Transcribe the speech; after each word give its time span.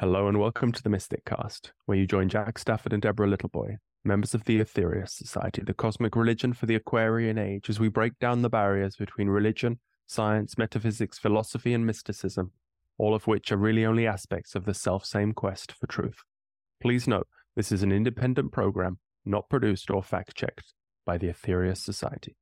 Hello 0.00 0.28
and 0.28 0.40
welcome 0.40 0.72
to 0.72 0.82
the 0.82 0.88
Mysticast, 0.88 1.72
where 1.84 1.98
you 1.98 2.06
join 2.06 2.30
Jack 2.30 2.58
Stafford 2.58 2.94
and 2.94 3.02
Deborah 3.02 3.28
Littleboy, 3.28 3.76
members 4.02 4.32
of 4.32 4.44
the 4.44 4.58
Aetherius 4.58 5.10
Society, 5.10 5.60
the 5.62 5.74
cosmic 5.74 6.16
religion 6.16 6.54
for 6.54 6.64
the 6.64 6.74
Aquarian 6.74 7.36
age, 7.36 7.68
as 7.68 7.78
we 7.78 7.90
break 7.90 8.18
down 8.18 8.40
the 8.40 8.48
barriers 8.48 8.96
between 8.96 9.28
religion, 9.28 9.78
science, 10.06 10.56
metaphysics, 10.56 11.18
philosophy, 11.18 11.74
and 11.74 11.84
mysticism, 11.84 12.52
all 12.96 13.14
of 13.14 13.26
which 13.26 13.52
are 13.52 13.58
really 13.58 13.84
only 13.84 14.06
aspects 14.06 14.54
of 14.54 14.64
the 14.64 14.72
self 14.72 15.04
same 15.04 15.34
quest 15.34 15.70
for 15.70 15.86
truth. 15.86 16.22
Please 16.80 17.06
note, 17.06 17.28
this 17.54 17.70
is 17.70 17.82
an 17.82 17.92
independent 17.92 18.52
program, 18.52 19.00
not 19.26 19.50
produced 19.50 19.90
or 19.90 20.02
fact 20.02 20.34
checked 20.34 20.72
by 21.04 21.18
the 21.18 21.26
Aetherius 21.26 21.76
Society. 21.76 22.36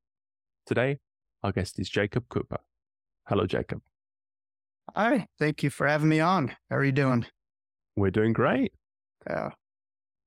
Today, 0.64 0.98
our 1.42 1.50
guest 1.50 1.80
is 1.80 1.90
Jacob 1.90 2.28
Cooper. 2.28 2.60
Hello, 3.26 3.46
Jacob. 3.46 3.82
Hi, 4.94 5.26
thank 5.40 5.64
you 5.64 5.70
for 5.70 5.88
having 5.88 6.08
me 6.08 6.20
on. 6.20 6.54
How 6.70 6.76
are 6.76 6.84
you 6.84 6.92
doing? 6.92 7.26
We're 7.98 8.10
doing 8.12 8.32
great. 8.32 8.72
Yeah. 9.28 9.50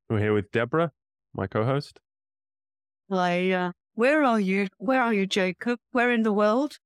We're 0.09 0.20
here 0.20 0.34
with 0.34 0.52
Deborah, 0.52 0.91
my 1.34 1.48
co-host. 1.48 1.99
Hi, 3.09 3.52
uh, 3.52 3.71
where 3.95 4.23
are 4.23 4.41
you? 4.41 4.67
Where 4.77 5.02
are 5.02 5.13
you, 5.13 5.25
Jacob? 5.25 5.80
Where 5.91 6.11
in 6.11 6.23
the 6.23 6.34
world? 6.34 6.77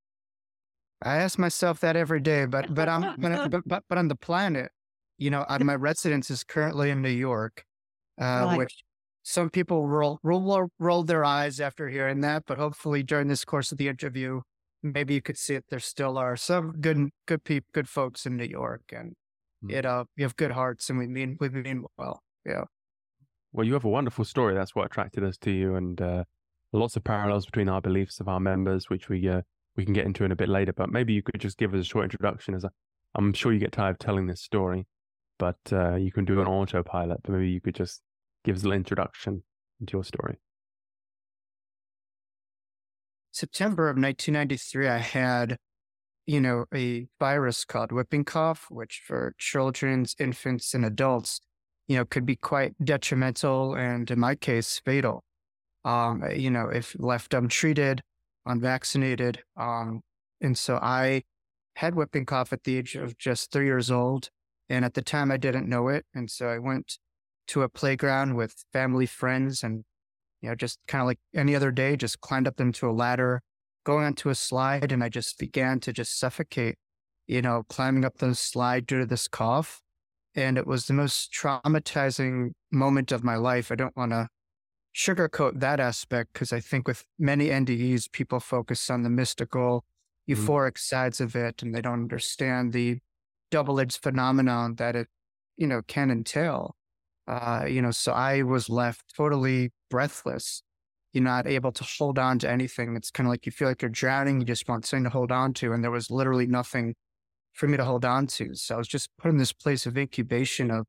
I 1.02 1.18
ask 1.18 1.40
myself 1.40 1.80
that 1.80 1.96
every 1.96 2.20
day, 2.20 2.46
but 2.46 2.74
but 2.74 2.88
I'm 2.88 3.20
but 3.20 3.64
but, 3.66 3.84
but 3.90 3.98
on 3.98 4.10
the 4.10 4.16
planet, 4.16 4.72
you 5.18 5.32
know, 5.32 5.44
I, 5.50 5.58
my 5.64 5.76
residence 5.76 6.30
is 6.30 6.44
currently 6.44 6.92
in 6.92 7.02
New 7.02 7.10
York, 7.10 7.64
uh, 8.22 8.44
Right. 8.46 8.58
which 8.60 8.84
some 9.24 9.50
people 9.50 9.88
roll, 9.88 10.20
roll 10.22 10.70
roll 10.78 11.04
their 11.04 11.26
eyes 11.26 11.60
after 11.60 11.90
hearing 11.90 12.22
that, 12.22 12.44
but 12.46 12.60
hopefully 12.60 13.02
during 13.02 13.28
this 13.28 13.44
course 13.44 13.72
of 13.72 13.80
the 13.80 13.88
interview, 13.88 14.42
maybe 14.84 15.16
you 15.16 15.22
could 15.24 15.38
see 15.38 15.56
that 15.56 15.66
there 15.70 15.80
still 15.80 16.16
are 16.20 16.36
some 16.38 16.74
good 16.80 17.10
good 17.28 17.44
people, 17.44 17.68
good 17.74 17.90
folks 17.90 18.28
in 18.28 18.38
New 18.38 18.46
York, 18.46 18.84
and 18.92 19.14
Hmm. 19.68 19.72
it 19.72 19.86
uh, 19.86 20.06
we 20.18 20.24
have 20.24 20.36
good 20.36 20.52
hearts, 20.52 20.90
and 20.90 21.00
we 21.00 21.08
mean 21.08 21.38
we 21.40 21.50
mean 21.50 21.86
well. 21.98 22.22
Yeah. 22.46 22.64
Well, 23.52 23.66
you 23.66 23.74
have 23.74 23.86
a 23.86 23.90
wonderful 23.90 24.26
story. 24.26 24.54
That's 24.54 24.76
what 24.76 24.86
attracted 24.86 25.24
us 25.24 25.38
to 25.40 25.52
you, 25.52 25.76
and 25.76 26.02
uh, 26.02 26.24
lots 26.74 26.96
of 26.96 27.04
parallels 27.04 27.46
between 27.46 27.70
our 27.70 27.82
beliefs 27.82 28.20
of 28.20 28.28
our 28.28 28.40
members, 28.40 28.90
which 28.90 29.10
we 29.10 29.28
uh, 29.30 29.42
we 29.76 29.86
can 29.86 29.94
get 29.94 30.06
into 30.06 30.26
in 30.26 30.32
a 30.32 30.36
bit 30.36 30.50
later. 30.50 30.74
But 30.74 30.92
maybe 30.92 31.14
you 31.14 31.22
could 31.24 31.40
just 31.40 31.58
give 31.58 31.74
us 31.74 31.82
a 31.82 31.84
short 31.84 32.04
introduction. 32.04 32.54
As 32.54 32.66
i 32.66 32.70
I'm 33.18 33.32
sure 33.32 33.54
you 33.54 33.60
get 33.60 33.72
tired 33.72 33.92
of 33.92 34.00
telling 34.00 34.28
this 34.28 34.42
story, 34.42 34.88
but 35.40 35.58
uh, 35.72 35.96
you 35.96 36.12
can 36.12 36.26
do 36.26 36.42
an 36.42 36.48
autopilot. 36.48 37.22
But 37.24 37.32
maybe 37.32 37.50
you 37.50 37.62
could 37.62 37.76
just 37.76 38.02
give 38.44 38.58
us 38.58 38.64
a 38.64 38.66
little 38.66 38.78
introduction 38.78 39.44
into 39.80 39.94
your 39.94 40.04
story. 40.04 40.38
September 43.32 43.90
of 43.90 43.98
1993, 43.98 44.88
I 44.88 44.98
had, 44.98 45.58
you 46.26 46.42
know, 46.42 46.66
a 46.74 47.08
virus 47.20 47.66
called 47.66 47.92
whooping 47.92 48.26
cough, 48.26 48.66
which 48.70 49.02
for 49.06 49.34
children, 49.38 50.06
infants, 50.20 50.74
and 50.74 50.86
adults, 50.86 51.40
you 51.88 51.98
know, 51.98 52.06
could 52.06 52.26
be 52.26 52.36
quite 52.36 52.74
detrimental 52.84 53.76
and 53.76 54.10
in 54.10 54.20
my 54.20 54.36
case, 54.36 54.82
fatal. 54.84 55.24
Um, 55.84 56.24
you 56.36 56.50
know, 56.50 56.68
if 56.70 56.96
left 56.98 57.34
untreated, 57.34 58.02
unvaccinated. 58.46 59.44
Um, 59.56 60.02
and 60.42 60.58
so 60.58 60.78
I 60.82 61.24
had 61.76 61.94
whooping 61.94 62.26
cough 62.26 62.52
at 62.54 62.64
the 62.64 62.78
age 62.78 62.96
of 62.96 63.18
just 63.18 63.52
three 63.52 63.66
years 63.66 63.92
old. 63.92 64.30
And 64.68 64.84
at 64.84 64.96
the 64.96 65.04
time 65.04 65.32
I 65.32 65.38
didn't 65.38 65.70
know 65.70 65.90
it. 65.90 66.06
And 66.16 66.30
so 66.30 66.48
I 66.48 66.58
went 66.58 66.98
to 67.48 67.62
a 67.62 67.70
playground 67.70 68.36
with 68.36 68.56
family, 68.74 69.06
friends, 69.06 69.62
and 69.62 69.84
you 70.42 70.50
know, 70.50 70.56
just 70.56 70.80
kind 70.88 71.02
of 71.02 71.08
like 71.08 71.20
any 71.36 71.56
other 71.56 71.72
day, 71.72 71.96
just 71.96 72.22
climbed 72.22 72.48
up 72.48 72.60
into 72.60 72.90
a 72.90 72.92
ladder, 72.92 73.42
going 73.86 74.06
onto 74.06 74.30
a 74.30 74.36
slide, 74.36 74.92
and 74.92 75.04
I 75.04 75.10
just 75.10 75.40
began 75.40 75.80
to 75.82 75.94
just 75.94 76.20
suffocate, 76.20 76.78
you 77.28 77.42
know, 77.42 77.64
climbing 77.70 78.04
up 78.06 78.18
the 78.18 78.36
slide 78.36 78.86
due 78.86 79.00
to 79.00 79.06
this 79.06 79.28
cough. 79.30 79.82
And 80.36 80.58
it 80.58 80.68
was 80.68 80.88
the 80.88 80.94
most 80.94 81.32
traumatizing 81.34 82.52
moment 82.72 83.14
of 83.14 83.24
my 83.24 83.38
life. 83.38 83.72
I 83.72 83.76
don't 83.76 83.96
want 83.96 84.12
to 84.12 84.28
sugarcoat 84.96 85.60
that 85.60 85.80
aspect 85.80 86.34
because 86.34 86.54
I 86.54 86.60
think 86.60 86.88
with 86.88 87.06
many 87.20 87.50
NDEs, 87.50 88.08
people 88.12 88.40
focus 88.40 88.90
on 88.90 89.04
the 89.04 89.10
mystical, 89.10 89.86
Mhm. 90.28 90.36
euphoric 90.36 90.78
sides 90.78 91.22
of 91.22 91.36
it, 91.36 91.62
and 91.64 91.74
they 91.76 91.82
don't 91.82 91.94
understand 92.04 92.74
the 92.74 93.00
double 93.52 93.80
edged 93.80 94.02
phenomenon 94.02 94.76
that 94.76 94.96
it, 94.96 95.10
you 95.58 95.68
know, 95.68 95.82
can 95.84 96.12
entail. 96.12 96.76
Uh, 97.28 97.66
you 97.68 97.82
know, 97.82 97.92
so 97.92 98.14
I 98.14 98.44
was 98.44 98.70
left 98.70 99.14
totally 99.16 99.72
breathless. 99.90 100.64
You're 101.16 101.24
not 101.24 101.48
able 101.48 101.72
to 101.72 101.84
hold 101.98 102.20
on 102.20 102.40
to 102.40 102.50
anything. 102.50 102.96
It's 102.98 103.10
kind 103.10 103.26
of 103.26 103.32
like 103.32 103.46
you 103.46 103.52
feel 103.54 103.70
like 103.70 103.82
you're 103.82 103.90
drowning. 103.90 104.40
You 104.42 104.46
just 104.46 104.68
want 104.68 104.86
something 104.86 105.06
to 105.06 105.10
hold 105.10 105.32
on 105.32 105.54
to. 105.56 105.72
And 105.72 105.82
there 105.82 105.90
was 105.90 106.12
literally 106.12 106.46
nothing 106.46 106.94
for 107.54 107.68
me 107.70 107.78
to 107.78 107.86
hold 107.86 108.04
on 108.04 108.28
to. 108.28 108.54
So 108.54 108.76
I 108.76 108.78
was 108.78 108.88
just 108.90 109.10
put 109.18 109.30
in 109.32 109.38
this 109.38 109.54
place 109.54 109.86
of 109.86 109.98
incubation 109.98 110.70
of 110.70 110.86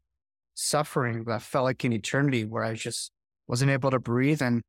suffering 0.55 1.25
that 1.25 1.43
felt 1.43 1.65
like 1.65 1.85
an 1.85 1.93
eternity 1.93 2.45
where 2.45 2.65
I 2.65 2.75
just 2.75 3.13
wasn't 3.47 3.71
able 3.71 3.91
to 3.93 4.01
breathe. 4.01 4.43
And 4.43 4.63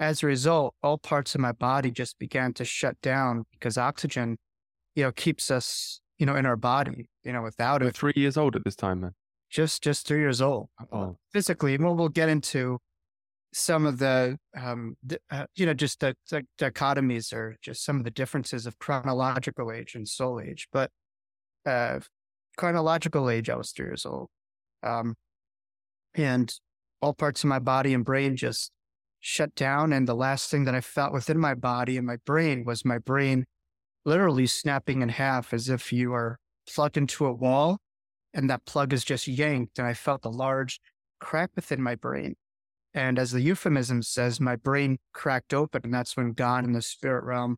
as 0.00 0.22
a 0.22 0.26
result, 0.26 0.74
all 0.82 0.96
parts 0.98 1.34
of 1.34 1.40
my 1.42 1.52
body 1.52 1.90
just 1.90 2.18
began 2.18 2.54
to 2.54 2.64
shut 2.64 3.00
down 3.02 3.44
because 3.52 3.76
oxygen, 3.76 4.38
you 4.94 5.04
know, 5.04 5.12
keeps 5.12 5.50
us, 5.50 6.00
you 6.18 6.24
know, 6.24 6.36
in 6.36 6.46
our 6.46 6.56
body. 6.56 7.10
You 7.22 7.32
know, 7.32 7.42
without 7.42 7.82
We're 7.82 7.88
it, 7.88 7.96
three 7.96 8.14
years 8.16 8.36
old 8.38 8.56
at 8.56 8.64
this 8.64 8.76
time, 8.76 9.00
man. 9.02 9.12
just 9.50 9.82
just 9.82 10.06
three 10.06 10.20
years 10.20 10.40
old 10.40 10.68
Oh. 10.90 11.18
physically 11.32 11.74
and 11.74 11.84
we'll, 11.84 11.94
we'll 11.94 12.08
get 12.08 12.28
into 12.30 12.78
some 13.52 13.84
of 13.84 13.98
the 13.98 14.36
um 14.56 14.96
di- 15.06 15.18
uh, 15.30 15.44
you 15.54 15.66
know 15.66 15.74
just 15.74 16.00
the, 16.00 16.16
the 16.30 16.42
dichotomies 16.58 17.32
or 17.32 17.56
just 17.60 17.84
some 17.84 17.98
of 17.98 18.04
the 18.04 18.10
differences 18.10 18.66
of 18.66 18.78
chronological 18.78 19.70
age 19.70 19.94
and 19.94 20.08
soul 20.08 20.40
age 20.40 20.68
but 20.72 20.90
uh 21.66 22.00
chronological 22.56 23.28
age 23.28 23.50
i 23.50 23.56
was 23.56 23.70
three 23.70 23.86
years 23.86 24.06
old 24.06 24.28
um 24.82 25.14
and 26.14 26.54
all 27.02 27.12
parts 27.12 27.44
of 27.44 27.48
my 27.48 27.58
body 27.58 27.92
and 27.92 28.04
brain 28.04 28.36
just 28.36 28.70
shut 29.20 29.54
down 29.54 29.92
and 29.92 30.08
the 30.08 30.14
last 30.14 30.50
thing 30.50 30.64
that 30.64 30.74
i 30.74 30.80
felt 30.80 31.12
within 31.12 31.38
my 31.38 31.54
body 31.54 31.96
and 31.98 32.06
my 32.06 32.16
brain 32.24 32.64
was 32.64 32.84
my 32.84 32.98
brain 32.98 33.44
literally 34.04 34.46
snapping 34.46 35.02
in 35.02 35.08
half 35.10 35.52
as 35.52 35.68
if 35.68 35.92
you 35.92 36.12
are 36.12 36.38
plugged 36.66 36.96
into 36.96 37.26
a 37.26 37.32
wall 37.32 37.78
and 38.34 38.48
that 38.48 38.64
plug 38.64 38.92
is 38.92 39.04
just 39.04 39.28
yanked 39.28 39.78
and 39.78 39.86
i 39.86 39.94
felt 39.94 40.24
a 40.24 40.30
large 40.30 40.80
crack 41.20 41.50
within 41.54 41.80
my 41.80 41.94
brain 41.94 42.34
and 42.94 43.18
as 43.18 43.32
the 43.32 43.40
euphemism 43.40 44.02
says 44.02 44.40
my 44.40 44.56
brain 44.56 44.98
cracked 45.12 45.54
open 45.54 45.80
and 45.84 45.94
that's 45.94 46.16
when 46.16 46.32
god 46.32 46.64
in 46.64 46.72
the 46.72 46.82
spirit 46.82 47.24
realm 47.24 47.56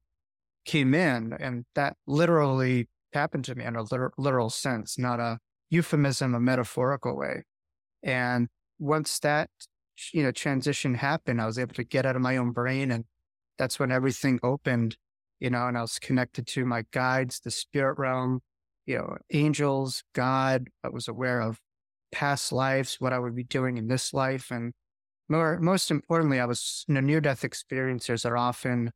came 0.64 0.94
in 0.94 1.32
and 1.38 1.64
that 1.74 1.96
literally 2.06 2.88
happened 3.12 3.44
to 3.44 3.54
me 3.54 3.64
in 3.64 3.76
a 3.76 3.82
literal, 3.82 4.12
literal 4.16 4.50
sense 4.50 4.98
not 4.98 5.20
a 5.20 5.38
euphemism 5.70 6.34
a 6.34 6.40
metaphorical 6.40 7.16
way 7.16 7.42
and 8.02 8.48
once 8.78 9.18
that 9.18 9.50
you 10.12 10.22
know 10.22 10.32
transition 10.32 10.94
happened 10.94 11.40
i 11.40 11.46
was 11.46 11.58
able 11.58 11.74
to 11.74 11.84
get 11.84 12.06
out 12.06 12.16
of 12.16 12.22
my 12.22 12.36
own 12.36 12.50
brain 12.50 12.90
and 12.90 13.04
that's 13.58 13.78
when 13.78 13.92
everything 13.92 14.40
opened 14.42 14.96
you 15.40 15.50
know 15.50 15.66
and 15.66 15.78
i 15.78 15.80
was 15.80 15.98
connected 15.98 16.46
to 16.46 16.64
my 16.64 16.84
guides 16.92 17.40
the 17.40 17.50
spirit 17.50 17.98
realm 17.98 18.40
you 18.86 18.98
know, 18.98 19.16
angels, 19.32 20.04
God. 20.14 20.68
I 20.82 20.88
was 20.88 21.08
aware 21.08 21.40
of 21.40 21.60
past 22.12 22.52
lives, 22.52 22.96
what 23.00 23.12
I 23.12 23.18
would 23.18 23.34
be 23.34 23.44
doing 23.44 23.78
in 23.78 23.88
this 23.88 24.12
life. 24.12 24.50
And 24.50 24.72
more, 25.28 25.58
most 25.58 25.90
importantly, 25.90 26.40
I 26.40 26.44
was, 26.44 26.84
you 26.88 26.94
know, 26.94 27.00
near 27.00 27.20
death 27.20 27.42
experiencers 27.42 28.28
are 28.28 28.36
often 28.36 28.90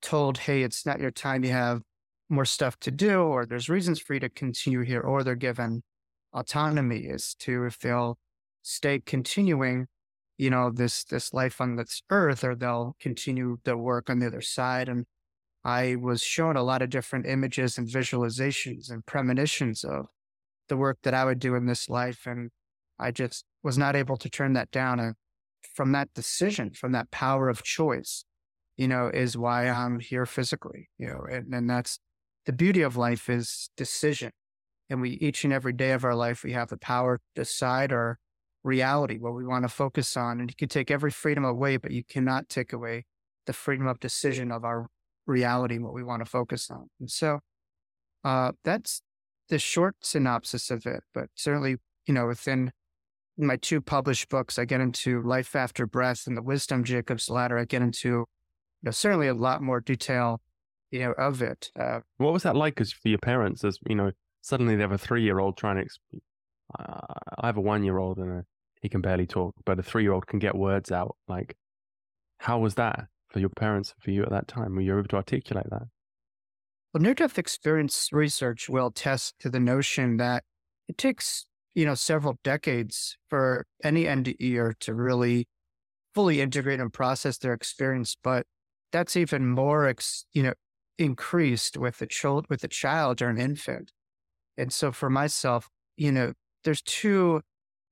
told, 0.00 0.38
Hey, 0.38 0.62
it's 0.62 0.86
not 0.86 1.00
your 1.00 1.10
time. 1.10 1.44
You 1.44 1.50
have 1.50 1.82
more 2.28 2.44
stuff 2.44 2.78
to 2.80 2.90
do, 2.90 3.20
or 3.22 3.46
there's 3.46 3.68
reasons 3.68 4.00
for 4.00 4.14
you 4.14 4.20
to 4.20 4.28
continue 4.28 4.80
here, 4.80 5.00
or 5.00 5.22
they're 5.22 5.34
given 5.34 5.82
autonomy 6.32 7.08
as 7.08 7.34
to 7.34 7.64
if 7.64 7.78
they'll 7.78 8.18
stay 8.62 9.00
continuing, 9.00 9.86
you 10.38 10.50
know, 10.50 10.70
this, 10.70 11.04
this 11.04 11.32
life 11.32 11.60
on 11.60 11.76
this 11.76 12.02
earth, 12.10 12.44
or 12.44 12.54
they'll 12.54 12.96
continue 13.00 13.58
their 13.64 13.76
work 13.76 14.08
on 14.08 14.20
the 14.20 14.26
other 14.26 14.40
side. 14.40 14.88
And 14.88 15.04
I 15.64 15.96
was 15.96 16.22
shown 16.22 16.56
a 16.56 16.62
lot 16.62 16.82
of 16.82 16.90
different 16.90 17.26
images 17.26 17.78
and 17.78 17.88
visualizations 17.88 18.90
and 18.90 19.04
premonitions 19.06 19.84
of 19.84 20.06
the 20.68 20.76
work 20.76 20.98
that 21.02 21.14
I 21.14 21.24
would 21.24 21.38
do 21.38 21.54
in 21.54 21.66
this 21.66 21.88
life. 21.88 22.26
And 22.26 22.50
I 22.98 23.10
just 23.10 23.44
was 23.62 23.76
not 23.76 23.96
able 23.96 24.16
to 24.18 24.30
turn 24.30 24.52
that 24.54 24.70
down. 24.70 25.00
And 25.00 25.14
from 25.74 25.92
that 25.92 26.12
decision, 26.14 26.70
from 26.70 26.92
that 26.92 27.10
power 27.10 27.48
of 27.48 27.62
choice, 27.62 28.24
you 28.76 28.88
know, 28.88 29.08
is 29.08 29.36
why 29.36 29.68
I'm 29.68 30.00
here 30.00 30.26
physically, 30.26 30.88
you 30.98 31.06
know, 31.06 31.24
and, 31.30 31.54
and 31.54 31.70
that's 31.70 31.98
the 32.46 32.52
beauty 32.52 32.82
of 32.82 32.96
life 32.96 33.28
is 33.28 33.70
decision. 33.76 34.30
And 34.90 35.00
we, 35.00 35.10
each 35.12 35.44
and 35.44 35.52
every 35.52 35.72
day 35.72 35.92
of 35.92 36.04
our 36.04 36.14
life, 36.14 36.44
we 36.44 36.52
have 36.52 36.68
the 36.68 36.76
power 36.76 37.18
to 37.18 37.22
decide 37.34 37.92
our 37.92 38.18
reality, 38.62 39.18
what 39.18 39.34
we 39.34 39.46
want 39.46 39.64
to 39.64 39.68
focus 39.68 40.16
on. 40.16 40.40
And 40.40 40.50
you 40.50 40.54
can 40.56 40.68
take 40.68 40.90
every 40.90 41.10
freedom 41.10 41.44
away, 41.44 41.76
but 41.76 41.90
you 41.90 42.04
cannot 42.04 42.48
take 42.48 42.72
away 42.72 43.04
the 43.46 43.52
freedom 43.52 43.86
of 43.86 44.00
decision 44.00 44.50
of 44.50 44.64
our 44.64 44.88
reality, 45.26 45.78
what 45.78 45.94
we 45.94 46.02
want 46.02 46.24
to 46.24 46.30
focus 46.30 46.70
on. 46.70 46.90
And 47.00 47.10
so 47.10 47.40
uh, 48.24 48.52
that's 48.62 49.00
the 49.48 49.58
short 49.58 49.96
synopsis 50.00 50.70
of 50.70 50.86
it. 50.86 51.02
But 51.12 51.28
certainly, 51.34 51.76
you 52.06 52.14
know, 52.14 52.26
within 52.26 52.72
my 53.36 53.56
two 53.56 53.80
published 53.80 54.28
books, 54.28 54.58
I 54.58 54.64
get 54.64 54.80
into 54.80 55.22
Life 55.22 55.56
After 55.56 55.86
Breath 55.86 56.26
and 56.26 56.36
the 56.36 56.42
Wisdom 56.42 56.84
Jacob's 56.84 57.28
Ladder. 57.28 57.58
I 57.58 57.64
get 57.64 57.82
into, 57.82 58.08
you 58.08 58.26
know, 58.82 58.90
certainly 58.90 59.28
a 59.28 59.34
lot 59.34 59.62
more 59.62 59.80
detail, 59.80 60.40
you 60.90 61.00
know, 61.00 61.12
of 61.12 61.42
it. 61.42 61.70
Uh, 61.78 62.00
What 62.18 62.32
was 62.32 62.44
that 62.44 62.56
like 62.56 62.80
as 62.80 62.92
for 62.92 63.08
your 63.08 63.18
parents? 63.18 63.64
As 63.64 63.78
you 63.88 63.96
know, 63.96 64.12
suddenly 64.40 64.76
they 64.76 64.82
have 64.82 64.92
a 64.92 64.98
three-year-old 64.98 65.56
trying 65.56 65.76
to. 65.76 65.84
Exp- 65.84 66.20
uh, 66.78 67.14
I 67.38 67.46
have 67.46 67.56
a 67.56 67.60
one 67.60 67.84
year 67.84 67.98
old 67.98 68.18
and 68.18 68.30
a, 68.30 68.44
he 68.80 68.88
can 68.88 69.00
barely 69.00 69.26
talk, 69.26 69.54
but 69.64 69.78
a 69.78 69.82
three 69.82 70.02
year 70.02 70.12
old 70.12 70.26
can 70.26 70.38
get 70.38 70.54
words 70.54 70.92
out. 70.92 71.16
Like, 71.28 71.56
how 72.38 72.58
was 72.58 72.74
that 72.76 73.06
for 73.28 73.40
your 73.40 73.50
parents, 73.50 73.94
for 73.98 74.10
you 74.10 74.22
at 74.22 74.30
that 74.30 74.48
time? 74.48 74.74
Were 74.74 74.80
you 74.80 74.96
able 74.96 75.08
to 75.08 75.16
articulate 75.16 75.68
that? 75.70 75.82
Well, 76.92 77.02
near 77.02 77.14
death 77.14 77.38
experience 77.38 78.10
research 78.12 78.68
will 78.68 78.86
attest 78.86 79.34
to 79.40 79.50
the 79.50 79.58
notion 79.58 80.18
that 80.18 80.44
it 80.88 80.96
takes, 80.96 81.46
you 81.74 81.84
know, 81.84 81.94
several 81.94 82.38
decades 82.44 83.16
for 83.28 83.66
any 83.82 84.04
NDEer 84.04 84.78
to 84.80 84.94
really 84.94 85.46
fully 86.14 86.40
integrate 86.40 86.80
and 86.80 86.92
process 86.92 87.38
their 87.38 87.52
experience. 87.52 88.16
But 88.22 88.46
that's 88.92 89.16
even 89.16 89.46
more, 89.46 89.86
ex, 89.86 90.24
you 90.32 90.42
know, 90.42 90.54
increased 90.98 91.76
with 91.76 92.00
a 92.00 92.06
child, 92.06 92.46
with 92.48 92.62
a 92.62 92.68
child 92.68 93.20
or 93.20 93.28
an 93.28 93.38
infant. 93.38 93.92
And 94.56 94.72
so 94.72 94.92
for 94.92 95.10
myself, 95.10 95.68
you 95.96 96.12
know, 96.12 96.32
there's 96.62 96.82
two 96.82 97.40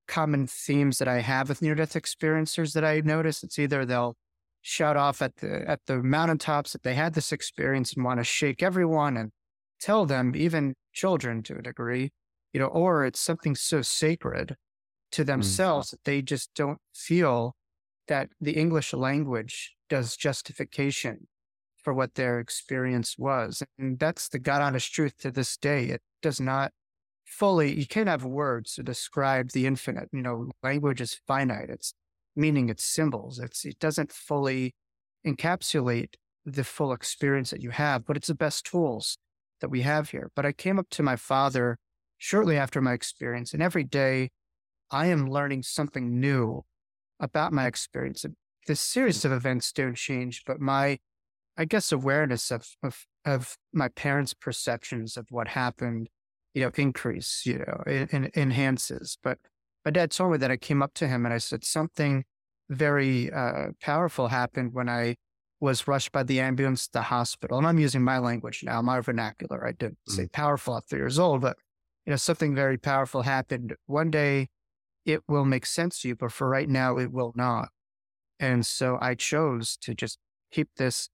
common 0.06 0.46
themes 0.46 0.98
that 0.98 1.08
I 1.08 1.20
have 1.20 1.48
with 1.48 1.62
near 1.62 1.74
death 1.74 1.94
experiencers 1.94 2.74
that 2.74 2.84
I 2.84 3.00
notice. 3.00 3.42
It's 3.42 3.58
either 3.58 3.84
they'll 3.84 4.14
shout 4.60 4.96
off 4.96 5.20
at 5.20 5.36
the 5.36 5.68
at 5.68 5.80
the 5.86 6.02
mountaintops 6.02 6.72
that 6.72 6.84
they 6.84 6.94
had 6.94 7.14
this 7.14 7.32
experience 7.32 7.94
and 7.94 8.04
want 8.04 8.20
to 8.20 8.24
shake 8.24 8.62
everyone 8.62 9.16
and 9.16 9.30
tell 9.80 10.06
them, 10.06 10.34
even 10.36 10.74
children 10.92 11.42
to 11.42 11.56
a 11.56 11.62
degree, 11.62 12.10
you 12.52 12.60
know, 12.60 12.66
or 12.66 13.04
it's 13.04 13.20
something 13.20 13.54
so 13.54 13.82
sacred 13.82 14.56
to 15.12 15.22
mm. 15.22 15.26
themselves 15.26 15.88
mm. 15.88 15.90
that 15.92 16.04
they 16.04 16.22
just 16.22 16.50
don't 16.54 16.78
feel 16.94 17.54
that 18.08 18.30
the 18.40 18.52
English 18.52 18.92
language 18.92 19.74
does 19.88 20.16
justification 20.16 21.28
for 21.82 21.92
what 21.92 22.14
their 22.14 22.38
experience 22.38 23.16
was. 23.18 23.62
And 23.78 23.98
that's 23.98 24.28
the 24.28 24.38
God 24.38 24.62
honest 24.62 24.92
truth 24.92 25.16
to 25.18 25.30
this 25.30 25.56
day. 25.56 25.86
It 25.86 26.00
does 26.20 26.40
not 26.40 26.72
fully, 27.24 27.78
you 27.78 27.86
can't 27.86 28.08
have 28.08 28.24
words 28.24 28.74
to 28.74 28.82
describe 28.82 29.50
the 29.50 29.66
infinite. 29.66 30.08
You 30.12 30.22
know, 30.22 30.50
language 30.62 31.00
is 31.00 31.20
finite. 31.26 31.70
It's 31.70 31.94
meaning, 32.36 32.68
it's 32.68 32.84
symbols. 32.84 33.38
It's, 33.38 33.64
it 33.64 33.78
doesn't 33.78 34.12
fully 34.12 34.74
encapsulate 35.26 36.14
the 36.44 36.64
full 36.64 36.92
experience 36.92 37.50
that 37.50 37.62
you 37.62 37.70
have, 37.70 38.04
but 38.04 38.16
it's 38.16 38.28
the 38.28 38.34
best 38.34 38.66
tools 38.66 39.18
that 39.60 39.70
we 39.70 39.82
have 39.82 40.10
here. 40.10 40.30
But 40.34 40.46
I 40.46 40.52
came 40.52 40.78
up 40.78 40.88
to 40.90 41.02
my 41.02 41.16
father 41.16 41.78
shortly 42.22 42.56
after 42.56 42.80
my 42.80 42.92
experience, 42.92 43.52
and 43.52 43.60
every 43.60 43.82
day 43.82 44.30
I 44.92 45.06
am 45.06 45.28
learning 45.28 45.64
something 45.64 46.20
new 46.20 46.62
about 47.18 47.52
my 47.52 47.66
experience. 47.66 48.24
This 48.68 48.80
series 48.80 49.24
of 49.24 49.32
events 49.32 49.72
don't 49.72 49.96
change, 49.96 50.44
but 50.46 50.60
my, 50.60 51.00
I 51.58 51.64
guess, 51.64 51.90
awareness 51.90 52.52
of, 52.52 52.64
of, 52.80 53.06
of 53.24 53.56
my 53.72 53.88
parents' 53.88 54.34
perceptions 54.34 55.16
of 55.16 55.26
what 55.30 55.48
happened, 55.48 56.10
you 56.54 56.62
know, 56.62 56.70
increase, 56.76 57.42
you 57.44 57.58
know, 57.58 57.82
it, 57.88 58.14
it 58.14 58.36
enhances. 58.36 59.18
But 59.20 59.38
my 59.84 59.90
dad 59.90 60.12
told 60.12 60.30
me 60.30 60.38
that 60.38 60.50
I 60.52 60.56
came 60.56 60.80
up 60.80 60.94
to 60.94 61.08
him 61.08 61.24
and 61.26 61.34
I 61.34 61.38
said 61.38 61.64
something 61.64 62.22
very 62.70 63.32
uh, 63.32 63.70
powerful 63.80 64.28
happened 64.28 64.74
when 64.74 64.88
I 64.88 65.16
was 65.58 65.88
rushed 65.88 66.12
by 66.12 66.22
the 66.22 66.38
ambulance 66.38 66.86
to 66.86 66.92
the 66.92 67.02
hospital. 67.02 67.58
And 67.58 67.66
I'm 67.66 67.80
using 67.80 68.04
my 68.04 68.18
language 68.18 68.62
now, 68.62 68.80
my 68.80 69.00
vernacular. 69.00 69.66
I 69.66 69.72
didn't 69.72 69.98
mm. 70.08 70.12
say 70.12 70.28
powerful 70.28 70.76
at 70.76 70.84
three 70.88 71.00
years 71.00 71.18
old, 71.18 71.40
but 71.40 71.56
you 72.06 72.10
know, 72.10 72.16
something 72.16 72.54
very 72.54 72.78
powerful 72.78 73.22
happened. 73.22 73.74
One 73.86 74.10
day 74.10 74.48
it 75.06 75.22
will 75.28 75.44
make 75.44 75.66
sense 75.66 76.00
to 76.02 76.08
you, 76.08 76.16
but 76.16 76.32
for 76.32 76.48
right 76.48 76.68
now, 76.68 76.98
it 76.98 77.12
will 77.12 77.32
not. 77.34 77.68
And 78.40 78.66
so 78.66 78.98
I 79.00 79.14
chose 79.14 79.76
to 79.78 79.94
just 79.94 80.18
keep 80.50 80.68
this 80.76 81.08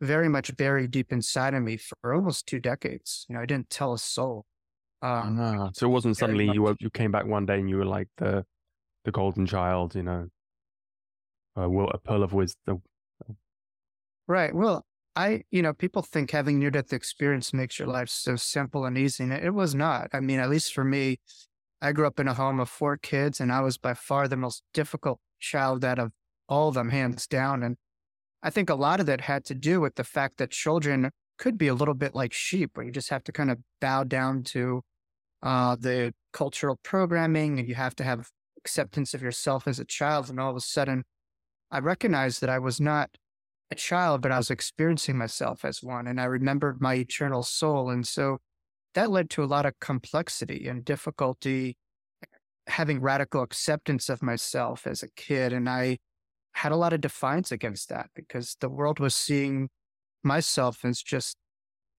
very 0.00 0.28
much 0.28 0.56
buried 0.56 0.90
deep 0.90 1.12
inside 1.12 1.54
of 1.54 1.62
me 1.62 1.76
for 1.76 2.14
almost 2.14 2.46
two 2.46 2.58
decades. 2.60 3.26
You 3.28 3.34
know, 3.34 3.42
I 3.42 3.46
didn't 3.46 3.70
tell 3.70 3.92
a 3.92 3.98
soul. 3.98 4.46
Um, 5.02 5.38
ah, 5.40 5.70
so 5.74 5.86
it 5.86 5.90
wasn't 5.90 6.16
suddenly 6.16 6.50
you 6.50 6.62
were, 6.62 6.76
you 6.80 6.90
came 6.90 7.10
back 7.10 7.26
one 7.26 7.46
day 7.46 7.58
and 7.58 7.68
you 7.68 7.76
were 7.76 7.86
like 7.86 8.08
the 8.16 8.44
the 9.04 9.10
golden 9.10 9.46
child, 9.46 9.94
you 9.94 10.02
know, 10.02 10.28
a, 11.56 11.68
a 11.68 11.98
pearl 11.98 12.22
of 12.22 12.32
wisdom. 12.32 12.82
Right. 14.26 14.54
Well, 14.54 14.84
I, 15.20 15.42
you 15.50 15.60
know, 15.60 15.74
people 15.74 16.00
think 16.00 16.30
having 16.30 16.58
near 16.58 16.70
death 16.70 16.94
experience 16.94 17.52
makes 17.52 17.78
your 17.78 17.88
life 17.88 18.08
so 18.08 18.36
simple 18.36 18.86
and 18.86 18.96
easy. 18.96 19.24
And 19.24 19.32
it 19.34 19.52
was 19.52 19.74
not. 19.74 20.08
I 20.14 20.20
mean, 20.20 20.40
at 20.40 20.48
least 20.48 20.72
for 20.72 20.82
me, 20.82 21.18
I 21.82 21.92
grew 21.92 22.06
up 22.06 22.18
in 22.18 22.26
a 22.26 22.32
home 22.32 22.58
of 22.58 22.70
four 22.70 22.96
kids, 22.96 23.38
and 23.38 23.52
I 23.52 23.60
was 23.60 23.76
by 23.76 23.92
far 23.92 24.28
the 24.28 24.36
most 24.38 24.62
difficult 24.72 25.18
child 25.38 25.84
out 25.84 25.98
of 25.98 26.12
all 26.48 26.68
of 26.68 26.74
them, 26.74 26.88
hands 26.88 27.26
down. 27.26 27.62
And 27.62 27.76
I 28.42 28.48
think 28.48 28.70
a 28.70 28.74
lot 28.74 28.98
of 28.98 29.06
that 29.06 29.20
had 29.20 29.44
to 29.46 29.54
do 29.54 29.78
with 29.80 29.96
the 29.96 30.04
fact 30.04 30.38
that 30.38 30.50
children 30.50 31.10
could 31.38 31.58
be 31.58 31.68
a 31.68 31.74
little 31.74 31.94
bit 31.94 32.14
like 32.14 32.32
sheep, 32.32 32.70
where 32.74 32.86
you 32.86 32.92
just 32.92 33.10
have 33.10 33.24
to 33.24 33.32
kind 33.32 33.50
of 33.50 33.58
bow 33.78 34.04
down 34.04 34.42
to 34.54 34.80
uh, 35.42 35.76
the 35.78 36.14
cultural 36.32 36.78
programming, 36.82 37.58
and 37.58 37.68
you 37.68 37.74
have 37.74 37.94
to 37.96 38.04
have 38.04 38.30
acceptance 38.56 39.12
of 39.12 39.20
yourself 39.20 39.68
as 39.68 39.78
a 39.78 39.84
child. 39.84 40.30
And 40.30 40.40
all 40.40 40.50
of 40.50 40.56
a 40.56 40.60
sudden, 40.60 41.04
I 41.70 41.80
recognized 41.80 42.40
that 42.40 42.48
I 42.48 42.58
was 42.58 42.80
not 42.80 43.10
a 43.70 43.74
child, 43.74 44.20
but 44.20 44.32
I 44.32 44.38
was 44.38 44.50
experiencing 44.50 45.16
myself 45.16 45.64
as 45.64 45.82
one, 45.82 46.06
and 46.06 46.20
I 46.20 46.24
remembered 46.24 46.80
my 46.80 46.94
eternal 46.94 47.42
soul. 47.42 47.90
And 47.90 48.06
so 48.06 48.38
that 48.94 49.10
led 49.10 49.30
to 49.30 49.44
a 49.44 49.46
lot 49.46 49.66
of 49.66 49.78
complexity 49.80 50.66
and 50.66 50.84
difficulty 50.84 51.76
having 52.66 53.00
radical 53.00 53.42
acceptance 53.42 54.08
of 54.08 54.22
myself 54.22 54.86
as 54.86 55.02
a 55.02 55.10
kid. 55.16 55.52
And 55.52 55.68
I 55.68 55.98
had 56.54 56.72
a 56.72 56.76
lot 56.76 56.92
of 56.92 57.00
defiance 57.00 57.52
against 57.52 57.88
that 57.88 58.10
because 58.14 58.56
the 58.60 58.68
world 58.68 58.98
was 59.00 59.14
seeing 59.14 59.68
myself 60.22 60.84
as 60.84 61.02
just 61.02 61.36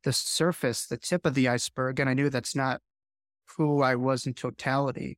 the 0.03 0.13
surface, 0.13 0.85
the 0.85 0.97
tip 0.97 1.25
of 1.25 1.33
the 1.33 1.47
iceberg. 1.47 1.99
And 1.99 2.09
I 2.09 2.13
knew 2.13 2.29
that's 2.29 2.55
not 2.55 2.81
who 3.57 3.81
I 3.81 3.95
was 3.95 4.25
in 4.25 4.33
totality. 4.33 5.17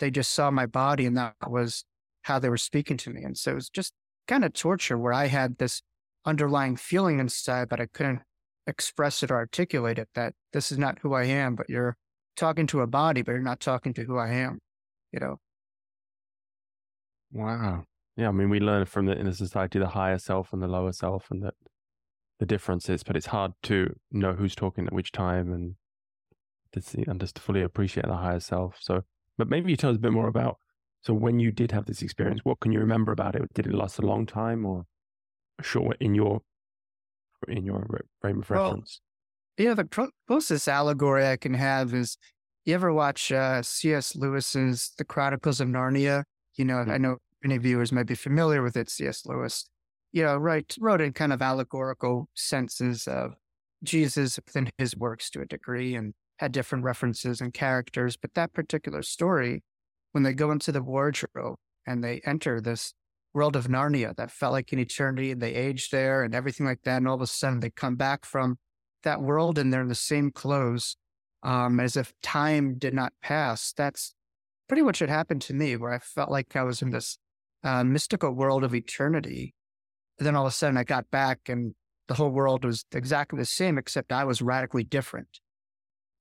They 0.00 0.10
just 0.10 0.32
saw 0.32 0.50
my 0.50 0.66
body 0.66 1.06
and 1.06 1.16
that 1.16 1.34
was 1.46 1.84
how 2.22 2.38
they 2.38 2.48
were 2.48 2.56
speaking 2.56 2.96
to 2.98 3.10
me. 3.10 3.22
And 3.22 3.36
so 3.36 3.52
it 3.52 3.56
was 3.56 3.70
just 3.70 3.92
kind 4.26 4.44
of 4.44 4.52
torture 4.52 4.96
where 4.98 5.12
I 5.12 5.26
had 5.26 5.58
this 5.58 5.82
underlying 6.24 6.76
feeling 6.76 7.18
inside, 7.18 7.68
but 7.68 7.80
I 7.80 7.86
couldn't 7.86 8.20
express 8.66 9.22
it 9.22 9.30
or 9.30 9.36
articulate 9.36 9.98
it 9.98 10.08
that 10.14 10.34
this 10.52 10.72
is 10.72 10.78
not 10.78 10.98
who 11.00 11.14
I 11.14 11.24
am, 11.24 11.54
but 11.54 11.68
you're 11.68 11.96
talking 12.36 12.66
to 12.68 12.80
a 12.80 12.86
body, 12.86 13.22
but 13.22 13.32
you're 13.32 13.40
not 13.40 13.60
talking 13.60 13.92
to 13.94 14.04
who 14.04 14.16
I 14.18 14.30
am, 14.30 14.58
you 15.12 15.20
know? 15.20 15.36
Wow. 17.32 17.84
Yeah. 18.16 18.28
I 18.28 18.32
mean, 18.32 18.48
we 18.48 18.60
learn 18.60 18.86
from 18.86 19.06
the, 19.06 19.18
in 19.18 19.26
the 19.26 19.34
society, 19.34 19.78
the 19.78 19.88
higher 19.88 20.18
self 20.18 20.52
and 20.52 20.62
the 20.62 20.68
lower 20.68 20.92
self 20.92 21.30
and 21.30 21.42
that 21.42 21.54
the 22.38 22.46
differences, 22.46 23.02
but 23.02 23.16
it's 23.16 23.26
hard 23.26 23.52
to 23.64 23.94
know 24.10 24.32
who's 24.32 24.54
talking 24.54 24.86
at 24.86 24.92
which 24.92 25.12
time 25.12 25.52
and 25.52 25.74
to 26.72 26.80
see 26.80 27.04
and 27.06 27.20
just 27.20 27.36
to 27.36 27.42
fully 27.42 27.62
appreciate 27.62 28.06
the 28.06 28.16
higher 28.16 28.40
self. 28.40 28.76
So, 28.80 29.02
but 29.38 29.48
maybe 29.48 29.70
you 29.70 29.76
tell 29.76 29.90
us 29.90 29.96
a 29.96 30.00
bit 30.00 30.12
more 30.12 30.28
about, 30.28 30.58
so 31.02 31.12
when 31.14 31.38
you 31.38 31.52
did 31.52 31.70
have 31.72 31.86
this 31.86 32.02
experience, 32.02 32.40
what 32.44 32.60
can 32.60 32.72
you 32.72 32.80
remember 32.80 33.12
about 33.12 33.36
it? 33.36 33.52
Did 33.52 33.66
it 33.66 33.74
last 33.74 33.98
a 33.98 34.06
long 34.06 34.26
time 34.26 34.64
or 34.64 34.86
short 35.62 35.96
in 36.00 36.14
your 36.14 36.40
in 37.48 37.64
your 37.64 37.86
frame 38.20 38.40
of 38.40 38.50
reference? 38.50 39.00
Well, 39.58 39.66
yeah, 39.66 39.74
the 39.74 40.10
closest 40.26 40.68
allegory 40.68 41.26
I 41.26 41.36
can 41.36 41.54
have 41.54 41.94
is 41.94 42.16
you 42.64 42.74
ever 42.74 42.92
watch 42.92 43.30
uh, 43.30 43.62
C.S. 43.62 44.16
Lewis's 44.16 44.92
The 44.96 45.04
Chronicles 45.04 45.60
of 45.60 45.68
Narnia? 45.68 46.24
You 46.56 46.64
know, 46.64 46.76
mm-hmm. 46.76 46.90
I 46.90 46.98
know 46.98 47.18
many 47.42 47.58
viewers 47.58 47.92
might 47.92 48.06
be 48.06 48.14
familiar 48.14 48.62
with 48.62 48.76
it. 48.76 48.88
C.S. 48.90 49.26
Lewis, 49.26 49.68
you 50.12 50.22
know, 50.22 50.36
right, 50.36 50.74
wrote 50.80 51.00
in 51.00 51.12
kind 51.12 51.32
of 51.32 51.42
allegorical 51.42 52.28
senses 52.34 53.06
of 53.06 53.34
Jesus 53.82 54.38
within 54.44 54.70
his 54.78 54.96
works 54.96 55.28
to 55.30 55.42
a 55.42 55.46
degree 55.46 55.94
and 55.94 56.14
had 56.38 56.52
different 56.52 56.84
references 56.84 57.40
and 57.40 57.52
characters. 57.52 58.16
But 58.16 58.34
that 58.34 58.54
particular 58.54 59.02
story, 59.02 59.62
when 60.12 60.24
they 60.24 60.32
go 60.32 60.50
into 60.50 60.72
the 60.72 60.82
wardrobe 60.82 61.56
and 61.86 62.02
they 62.02 62.22
enter 62.24 62.60
this 62.60 62.94
world 63.34 63.56
of 63.56 63.66
Narnia 63.66 64.16
that 64.16 64.30
felt 64.30 64.52
like 64.52 64.72
an 64.72 64.78
eternity 64.78 65.32
and 65.32 65.42
they 65.42 65.54
aged 65.54 65.90
there 65.90 66.22
and 66.22 66.34
everything 66.34 66.64
like 66.64 66.82
that. 66.84 66.98
And 66.98 67.08
all 67.08 67.16
of 67.16 67.20
a 67.20 67.26
sudden 67.26 67.60
they 67.60 67.70
come 67.70 67.96
back 67.96 68.24
from 68.24 68.56
that 69.02 69.20
world 69.20 69.58
and 69.58 69.72
they're 69.72 69.82
in 69.82 69.88
the 69.88 69.94
same 69.94 70.30
clothes 70.30 70.96
um, 71.42 71.80
as 71.80 71.96
if 71.96 72.12
time 72.22 72.78
did 72.78 72.94
not 72.94 73.12
pass. 73.22 73.72
That's 73.76 74.14
pretty 74.68 74.82
much 74.82 75.00
what 75.00 75.10
happened 75.10 75.42
to 75.42 75.54
me, 75.54 75.76
where 75.76 75.92
I 75.92 75.98
felt 75.98 76.30
like 76.30 76.56
I 76.56 76.62
was 76.62 76.80
in 76.80 76.90
this 76.90 77.18
uh, 77.62 77.84
mystical 77.84 78.32
world 78.32 78.64
of 78.64 78.74
eternity. 78.74 79.54
And 80.18 80.26
then 80.26 80.36
all 80.36 80.46
of 80.46 80.52
a 80.52 80.54
sudden 80.54 80.76
I 80.76 80.84
got 80.84 81.10
back 81.10 81.40
and 81.48 81.74
the 82.06 82.14
whole 82.14 82.30
world 82.30 82.64
was 82.64 82.84
exactly 82.92 83.38
the 83.38 83.44
same, 83.44 83.78
except 83.78 84.12
I 84.12 84.24
was 84.24 84.40
radically 84.40 84.84
different. 84.84 85.40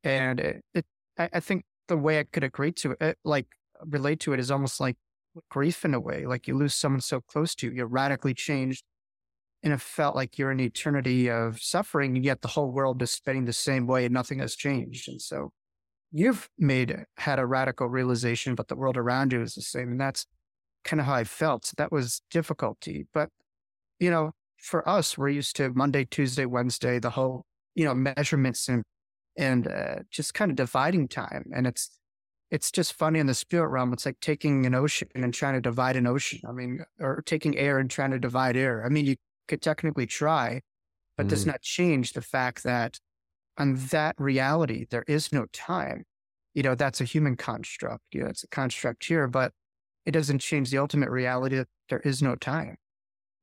And 0.04 0.40
it, 0.40 0.66
it 0.74 0.86
I, 1.18 1.30
I 1.34 1.40
think 1.40 1.66
the 1.88 1.98
way 1.98 2.20
I 2.20 2.24
could 2.24 2.44
agree 2.44 2.72
to 2.72 2.96
it, 3.00 3.18
like 3.24 3.48
relate 3.86 4.20
to 4.22 4.34
it 4.34 4.40
is 4.40 4.50
almost 4.50 4.80
like 4.80 4.98
grief 5.50 5.86
in 5.86 5.94
a 5.94 6.00
way. 6.00 6.26
Like 6.26 6.48
you 6.48 6.58
lose 6.58 6.76
someone 6.76 7.02
so 7.02 7.22
close 7.22 7.56
to 7.56 7.68
you, 7.68 7.74
you're 7.74 7.88
radically 7.88 8.34
changed. 8.34 8.84
And 9.64 9.72
it 9.72 9.80
felt 9.80 10.14
like 10.14 10.38
you're 10.38 10.52
in 10.52 10.60
an 10.60 10.66
eternity 10.66 11.30
of 11.30 11.62
suffering, 11.62 12.18
and 12.18 12.26
yet 12.26 12.42
the 12.42 12.50
whole 12.50 12.70
world 12.70 13.02
is 13.02 13.12
spinning 13.12 13.46
the 13.46 13.54
same 13.54 13.88
way 13.88 14.04
and 14.04 14.14
nothing 14.14 14.40
has 14.40 14.56
changed. 14.56 15.08
And 15.08 15.22
so 15.22 15.52
you've 16.12 16.50
made 16.60 17.06
had 17.18 17.40
a 17.40 17.46
radical 17.46 17.88
realization, 17.88 18.56
but 18.56 18.68
the 18.68 18.76
world 18.76 18.98
around 18.98 19.32
you 19.32 19.42
is 19.42 19.56
the 19.56 19.62
same. 19.62 19.92
And 19.92 20.02
that's 20.02 20.26
kind 20.84 21.00
of 21.00 21.06
how 21.06 21.14
I 21.14 21.24
felt. 21.24 21.66
So 21.66 21.76
that 21.78 21.94
was 21.94 22.22
difficulty. 22.30 23.08
But, 23.14 23.30
you 24.00 24.12
know, 24.12 24.32
for 24.58 24.88
us, 24.88 25.18
we're 25.18 25.30
used 25.30 25.56
to 25.56 25.72
Monday, 25.74 26.04
Tuesday, 26.06 26.46
Wednesday, 26.46 27.00
the 27.00 27.12
whole, 27.12 27.46
you 27.74 27.86
know, 27.86 27.96
measurements 27.96 28.68
and 28.68 28.84
and 29.38 29.68
uh, 29.68 29.96
just 30.12 30.34
kind 30.34 30.52
of 30.52 30.58
dividing 30.58 31.08
time. 31.08 31.46
And 31.56 31.66
it's 31.66 31.90
it's 32.54 32.72
just 32.72 32.94
funny 32.94 33.18
in 33.18 33.26
the 33.26 33.34
spirit 33.34 33.70
realm. 33.70 33.92
It's 33.94 34.06
like 34.06 34.20
taking 34.20 34.68
an 34.68 34.76
ocean 34.76 35.08
and 35.16 35.34
trying 35.34 35.56
to 35.56 35.60
divide 35.60 35.96
an 35.96 36.06
ocean. 36.06 36.40
I 36.48 36.52
mean, 36.52 36.86
or 37.00 37.24
taking 37.26 37.58
air 37.58 37.80
and 37.80 37.90
trying 37.90 38.12
to 38.12 38.20
divide 38.20 38.56
air. 38.56 38.86
I 38.86 38.90
mean, 38.90 39.08
you 39.08 39.16
could 39.48 39.60
technically 39.60 40.06
try, 40.06 40.62
but 41.18 41.26
mm. 41.26 41.30
does 41.30 41.48
not 41.48 41.64
change 41.64 42.14
the 42.14 42.22
fact 42.22 42.62
that 42.64 43.00
on 43.58 43.74
that 43.90 44.14
reality, 44.20 44.86
there 44.92 45.04
is 45.08 45.34
no 45.34 45.48
time. 45.52 46.04
You 46.54 46.62
know, 46.62 46.76
that's 46.76 47.02
a 47.02 47.06
human 47.06 47.38
construct. 47.38 48.04
You 48.12 48.22
know, 48.22 48.28
it's 48.28 48.44
a 48.44 48.48
construct 48.50 49.04
here, 49.04 49.28
but 49.28 49.52
it 50.06 50.12
doesn't 50.12 50.38
change 50.38 50.70
the 50.70 50.78
ultimate 50.78 51.10
reality 51.10 51.56
that 51.56 51.70
there 51.90 52.02
is 52.02 52.22
no 52.22 52.36
time, 52.36 52.76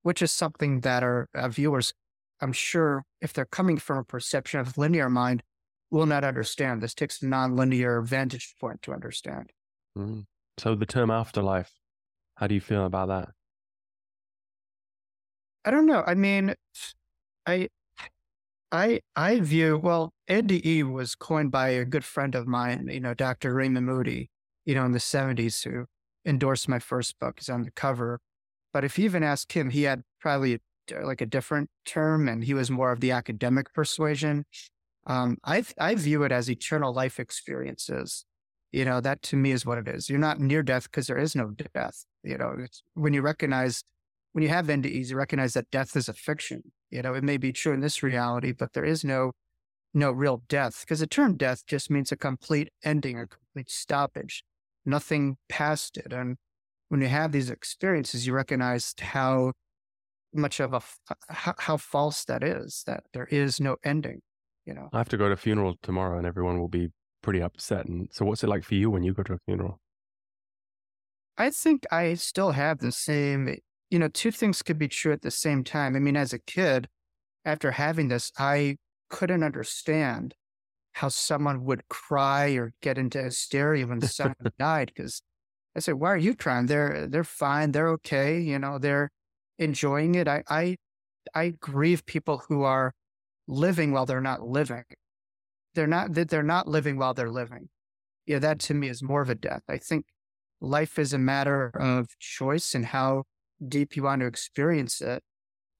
which 0.04 0.22
is 0.22 0.30
something 0.30 0.82
that 0.82 1.02
our, 1.02 1.28
our 1.34 1.48
viewers, 1.48 1.92
I'm 2.40 2.52
sure, 2.52 3.02
if 3.20 3.32
they're 3.32 3.44
coming 3.44 3.76
from 3.76 3.98
a 3.98 4.04
perception 4.04 4.60
of 4.60 4.78
linear 4.78 5.10
mind, 5.10 5.42
will 5.90 6.06
not 6.06 6.24
understand. 6.24 6.82
This 6.82 6.94
takes 6.94 7.22
a 7.22 7.26
nonlinear 7.26 8.04
vantage 8.06 8.54
point 8.60 8.82
to 8.82 8.92
understand. 8.92 9.50
Mm. 9.96 10.26
So 10.58 10.74
the 10.74 10.86
term 10.86 11.10
afterlife, 11.10 11.72
how 12.36 12.46
do 12.46 12.54
you 12.54 12.60
feel 12.60 12.84
about 12.84 13.08
that? 13.08 13.28
I 15.64 15.70
don't 15.70 15.86
know. 15.86 16.02
I 16.06 16.14
mean, 16.14 16.54
I 17.46 17.68
I 18.72 19.00
I 19.16 19.40
view 19.40 19.78
well, 19.78 20.12
NDE 20.28 20.90
was 20.90 21.14
coined 21.14 21.50
by 21.50 21.70
a 21.70 21.84
good 21.84 22.04
friend 22.04 22.34
of 22.34 22.46
mine, 22.46 22.88
you 22.90 23.00
know, 23.00 23.14
Dr. 23.14 23.52
Raymond 23.54 23.86
Moody, 23.86 24.30
you 24.64 24.74
know, 24.74 24.84
in 24.84 24.92
the 24.92 25.00
seventies, 25.00 25.62
who 25.62 25.86
endorsed 26.24 26.68
my 26.68 26.78
first 26.78 27.18
book. 27.18 27.36
He's 27.38 27.48
on 27.48 27.64
the 27.64 27.70
cover. 27.72 28.20
But 28.72 28.84
if 28.84 28.98
you 28.98 29.04
even 29.04 29.22
ask 29.22 29.50
him, 29.54 29.70
he 29.70 29.82
had 29.82 30.02
probably 30.20 30.60
like 31.02 31.20
a 31.20 31.26
different 31.26 31.68
term, 31.84 32.28
and 32.28 32.44
he 32.44 32.54
was 32.54 32.70
more 32.70 32.92
of 32.92 33.00
the 33.00 33.10
academic 33.10 33.72
persuasion. 33.74 34.44
Um, 35.10 35.38
I 35.42 35.64
I 35.76 35.96
view 35.96 36.22
it 36.22 36.30
as 36.30 36.48
eternal 36.48 36.94
life 36.94 37.18
experiences. 37.18 38.24
You 38.70 38.84
know, 38.84 39.00
that 39.00 39.22
to 39.22 39.36
me 39.36 39.50
is 39.50 39.66
what 39.66 39.78
it 39.78 39.88
is. 39.88 40.08
You're 40.08 40.20
not 40.20 40.38
near 40.38 40.62
death 40.62 40.84
because 40.84 41.08
there 41.08 41.18
is 41.18 41.34
no 41.34 41.50
death. 41.50 42.04
You 42.22 42.38
know, 42.38 42.54
when 42.94 43.12
you 43.12 43.20
recognize, 43.20 43.82
when 44.34 44.44
you 44.44 44.50
have 44.50 44.66
NDEs, 44.66 45.10
you 45.10 45.16
recognize 45.16 45.54
that 45.54 45.68
death 45.72 45.96
is 45.96 46.08
a 46.08 46.12
fiction. 46.12 46.62
You 46.90 47.02
know, 47.02 47.14
it 47.14 47.24
may 47.24 47.38
be 47.38 47.52
true 47.52 47.72
in 47.72 47.80
this 47.80 48.04
reality, 48.04 48.52
but 48.52 48.72
there 48.72 48.84
is 48.84 49.02
no 49.02 49.32
no 49.92 50.12
real 50.12 50.44
death 50.48 50.82
because 50.82 51.00
the 51.00 51.08
term 51.08 51.36
death 51.36 51.66
just 51.66 51.90
means 51.90 52.12
a 52.12 52.16
complete 52.16 52.68
ending, 52.84 53.18
a 53.18 53.26
complete 53.26 53.68
stoppage, 53.68 54.44
nothing 54.86 55.38
past 55.48 55.96
it. 55.96 56.12
And 56.12 56.36
when 56.88 57.00
you 57.00 57.08
have 57.08 57.32
these 57.32 57.50
experiences, 57.50 58.28
you 58.28 58.32
recognize 58.32 58.94
how 59.00 59.54
much 60.32 60.60
of 60.60 60.72
a 60.72 60.82
how, 61.28 61.54
how 61.58 61.76
false 61.78 62.24
that 62.26 62.44
is. 62.44 62.84
That 62.86 63.02
there 63.12 63.26
is 63.26 63.58
no 63.58 63.76
ending 63.82 64.20
you 64.70 64.76
know. 64.76 64.88
I 64.92 64.98
have 64.98 65.08
to 65.08 65.16
go 65.16 65.26
to 65.26 65.34
a 65.34 65.36
funeral 65.36 65.74
tomorrow 65.82 66.16
and 66.16 66.26
everyone 66.26 66.60
will 66.60 66.68
be 66.68 66.90
pretty 67.22 67.42
upset. 67.42 67.86
And 67.86 68.08
so 68.12 68.24
what's 68.24 68.44
it 68.44 68.48
like 68.48 68.62
for 68.62 68.76
you 68.76 68.88
when 68.88 69.02
you 69.02 69.12
go 69.12 69.24
to 69.24 69.34
a 69.34 69.38
funeral? 69.44 69.80
I 71.36 71.50
think 71.50 71.86
I 71.90 72.14
still 72.14 72.52
have 72.52 72.78
the 72.78 72.92
same, 72.92 73.56
you 73.90 73.98
know, 73.98 74.08
two 74.08 74.30
things 74.30 74.62
could 74.62 74.78
be 74.78 74.86
true 74.86 75.12
at 75.12 75.22
the 75.22 75.30
same 75.30 75.64
time. 75.64 75.96
I 75.96 75.98
mean, 75.98 76.16
as 76.16 76.32
a 76.32 76.38
kid, 76.38 76.88
after 77.44 77.72
having 77.72 78.08
this, 78.08 78.30
I 78.38 78.76
couldn't 79.08 79.42
understand 79.42 80.34
how 80.92 81.08
someone 81.08 81.64
would 81.64 81.88
cry 81.88 82.50
or 82.50 82.72
get 82.80 82.96
into 82.96 83.20
hysteria 83.22 83.86
when 83.86 84.00
someone 84.02 84.34
died 84.58 84.92
because 84.94 85.20
I 85.74 85.80
said, 85.80 85.94
"Why 85.94 86.12
are 86.12 86.16
you 86.16 86.34
crying? 86.34 86.66
They're 86.66 87.06
they're 87.06 87.24
fine. 87.24 87.72
They're 87.72 87.88
okay. 87.90 88.40
You 88.40 88.58
know, 88.58 88.78
they're 88.78 89.10
enjoying 89.58 90.16
it." 90.16 90.28
I 90.28 90.42
I 90.48 90.76
I 91.34 91.54
grieve 91.60 92.04
people 92.06 92.42
who 92.48 92.64
are 92.64 92.92
living 93.50 93.92
while 93.92 94.06
they're 94.06 94.20
not 94.20 94.46
living. 94.46 94.84
They're 95.74 95.86
not 95.86 96.14
that 96.14 96.30
they're 96.30 96.42
not 96.42 96.68
living 96.68 96.96
while 96.96 97.14
they're 97.14 97.30
living. 97.30 97.68
Yeah, 98.26 98.38
that 98.38 98.60
to 98.60 98.74
me 98.74 98.88
is 98.88 99.02
more 99.02 99.22
of 99.22 99.30
a 99.30 99.34
death. 99.34 99.62
I 99.68 99.78
think 99.78 100.06
life 100.60 100.98
is 100.98 101.12
a 101.12 101.18
matter 101.18 101.70
of 101.74 102.08
choice 102.18 102.74
and 102.74 102.86
how 102.86 103.24
deep 103.66 103.96
you 103.96 104.04
want 104.04 104.20
to 104.20 104.26
experience 104.26 105.00
it. 105.00 105.22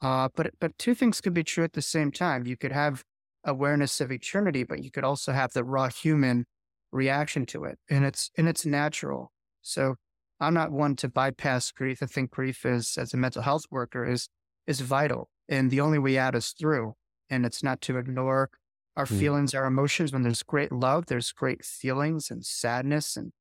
Uh, 0.03 0.29
but 0.35 0.50
but 0.61 0.77
two 0.79 0.95
things 0.95 1.21
could 1.21 1.35
be 1.35 1.45
true 1.45 1.65
at 1.65 1.75
the 1.75 1.83
same 1.83 2.11
time. 2.11 2.47
You 2.47 2.57
could 2.57 2.73
have 2.73 3.05
awareness 3.45 4.00
of 4.00 4.11
eternity, 4.11 4.65
but 4.65 4.83
you 4.83 4.91
could 4.91 5.05
also 5.05 5.33
have 5.33 5.53
the 5.53 5.65
raw 5.65 5.89
human 5.89 6.47
reaction 6.93 7.47
to 7.47 7.65
it, 7.65 7.79
and 7.89 8.05
it's 8.05 8.31
and 8.37 8.49
it's 8.49 8.67
natural. 8.67 9.33
So 9.62 9.95
I'm 10.41 10.55
not 10.55 10.73
one 10.73 10.97
to 10.97 11.09
bypass 11.09 11.71
grief. 11.71 12.03
I 12.03 12.07
think 12.07 12.31
grief 12.31 12.65
is, 12.65 12.97
as 12.99 13.15
a 13.15 13.17
mental 13.17 13.43
health 13.43 13.65
worker, 13.71 14.05
is 14.05 14.29
is 14.67 14.81
vital, 14.81 15.29
and 15.49 15.71
the 15.71 15.81
only 15.81 15.99
way 15.99 16.19
out 16.19 16.35
is 16.35 16.55
through 16.59 16.95
and 17.31 17.47
it's 17.47 17.63
not 17.63 17.81
to 17.83 17.97
ignore 17.97 18.51
our 18.97 19.07
mm. 19.07 19.19
feelings, 19.19 19.55
our 19.55 19.67
emotions. 19.67 20.13
When 20.13 20.23
there's 20.23 20.43
great 20.43 20.73
love, 20.73 21.07
there's 21.07 21.33
great 21.33 21.65
feelings 21.65 22.31
and 22.31 22.45
sadness 22.45 23.17
and 23.17 23.33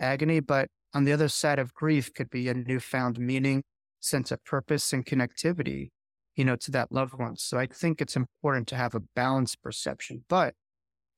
agony. 0.00 0.40
But 0.40 0.68
on 0.94 1.04
the 1.04 1.12
other 1.12 1.28
side 1.28 1.58
of 1.58 1.74
grief 1.74 2.12
could 2.12 2.30
be 2.30 2.48
a 2.48 2.54
newfound 2.54 3.18
meaning, 3.18 3.62
sense 4.00 4.30
of 4.30 4.44
purpose 4.44 4.92
and 4.92 5.04
connectivity, 5.04 5.90
you 6.36 6.44
know, 6.44 6.56
to 6.56 6.70
that 6.70 6.90
loved 6.90 7.14
one. 7.14 7.36
So 7.36 7.58
I 7.58 7.66
think 7.66 8.00
it's 8.00 8.16
important 8.16 8.66
to 8.68 8.76
have 8.76 8.94
a 8.94 9.02
balanced 9.14 9.62
perception. 9.62 10.24
But 10.28 10.54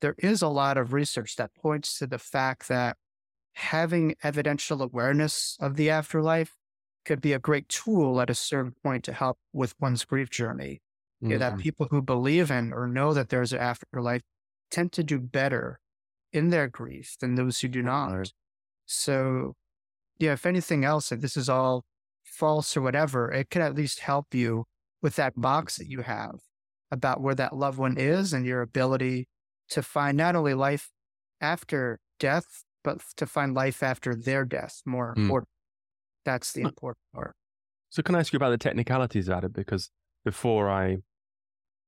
there 0.01 0.15
is 0.19 0.43
a 0.43 0.49
lot 0.49 0.77
of 0.77 0.93
research 0.93 1.37
that 1.37 1.55
points 1.55 1.99
to 1.99 2.07
the 2.07 2.19
fact 2.19 2.69
that 2.69 2.97
having 3.55 4.15
evidential 4.23 4.83
awareness 4.83 5.57
of 5.61 5.77
the 5.77 5.89
afterlife 5.89 6.53
could 7.07 7.21
be 7.21 7.33
a 7.33 7.39
great 7.39 7.69
tool 7.69 8.21
at 8.21 8.29
a 8.29 8.35
certain 8.35 8.75
point 8.83 9.05
to 9.05 9.13
help 9.13 9.39
with 9.53 9.75
one's 9.81 10.05
grief 10.05 10.29
journey. 10.29 10.81
Mm-hmm. 11.23 11.33
Yeah, 11.33 11.39
that 11.39 11.59
people 11.59 11.89
who 11.91 12.03
believe 12.03 12.51
in 12.51 12.73
or 12.75 12.87
know 12.87 13.15
that 13.15 13.31
there's 13.31 13.53
an 13.53 13.59
afterlife 13.59 14.23
tend 14.71 14.93
to 14.93 15.03
do 15.03 15.19
better 15.19 15.81
in 16.33 16.51
their 16.51 16.69
grief 16.69 17.17
than 17.21 17.37
those 17.37 17.61
who 17.61 17.69
do 17.69 17.83
not. 17.83 18.31
So, 18.85 19.55
yeah, 20.19 20.33
if 20.33 20.45
anything 20.45 20.85
else, 20.85 21.11
if 21.11 21.21
this 21.21 21.37
is 21.37 21.49
all 21.49 21.85
false 22.23 22.77
or 22.77 22.83
whatever, 22.83 23.33
it 23.33 23.49
could 23.49 23.63
at 23.63 23.75
least 23.75 24.01
help 24.01 24.35
you 24.35 24.65
with 25.01 25.17
that 25.17 25.41
box 25.41 25.77
that 25.77 25.89
you 25.89 26.03
have 26.03 26.41
about 26.91 27.21
where 27.21 27.35
that 27.35 27.57
loved 27.57 27.79
one 27.79 27.97
is 27.97 28.33
and 28.33 28.45
your 28.45 28.61
ability 28.61 29.27
to 29.71 29.83
find 29.83 30.17
not 30.17 30.37
only 30.37 30.55
life 30.55 30.91
after 31.41 31.99
death, 32.21 32.65
but 32.85 33.01
to 33.17 33.27
find 33.27 33.55
life 33.55 33.83
after 33.83 34.15
their 34.15 34.45
death 34.45 34.83
more 34.85 35.15
mm. 35.15 35.23
important. 35.23 35.49
That's 36.25 36.53
the 36.53 36.63
important 36.63 37.03
part. 37.15 37.35
So, 37.89 38.03
can 38.03 38.15
I 38.15 38.21
ask 38.21 38.33
you 38.33 38.37
about 38.37 38.51
the 38.51 38.59
technicalities 38.59 39.29
about 39.29 39.45
it? 39.45 39.53
Because 39.53 39.91
before 40.27 40.69
I, 40.69 40.97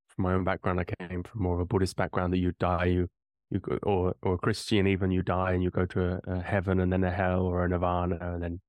from 0.06 0.22
my 0.22 0.32
own 0.32 0.44
background, 0.44 0.78
I 0.78 0.84
came 0.84 1.24
from 1.24 1.42
more 1.42 1.54
of 1.54 1.60
a 1.60 1.64
Buddhist 1.64 1.96
background 1.96 2.32
that 2.32 2.38
you 2.38 2.52
die, 2.60 2.84
you, 2.84 3.08
you 3.50 3.58
go, 3.58 3.78
or, 3.82 4.14
or 4.22 4.38
Christian 4.38 4.86
even, 4.86 5.10
you 5.10 5.22
die 5.22 5.52
and 5.52 5.62
you 5.62 5.70
go 5.70 5.84
to 5.86 6.00
a, 6.12 6.20
a 6.28 6.40
heaven 6.40 6.78
and 6.78 6.92
then 6.92 7.02
a 7.02 7.10
hell 7.10 7.42
or 7.42 7.64
a 7.64 7.68
nirvana. 7.68 8.16
And 8.20 8.40
then, 8.40 8.60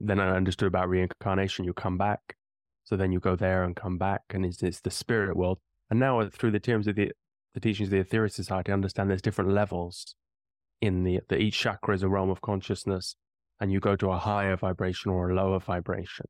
then 0.00 0.18
I 0.18 0.34
understood 0.34 0.68
about 0.68 0.88
reincarnation. 0.88 1.66
You 1.66 1.74
come 1.74 1.98
back. 1.98 2.36
So 2.84 2.96
then 2.96 3.12
you 3.12 3.20
go 3.20 3.36
there 3.36 3.64
and 3.64 3.76
come 3.76 3.98
back 3.98 4.22
and 4.30 4.46
it's, 4.46 4.62
it's 4.62 4.80
the 4.80 4.90
spirit 4.90 5.36
world. 5.36 5.58
And 5.90 6.00
now 6.00 6.20
uh, 6.20 6.30
through 6.30 6.52
the 6.52 6.58
terms 6.58 6.88
of 6.88 6.96
the, 6.96 7.12
the 7.52 7.60
teachings 7.60 7.92
of 7.92 7.98
the 7.98 8.02
Aetherius 8.02 8.32
Society, 8.32 8.72
I 8.72 8.74
understand 8.74 9.10
there's 9.10 9.20
different 9.20 9.50
levels 9.50 10.14
in 10.80 11.04
the, 11.04 11.20
that 11.28 11.38
each 11.38 11.58
chakra 11.58 11.94
is 11.94 12.02
a 12.02 12.08
realm 12.08 12.30
of 12.30 12.40
consciousness 12.40 13.14
and 13.60 13.70
you 13.70 13.78
go 13.78 13.94
to 13.94 14.10
a 14.10 14.18
higher 14.18 14.56
vibration 14.56 15.10
or 15.10 15.30
a 15.30 15.34
lower 15.34 15.60
vibration 15.60 16.24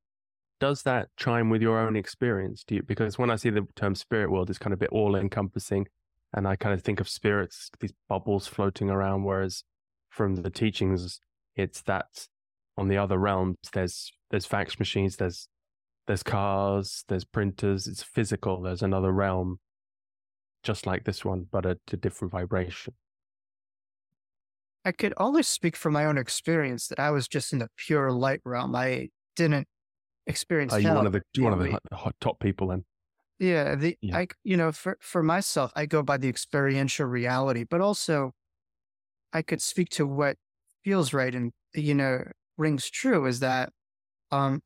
does 0.63 0.85
that 0.85 1.09
chime 1.17 1.51
with 1.51 1.61
your 1.61 1.77
own 1.77 1.97
experience? 1.97 2.63
Do 2.63 2.77
you, 2.77 2.85
because 2.85 3.19
when 3.19 3.33
I 3.33 3.35
see 3.37 3.51
the 3.51 3.67
term 3.75 3.97
spirit 3.97 4.31
world, 4.31 4.49
it's 4.49 4.61
kind 4.61 4.73
of 4.73 4.79
a 4.79 4.85
bit 4.85 4.93
all 4.93 5.17
encompassing. 5.17 5.89
And 6.33 6.47
I 6.47 6.55
kind 6.55 6.73
of 6.73 6.85
think 6.85 7.01
of 7.01 7.09
spirits, 7.09 7.69
these 7.81 7.93
bubbles 8.09 8.47
floating 8.47 8.89
around. 8.89 9.25
Whereas 9.25 9.65
from 10.09 10.37
the 10.37 10.51
teachings, 10.51 11.19
it's 11.57 11.83
that 11.83 12.29
on 12.77 12.87
the 12.87 12.97
other 12.97 13.19
realms, 13.19 13.57
there's, 13.73 14.13
there's 14.31 14.47
fax 14.47 14.79
machines, 14.79 15.17
there's, 15.17 15.49
there's 16.07 16.23
cars, 16.23 17.03
there's 17.09 17.25
printers. 17.25 17.89
It's 17.89 18.05
physical. 18.05 18.63
There's 18.63 18.83
another 18.83 19.11
realm, 19.11 19.59
just 20.63 20.87
like 20.87 21.03
this 21.03 21.25
one, 21.25 21.47
but 21.51 21.67
a, 21.67 21.77
a 21.93 21.97
different 21.97 22.31
vibration. 22.31 22.95
I 24.85 24.93
could 24.93 25.15
only 25.17 25.43
speak 25.43 25.75
from 25.75 25.95
my 25.95 26.05
own 26.05 26.19
experience 26.19 26.87
that 26.87 27.01
I 27.01 27.11
was 27.11 27.27
just 27.27 27.53
in 27.53 27.59
the 27.59 27.69
pure 27.77 28.13
light 28.13 28.43
realm. 28.45 28.77
I 28.77 29.09
didn't 29.35 29.67
experience. 30.27 30.73
Are 30.73 30.81
you 30.81 30.93
one 30.93 31.07
of 31.07 31.13
the 31.13 31.23
one 31.39 31.53
of 31.53 31.59
the 31.59 31.79
hot, 31.93 32.15
top 32.21 32.41
people 32.41 32.69
then? 32.69 32.85
Yeah, 33.39 33.75
the 33.75 33.97
yeah. 34.01 34.19
I 34.19 34.27
you 34.45 34.57
know 34.57 34.73
for 34.73 34.99
for 35.01 35.23
myself, 35.23 35.73
I 35.75 35.87
go 35.87 36.03
by 36.03 36.17
the 36.17 36.29
experiential 36.29 37.07
reality, 37.07 37.65
but 37.69 37.81
also 37.81 38.33
I 39.33 39.43
could 39.43 39.63
speak 39.63 39.89
to 39.91 40.07
what 40.07 40.37
feels 40.85 41.13
right 41.13 41.35
and 41.35 41.53
you 41.75 41.95
know 41.95 42.25
rings 42.59 42.91
true 42.91 43.27
is 43.27 43.41
that 43.41 43.71
um 44.31 44.63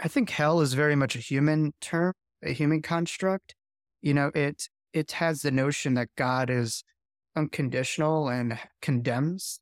I 0.00 0.08
think 0.08 0.30
hell 0.30 0.60
is 0.60 0.74
very 0.74 0.96
much 0.96 1.16
a 1.16 1.20
human 1.20 1.72
term, 1.80 2.12
a 2.42 2.52
human 2.52 2.82
construct. 2.82 3.54
You 4.02 4.14
know, 4.14 4.30
it 4.34 4.68
it 4.92 5.12
has 5.12 5.42
the 5.42 5.50
notion 5.50 5.94
that 5.94 6.08
God 6.16 6.50
is 6.50 6.84
unconditional 7.34 8.28
and 8.28 8.58
condemns 8.82 9.60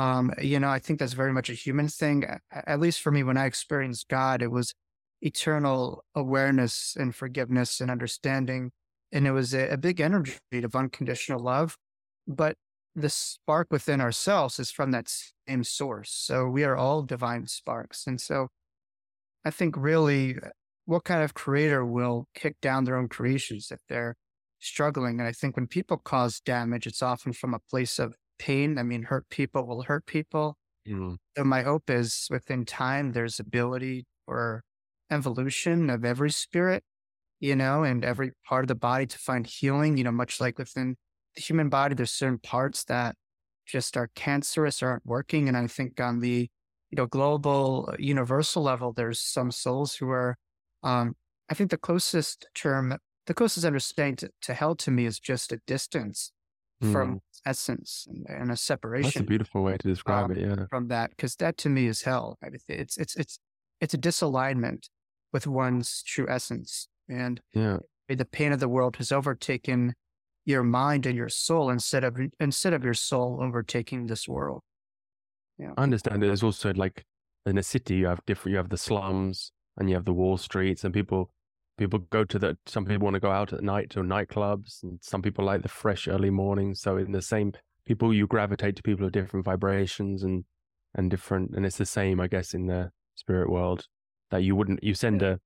um, 0.00 0.32
you 0.40 0.58
know, 0.58 0.70
I 0.70 0.78
think 0.78 0.98
that's 0.98 1.12
very 1.12 1.32
much 1.32 1.50
a 1.50 1.54
human 1.54 1.88
thing. 1.88 2.24
At 2.50 2.80
least 2.80 3.02
for 3.02 3.12
me, 3.12 3.22
when 3.22 3.36
I 3.36 3.44
experienced 3.44 4.08
God, 4.08 4.40
it 4.40 4.50
was 4.50 4.72
eternal 5.20 6.04
awareness 6.14 6.96
and 6.98 7.14
forgiveness 7.14 7.82
and 7.82 7.90
understanding. 7.90 8.70
And 9.12 9.26
it 9.26 9.32
was 9.32 9.52
a, 9.52 9.68
a 9.68 9.76
big 9.76 10.00
energy 10.00 10.38
of 10.54 10.74
unconditional 10.74 11.40
love. 11.40 11.76
But 12.26 12.56
the 12.94 13.10
spark 13.10 13.66
within 13.70 14.00
ourselves 14.00 14.58
is 14.58 14.70
from 14.70 14.90
that 14.92 15.12
same 15.46 15.64
source. 15.64 16.10
So 16.10 16.48
we 16.48 16.64
are 16.64 16.76
all 16.76 17.02
divine 17.02 17.46
sparks. 17.46 18.06
And 18.06 18.18
so 18.18 18.48
I 19.44 19.50
think 19.50 19.76
really 19.76 20.36
uh, 20.36 20.48
what 20.86 21.04
kind 21.04 21.22
of 21.22 21.34
creator 21.34 21.84
will 21.84 22.26
kick 22.34 22.56
down 22.62 22.84
their 22.84 22.96
own 22.96 23.08
creations 23.08 23.70
if 23.70 23.80
they're 23.86 24.16
struggling? 24.60 25.20
And 25.20 25.28
I 25.28 25.32
think 25.32 25.56
when 25.56 25.66
people 25.66 25.98
cause 25.98 26.40
damage, 26.40 26.86
it's 26.86 27.02
often 27.02 27.34
from 27.34 27.52
a 27.52 27.60
place 27.70 27.98
of 27.98 28.14
pain. 28.40 28.78
I 28.78 28.82
mean, 28.82 29.04
hurt 29.04 29.28
people 29.28 29.66
will 29.66 29.82
hurt 29.82 30.06
people. 30.06 30.56
Mm. 30.88 31.18
So 31.36 31.44
my 31.44 31.62
hope 31.62 31.90
is 31.90 32.26
within 32.30 32.64
time, 32.64 33.12
there's 33.12 33.38
ability 33.38 34.06
or 34.26 34.64
evolution 35.10 35.90
of 35.90 36.04
every 36.04 36.30
spirit, 36.30 36.82
you 37.38 37.54
know, 37.54 37.84
and 37.84 38.04
every 38.04 38.32
part 38.48 38.64
of 38.64 38.68
the 38.68 38.74
body 38.74 39.06
to 39.06 39.18
find 39.18 39.46
healing, 39.46 39.98
you 39.98 40.04
know, 40.04 40.10
much 40.10 40.40
like 40.40 40.58
within 40.58 40.96
the 41.34 41.42
human 41.42 41.68
body, 41.68 41.94
there's 41.94 42.10
certain 42.10 42.38
parts 42.38 42.84
that 42.84 43.14
just 43.66 43.96
are 43.96 44.10
cancerous 44.14 44.82
or 44.82 44.88
aren't 44.88 45.06
working. 45.06 45.46
And 45.46 45.56
I 45.56 45.66
think 45.66 46.00
on 46.00 46.20
the, 46.20 46.48
you 46.90 46.96
know, 46.96 47.06
global 47.06 47.90
uh, 47.92 47.96
universal 47.98 48.62
level, 48.62 48.92
there's 48.92 49.20
some 49.20 49.50
souls 49.50 49.94
who 49.96 50.08
are, 50.08 50.36
um, 50.82 51.14
I 51.50 51.54
think 51.54 51.70
the 51.70 51.76
closest 51.76 52.46
term, 52.54 52.96
the 53.26 53.34
closest 53.34 53.66
understanding 53.66 54.16
to, 54.16 54.30
to 54.42 54.54
hell 54.54 54.74
to 54.76 54.90
me 54.90 55.04
is 55.04 55.20
just 55.20 55.52
a 55.52 55.60
distance 55.66 56.32
mm. 56.82 56.92
from 56.92 57.20
essence 57.46 58.06
and, 58.08 58.26
and, 58.28 58.50
a 58.50 58.56
separation. 58.56 59.08
That's 59.08 59.16
a 59.16 59.22
beautiful 59.24 59.62
way 59.62 59.76
to 59.76 59.88
describe 59.88 60.26
um, 60.26 60.32
it. 60.32 60.38
Yeah. 60.38 60.66
From 60.68 60.88
that, 60.88 61.10
because 61.10 61.36
that 61.36 61.56
to 61.58 61.68
me 61.68 61.86
is 61.86 62.02
hell. 62.02 62.38
It's, 62.42 62.96
it's, 62.96 63.16
it's, 63.16 63.38
it's 63.80 63.94
a 63.94 63.98
disalignment 63.98 64.88
with 65.32 65.46
one's 65.46 66.02
true 66.02 66.26
essence. 66.28 66.88
And 67.08 67.40
yeah. 67.52 67.78
the 68.08 68.24
pain 68.24 68.52
of 68.52 68.60
the 68.60 68.68
world 68.68 68.96
has 68.96 69.12
overtaken 69.12 69.94
your 70.44 70.62
mind 70.62 71.06
and 71.06 71.16
your 71.16 71.28
soul 71.28 71.70
instead 71.70 72.04
of 72.04 72.16
instead 72.38 72.72
of 72.72 72.84
your 72.84 72.94
soul 72.94 73.38
overtaking 73.42 74.06
this 74.06 74.26
world. 74.28 74.62
Yeah. 75.58 75.72
I 75.76 75.82
understand. 75.82 76.22
There's 76.22 76.42
also 76.42 76.72
like 76.74 77.04
in 77.46 77.58
a 77.58 77.62
city 77.62 77.96
you 77.96 78.06
have 78.06 78.20
different 78.26 78.52
you 78.52 78.56
have 78.56 78.68
the 78.68 78.78
slums 78.78 79.52
and 79.76 79.88
you 79.88 79.96
have 79.96 80.04
the 80.04 80.12
wall 80.12 80.36
streets 80.36 80.84
and 80.84 80.92
people 80.92 81.30
people 81.80 82.00
go 82.10 82.24
to 82.24 82.38
the 82.38 82.58
some 82.66 82.84
people 82.84 83.06
want 83.06 83.14
to 83.14 83.20
go 83.20 83.30
out 83.30 83.54
at 83.54 83.62
night 83.62 83.88
to 83.88 84.00
nightclubs 84.00 84.82
and 84.82 84.98
some 85.02 85.22
people 85.22 85.46
like 85.46 85.62
the 85.62 85.68
fresh 85.68 86.06
early 86.06 86.28
mornings. 86.28 86.80
So 86.82 86.98
in 86.98 87.12
the 87.12 87.22
same 87.22 87.52
people 87.86 88.12
you 88.12 88.26
gravitate 88.26 88.76
to 88.76 88.82
people 88.82 89.06
of 89.06 89.12
different 89.12 89.46
vibrations 89.46 90.22
and 90.22 90.44
and 90.94 91.10
different 91.10 91.52
and 91.56 91.64
it's 91.64 91.78
the 91.78 91.86
same 91.86 92.20
I 92.20 92.28
guess 92.28 92.52
in 92.52 92.66
the 92.66 92.90
spirit 93.14 93.50
world 93.50 93.86
that 94.30 94.42
you 94.42 94.54
wouldn't 94.54 94.84
you 94.84 94.94
send 94.94 95.22
a 95.22 95.40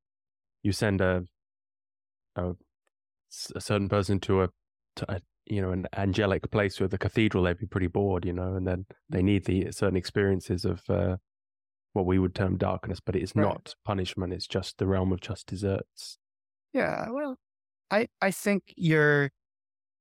you 0.64 0.72
send 0.72 1.00
a 1.00 1.22
a, 2.34 2.54
a 3.54 3.60
certain 3.60 3.88
person 3.88 4.18
to 4.20 4.42
a, 4.42 4.48
to 4.96 5.12
a 5.12 5.20
you 5.46 5.62
know 5.62 5.70
an 5.70 5.86
angelic 5.96 6.50
place 6.50 6.80
with 6.80 6.92
a 6.92 6.98
cathedral 6.98 7.44
they'd 7.44 7.58
be 7.58 7.66
pretty 7.66 7.86
bored 7.86 8.24
you 8.24 8.32
know 8.32 8.56
and 8.56 8.66
then 8.66 8.86
they 9.08 9.22
need 9.22 9.44
the 9.44 9.70
certain 9.70 9.96
experiences 9.96 10.64
of 10.64 10.82
uh, 10.88 11.16
what 11.92 12.06
we 12.06 12.18
would 12.18 12.34
term 12.34 12.56
darkness 12.56 12.98
but 12.98 13.14
it's 13.14 13.36
right. 13.36 13.44
not 13.44 13.74
punishment 13.84 14.32
it's 14.32 14.48
just 14.48 14.78
the 14.78 14.86
realm 14.86 15.12
of 15.12 15.20
just 15.20 15.46
deserts 15.46 16.18
yeah 16.74 17.08
well 17.08 17.36
i 17.90 18.06
i 18.20 18.30
think 18.30 18.74
you're 18.76 19.30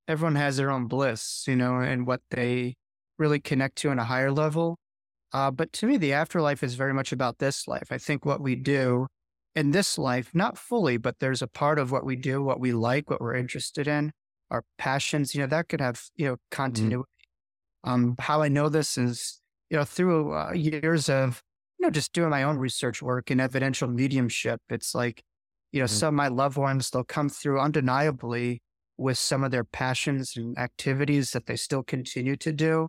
everyone 0.07 0.35
has 0.35 0.57
their 0.57 0.69
own 0.69 0.87
bliss 0.87 1.45
you 1.47 1.55
know 1.55 1.77
and 1.77 2.05
what 2.05 2.21
they 2.31 2.75
really 3.17 3.39
connect 3.39 3.77
to 3.77 3.89
on 3.89 3.99
a 3.99 4.03
higher 4.03 4.31
level 4.31 4.77
uh, 5.33 5.49
but 5.49 5.73
to 5.73 5.87
me, 5.87 5.97
the 5.97 6.13
afterlife 6.13 6.61
is 6.61 6.75
very 6.75 6.93
much 6.93 7.11
about 7.11 7.39
this 7.39 7.67
life. 7.67 7.87
I 7.89 7.97
think 7.97 8.23
what 8.23 8.39
we 8.39 8.55
do 8.55 9.07
in 9.55 9.71
this 9.71 9.97
life, 9.97 10.29
not 10.33 10.57
fully, 10.57 10.97
but 10.97 11.19
there's 11.19 11.41
a 11.41 11.47
part 11.47 11.79
of 11.79 11.91
what 11.91 12.05
we 12.05 12.15
do, 12.15 12.43
what 12.43 12.59
we 12.59 12.71
like, 12.71 13.09
what 13.09 13.19
we're 13.19 13.35
interested 13.35 13.87
in, 13.87 14.11
our 14.51 14.63
passions, 14.77 15.33
you 15.33 15.41
know, 15.41 15.47
that 15.47 15.69
could 15.69 15.81
have, 15.81 16.03
you 16.15 16.25
know, 16.25 16.33
mm-hmm. 16.33 16.55
continuity. 16.55 17.09
Mm-hmm. 17.85 17.89
Um, 17.89 18.15
how 18.19 18.41
I 18.41 18.47
know 18.47 18.69
this 18.69 18.97
is, 18.97 19.41
you 19.69 19.77
know, 19.77 19.83
through 19.83 20.33
uh, 20.33 20.53
years 20.53 21.09
of, 21.09 21.41
you 21.79 21.87
know, 21.87 21.91
just 21.91 22.13
doing 22.13 22.29
my 22.29 22.43
own 22.43 22.57
research 22.57 23.01
work 23.01 23.31
in 23.31 23.39
evidential 23.39 23.87
mediumship. 23.87 24.61
It's 24.69 24.93
like, 24.93 25.23
you 25.73 25.79
know, 25.79 25.85
mm-hmm. 25.85 25.93
some 25.93 26.13
of 26.13 26.13
my 26.13 26.29
loved 26.29 26.55
ones, 26.55 26.89
they'll 26.89 27.03
come 27.03 27.27
through 27.27 27.59
undeniably 27.59 28.61
with 28.97 29.17
some 29.17 29.43
of 29.43 29.51
their 29.51 29.65
passions 29.65 30.37
and 30.37 30.57
activities 30.57 31.31
that 31.31 31.47
they 31.47 31.57
still 31.57 31.83
continue 31.83 32.37
to 32.37 32.53
do 32.53 32.87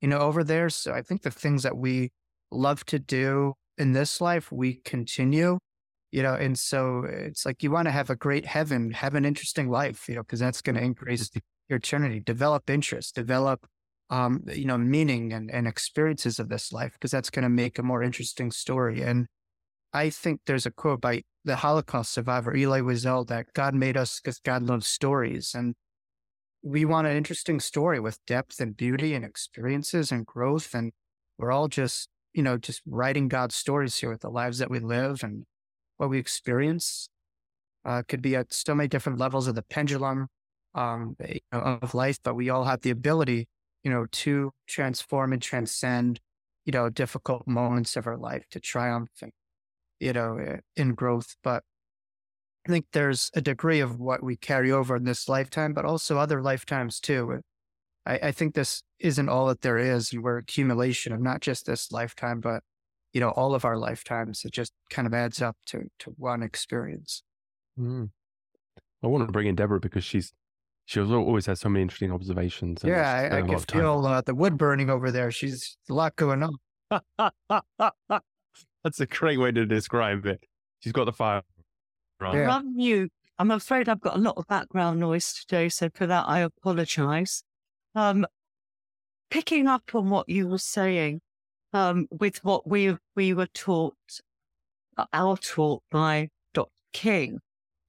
you 0.00 0.08
know, 0.08 0.18
over 0.18 0.44
there. 0.44 0.68
So 0.70 0.92
I 0.92 1.02
think 1.02 1.22
the 1.22 1.30
things 1.30 1.62
that 1.62 1.76
we 1.76 2.12
love 2.50 2.84
to 2.86 2.98
do 2.98 3.54
in 3.78 3.92
this 3.92 4.20
life, 4.20 4.52
we 4.52 4.74
continue, 4.84 5.58
you 6.12 6.22
know, 6.22 6.34
and 6.34 6.58
so 6.58 7.04
it's 7.08 7.44
like 7.46 7.62
you 7.62 7.70
want 7.70 7.86
to 7.86 7.92
have 7.92 8.10
a 8.10 8.16
great 8.16 8.46
heaven, 8.46 8.90
have 8.92 9.14
an 9.14 9.24
interesting 9.24 9.70
life, 9.70 10.08
you 10.08 10.14
know, 10.14 10.22
because 10.22 10.40
that's 10.40 10.62
going 10.62 10.76
to 10.76 10.82
increase 10.82 11.30
your 11.68 11.78
eternity, 11.78 12.20
develop 12.20 12.68
interest, 12.70 13.14
develop, 13.14 13.66
um, 14.10 14.42
you 14.46 14.64
know, 14.64 14.78
meaning 14.78 15.32
and, 15.32 15.50
and 15.50 15.66
experiences 15.66 16.38
of 16.38 16.48
this 16.48 16.72
life, 16.72 16.92
because 16.92 17.10
that's 17.10 17.30
going 17.30 17.42
to 17.42 17.48
make 17.48 17.78
a 17.78 17.82
more 17.82 18.02
interesting 18.02 18.50
story. 18.50 19.02
And 19.02 19.26
I 19.96 20.10
think 20.10 20.42
there's 20.44 20.66
a 20.66 20.70
quote 20.70 21.00
by 21.00 21.22
the 21.46 21.56
Holocaust 21.56 22.12
survivor, 22.12 22.54
Elie 22.54 22.82
Wiesel, 22.82 23.26
that 23.28 23.46
God 23.54 23.74
made 23.74 23.96
us 23.96 24.20
because 24.20 24.38
God 24.38 24.62
loves 24.62 24.86
stories. 24.86 25.54
And 25.54 25.74
we 26.62 26.84
want 26.84 27.06
an 27.06 27.16
interesting 27.16 27.60
story 27.60 27.98
with 27.98 28.18
depth 28.26 28.60
and 28.60 28.76
beauty 28.76 29.14
and 29.14 29.24
experiences 29.24 30.12
and 30.12 30.26
growth. 30.26 30.74
And 30.74 30.92
we're 31.38 31.50
all 31.50 31.68
just, 31.68 32.10
you 32.34 32.42
know, 32.42 32.58
just 32.58 32.82
writing 32.84 33.28
God's 33.28 33.54
stories 33.54 33.96
here 33.96 34.10
with 34.10 34.20
the 34.20 34.28
lives 34.28 34.58
that 34.58 34.70
we 34.70 34.80
live 34.80 35.22
and 35.22 35.44
what 35.96 36.10
we 36.10 36.18
experience. 36.18 37.08
Uh, 37.82 38.02
could 38.06 38.20
be 38.20 38.36
at 38.36 38.52
so 38.52 38.74
many 38.74 38.88
different 38.88 39.18
levels 39.18 39.46
of 39.46 39.54
the 39.54 39.62
pendulum 39.62 40.26
um, 40.74 41.16
you 41.26 41.40
know, 41.52 41.78
of 41.80 41.94
life, 41.94 42.18
but 42.22 42.34
we 42.34 42.50
all 42.50 42.64
have 42.64 42.82
the 42.82 42.90
ability, 42.90 43.48
you 43.82 43.90
know, 43.90 44.04
to 44.12 44.50
transform 44.66 45.32
and 45.32 45.40
transcend, 45.40 46.20
you 46.66 46.72
know, 46.72 46.90
difficult 46.90 47.46
moments 47.46 47.96
of 47.96 48.06
our 48.06 48.18
life 48.18 48.44
to 48.50 48.60
triumph 48.60 49.08
and, 49.22 49.32
you 50.00 50.12
know, 50.12 50.38
eh, 50.38 50.58
in 50.76 50.94
growth. 50.94 51.36
But 51.42 51.62
I 52.66 52.70
think 52.70 52.86
there's 52.92 53.30
a 53.34 53.40
degree 53.40 53.80
of 53.80 53.98
what 53.98 54.22
we 54.22 54.36
carry 54.36 54.72
over 54.72 54.96
in 54.96 55.04
this 55.04 55.28
lifetime, 55.28 55.72
but 55.72 55.84
also 55.84 56.18
other 56.18 56.42
lifetimes 56.42 57.00
too. 57.00 57.40
I, 58.04 58.18
I 58.24 58.32
think 58.32 58.54
this 58.54 58.82
isn't 58.98 59.28
all 59.28 59.46
that 59.46 59.60
there 59.60 59.78
is, 59.78 60.12
and 60.12 60.22
we're 60.22 60.38
accumulation 60.38 61.12
of 61.12 61.20
not 61.20 61.40
just 61.40 61.66
this 61.66 61.92
lifetime, 61.92 62.40
but 62.40 62.62
you 63.12 63.20
know, 63.20 63.30
all 63.30 63.54
of 63.54 63.64
our 63.64 63.78
lifetimes. 63.78 64.44
It 64.44 64.52
just 64.52 64.72
kind 64.90 65.06
of 65.06 65.14
adds 65.14 65.40
up 65.40 65.56
to 65.66 65.84
to 66.00 66.10
one 66.16 66.42
experience. 66.42 67.22
Mm. 67.78 68.10
I 69.02 69.06
want 69.06 69.26
to 69.26 69.32
bring 69.32 69.46
in 69.46 69.54
Deborah 69.54 69.80
because 69.80 70.04
she's 70.04 70.32
she 70.86 71.00
always 71.00 71.46
has 71.46 71.60
so 71.60 71.68
many 71.68 71.82
interesting 71.82 72.12
observations. 72.12 72.82
Yeah, 72.84 73.28
I, 73.32 73.38
I 73.38 73.42
can 73.42 73.58
feel 73.58 74.06
uh, 74.06 74.20
the 74.20 74.34
wood 74.34 74.56
burning 74.56 74.88
over 74.88 75.10
there. 75.10 75.30
She's 75.30 75.76
a 75.90 75.94
lot 75.94 76.14
going 76.16 76.42
on. 76.42 76.54
That's 78.84 79.00
a 79.00 79.06
great 79.06 79.38
way 79.38 79.52
to 79.52 79.66
describe 79.66 80.26
it. 80.26 80.44
She's 80.80 80.92
got 80.92 81.04
the 81.04 81.12
fire 81.12 81.42
Right. 82.20 82.34
Yeah. 82.34 82.50
I'm 82.50 82.76
mute. 82.76 83.12
I'm 83.38 83.50
afraid 83.50 83.88
I've 83.88 84.00
got 84.00 84.16
a 84.16 84.20
lot 84.20 84.38
of 84.38 84.46
background 84.46 85.00
noise 85.00 85.34
today, 85.34 85.68
so 85.68 85.90
for 85.92 86.06
that 86.06 86.24
I 86.26 86.40
apologize. 86.40 87.42
Um, 87.94 88.26
picking 89.30 89.66
up 89.66 89.94
on 89.94 90.08
what 90.08 90.28
you 90.28 90.48
were 90.48 90.58
saying, 90.58 91.20
um, 91.74 92.06
with 92.10 92.42
what 92.42 92.66
we 92.66 92.96
we 93.14 93.34
were 93.34 93.48
taught, 93.48 93.96
uh, 94.96 95.04
our 95.12 95.36
taught 95.36 95.82
by 95.90 96.28
Dr. 96.54 96.70
King, 96.94 97.40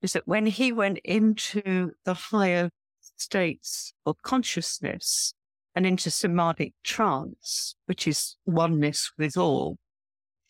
is 0.02 0.12
that 0.14 0.28
when 0.28 0.46
he 0.48 0.74
went 0.74 1.00
into 1.06 1.92
the 2.04 2.14
higher 2.14 2.70
states 3.00 3.94
of 4.06 4.22
consciousness 4.24 5.34
and 5.74 5.86
into 5.86 6.12
Samadhic 6.12 6.74
trance, 6.84 7.76
which 7.86 8.08
is 8.08 8.36
oneness 8.46 9.12
with 9.18 9.38
all, 9.38 9.78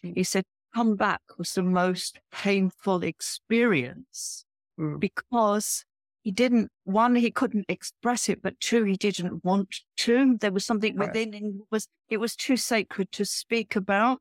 he 0.01 0.23
said 0.23 0.43
come 0.75 0.95
back 0.95 1.21
was 1.37 1.53
the 1.53 1.63
most 1.63 2.19
painful 2.31 3.03
experience. 3.03 4.45
Mm. 4.79 4.99
because 4.99 5.85
he 6.21 6.29
didn't 6.29 6.69
one 6.83 7.15
he 7.15 7.31
couldn't 7.31 7.65
express 7.67 8.29
it 8.29 8.43
but 8.43 8.59
two 8.59 8.83
he 8.83 8.95
didn't 8.95 9.43
want 9.43 9.75
to. 9.97 10.37
There 10.37 10.51
was 10.51 10.65
something 10.65 10.95
right. 10.95 11.07
within 11.07 11.33
him 11.33 11.63
was 11.71 11.87
it 12.09 12.17
was 12.17 12.35
too 12.35 12.57
sacred 12.57 13.11
to 13.13 13.25
speak 13.25 13.75
about. 13.75 14.19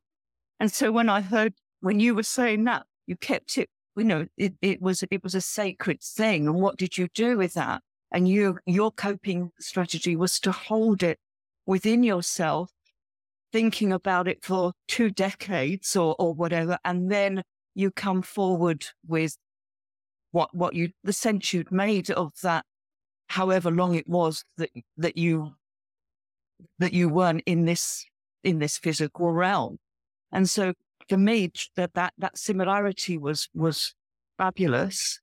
And 0.59 0.71
so 0.71 0.91
when 0.91 1.09
i 1.09 1.21
heard 1.21 1.53
when 1.81 1.99
you 1.99 2.15
were 2.15 2.23
saying 2.23 2.63
that 2.63 2.87
you 3.05 3.15
kept 3.15 3.59
it 3.59 3.69
you 3.95 4.03
know 4.03 4.25
it, 4.35 4.55
it 4.63 4.81
was 4.81 5.03
it 5.11 5.23
was 5.23 5.35
a 5.35 5.41
sacred 5.41 6.01
thing. 6.01 6.47
And 6.47 6.55
what 6.55 6.77
did 6.77 6.97
you 6.97 7.07
do 7.13 7.37
with 7.37 7.53
that? 7.53 7.83
And 8.11 8.27
you 8.27 8.57
your 8.65 8.91
coping 8.91 9.51
strategy 9.59 10.15
was 10.15 10.39
to 10.39 10.51
hold 10.51 11.03
it 11.03 11.19
within 11.67 12.01
yourself 12.01 12.71
thinking 13.57 13.91
about 13.91 14.27
it 14.27 14.39
for 14.43 14.71
two 14.87 15.09
decades 15.09 15.95
or, 15.95 16.15
or 16.19 16.31
whatever, 16.41 16.77
and 16.83 17.09
then 17.11 17.41
you 17.73 17.89
come 17.89 18.21
forward 18.21 18.85
with 19.07 19.33
what 20.31 20.49
what 20.53 20.73
you 20.75 20.89
the 21.03 21.13
sense 21.13 21.53
you'd 21.53 21.71
made 21.71 22.11
of 22.11 22.31
that, 22.43 22.63
however 23.29 23.71
long 23.71 23.95
it 23.95 24.07
was 24.07 24.43
that 24.57 24.69
that 25.03 25.17
you 25.17 25.53
that 26.79 26.93
you 26.93 27.09
weren't 27.09 27.41
in 27.45 27.65
this 27.65 28.05
in 28.43 28.59
this 28.59 28.77
physical 28.77 29.31
realm, 29.31 29.77
and 30.31 30.47
so 30.49 30.73
for 31.09 31.17
me 31.17 31.49
that 31.75 31.93
that 31.95 32.13
that 32.23 32.37
similarity 32.37 33.17
was 33.17 33.49
was 33.53 33.95
fabulous. 34.37 35.19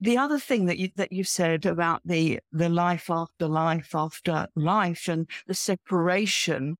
the 0.00 0.18
other 0.24 0.38
thing 0.38 0.66
that 0.66 0.78
you 0.78 0.88
that 0.96 1.12
you 1.12 1.24
said 1.24 1.66
about 1.66 2.00
the 2.04 2.38
the 2.52 2.68
life 2.68 3.08
after 3.10 3.46
life 3.48 3.94
after 3.94 4.46
life 4.56 5.08
and 5.08 5.28
the 5.46 5.54
separation 5.54 6.76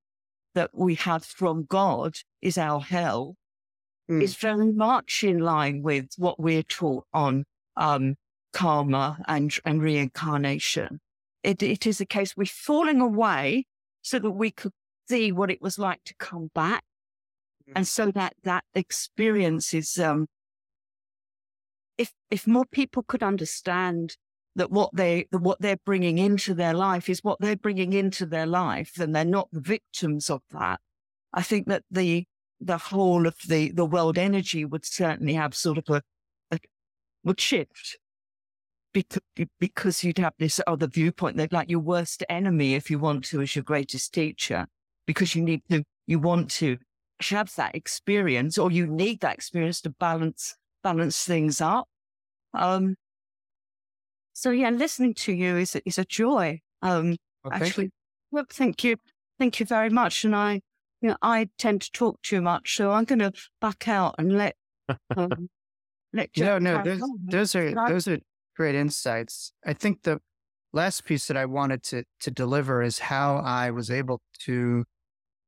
that 0.55 0.71
we 0.73 0.95
have 0.97 1.25
from 1.25 1.65
God 1.65 2.17
is 2.41 2.57
our 2.59 2.81
hell 2.81 3.37
mm. 4.11 4.23
is 4.23 4.35
very 4.37 4.73
much 4.73 5.25
in 5.25 5.39
line 5.41 5.83
with 5.83 6.09
what 6.17 6.39
we're 6.39 6.63
taught 6.63 7.05
on 7.13 7.45
um, 7.77 8.17
karma 8.53 9.19
and 9.27 9.53
and 9.65 9.83
reincarnation. 9.83 11.01
It 11.43 11.63
it 11.63 11.87
is 11.87 12.01
a 12.01 12.07
case 12.07 12.37
we're 12.37 12.47
falling 12.47 13.01
away 13.01 13.67
so 14.03 14.19
that 14.19 14.31
we 14.31 14.51
could 14.51 14.73
see 15.09 15.33
what 15.33 15.51
it 15.51 15.61
was 15.61 15.79
like 15.79 16.03
to 16.05 16.15
come 16.15 16.51
back, 16.55 16.85
mm. 17.69 17.73
and 17.77 17.87
so 17.87 18.11
that 18.13 18.35
that 18.45 18.65
experience 18.75 19.75
is 19.75 19.99
um, 19.99 20.27
if 21.99 22.13
if 22.31 22.47
more 22.47 22.67
people 22.67 23.03
could 23.03 23.23
understand 23.23 24.17
that 24.57 24.71
what 24.71 24.91
they 24.95 25.27
what 25.31 25.61
they're 25.61 25.81
bringing 25.85 26.19
into 26.19 26.55
their 26.55 26.75
life 26.75 27.09
is 27.09 27.25
what 27.25 27.39
they're 27.41 27.57
bringing 27.57 27.93
into 27.93 28.27
their 28.27 28.47
life, 28.47 28.99
and 28.99 29.15
they're 29.15 29.25
not 29.25 29.49
the 29.53 29.61
victims 29.61 30.31
of 30.31 30.43
that. 30.51 30.81
I 31.33 31.43
think 31.43 31.67
that 31.69 31.83
the 31.91 32.27
the 32.61 32.79
whole 32.79 33.27
of 33.27 33.37
the 33.49 33.71
the 33.73 33.85
world 33.85 34.19
energy 34.19 34.65
would 34.65 34.85
certainly 34.85 35.35
have 35.35 35.55
sort 35.55 35.79
of 35.79 35.85
a, 35.89 36.03
a 36.51 36.59
would 37.25 37.41
shift 37.41 37.99
because 38.93 39.23
because 39.59 40.05
you'd 40.05 40.19
have 40.19 40.35
this 40.39 40.61
other 40.67 40.87
viewpoint 40.87 41.37
that 41.37 41.53
like 41.53 41.69
your 41.69 41.81
worst 41.81 42.23
enemy 42.29 42.75
if 42.75 42.91
you 42.91 42.99
want 42.99 43.25
to 43.25 43.41
is 43.41 43.57
your 43.57 43.65
greatest 43.65 44.15
teacher 44.15 44.67
because 45.07 45.35
you 45.35 45.43
need 45.43 45.63
to 45.69 45.83
you 46.07 46.19
want 46.19 46.51
to 46.51 46.79
have 47.21 47.55
that 47.57 47.75
experience 47.75 48.59
or 48.59 48.71
you 48.71 48.87
need 48.87 49.21
that 49.21 49.35
experience 49.35 49.81
to 49.81 49.91
balance 49.91 50.57
balance 50.83 51.25
things 51.25 51.61
up. 51.61 51.89
Um, 52.53 52.97
so 54.35 54.51
yeah, 54.51 54.71
listening 54.71 55.15
to 55.15 55.33
you 55.33 55.57
is 55.57 55.77
is 55.87 55.99
a 55.99 56.05
joy. 56.05 56.61
Um, 56.83 57.17
okay. 57.47 57.57
actually, 57.57 57.91
well, 58.31 58.45
thank 58.51 58.85
you, 58.85 58.97
thank 59.39 59.59
you 59.61 59.67
very 59.67 59.89
much. 59.89 60.25
And 60.25 60.37
I, 60.37 60.61
you 61.01 61.09
know, 61.09 61.17
I 61.23 61.49
tend 61.57 61.83
to 61.83 61.93
talk 61.93 62.21
too 62.23 62.43
much, 62.43 62.77
so 62.77 62.93
I'm 62.93 63.05
going 63.05 63.21
to 63.21 63.33
back 63.61 63.89
out 63.89 64.17
and 64.19 64.37
let. 64.37 64.57
Um, 65.17 65.49
let 66.13 66.29
no, 66.37 66.59
no, 66.59 66.83
those, 66.85 67.03
those 67.25 67.55
are 67.57 67.79
I, 67.79 67.89
those 67.89 68.07
are 68.07 68.19
great 68.55 68.75
insights. 68.75 69.51
I 69.65 69.73
think 69.73 70.03
the 70.03 70.21
last 70.73 71.05
piece 71.05 71.27
that 71.27 71.37
I 71.37 71.47
wanted 71.47 71.83
to 71.85 72.05
to 72.21 72.31
deliver 72.31 72.83
is 72.83 72.99
how 72.99 73.39
I 73.39 73.71
was 73.71 73.91
able 73.91 74.21
to 74.41 74.85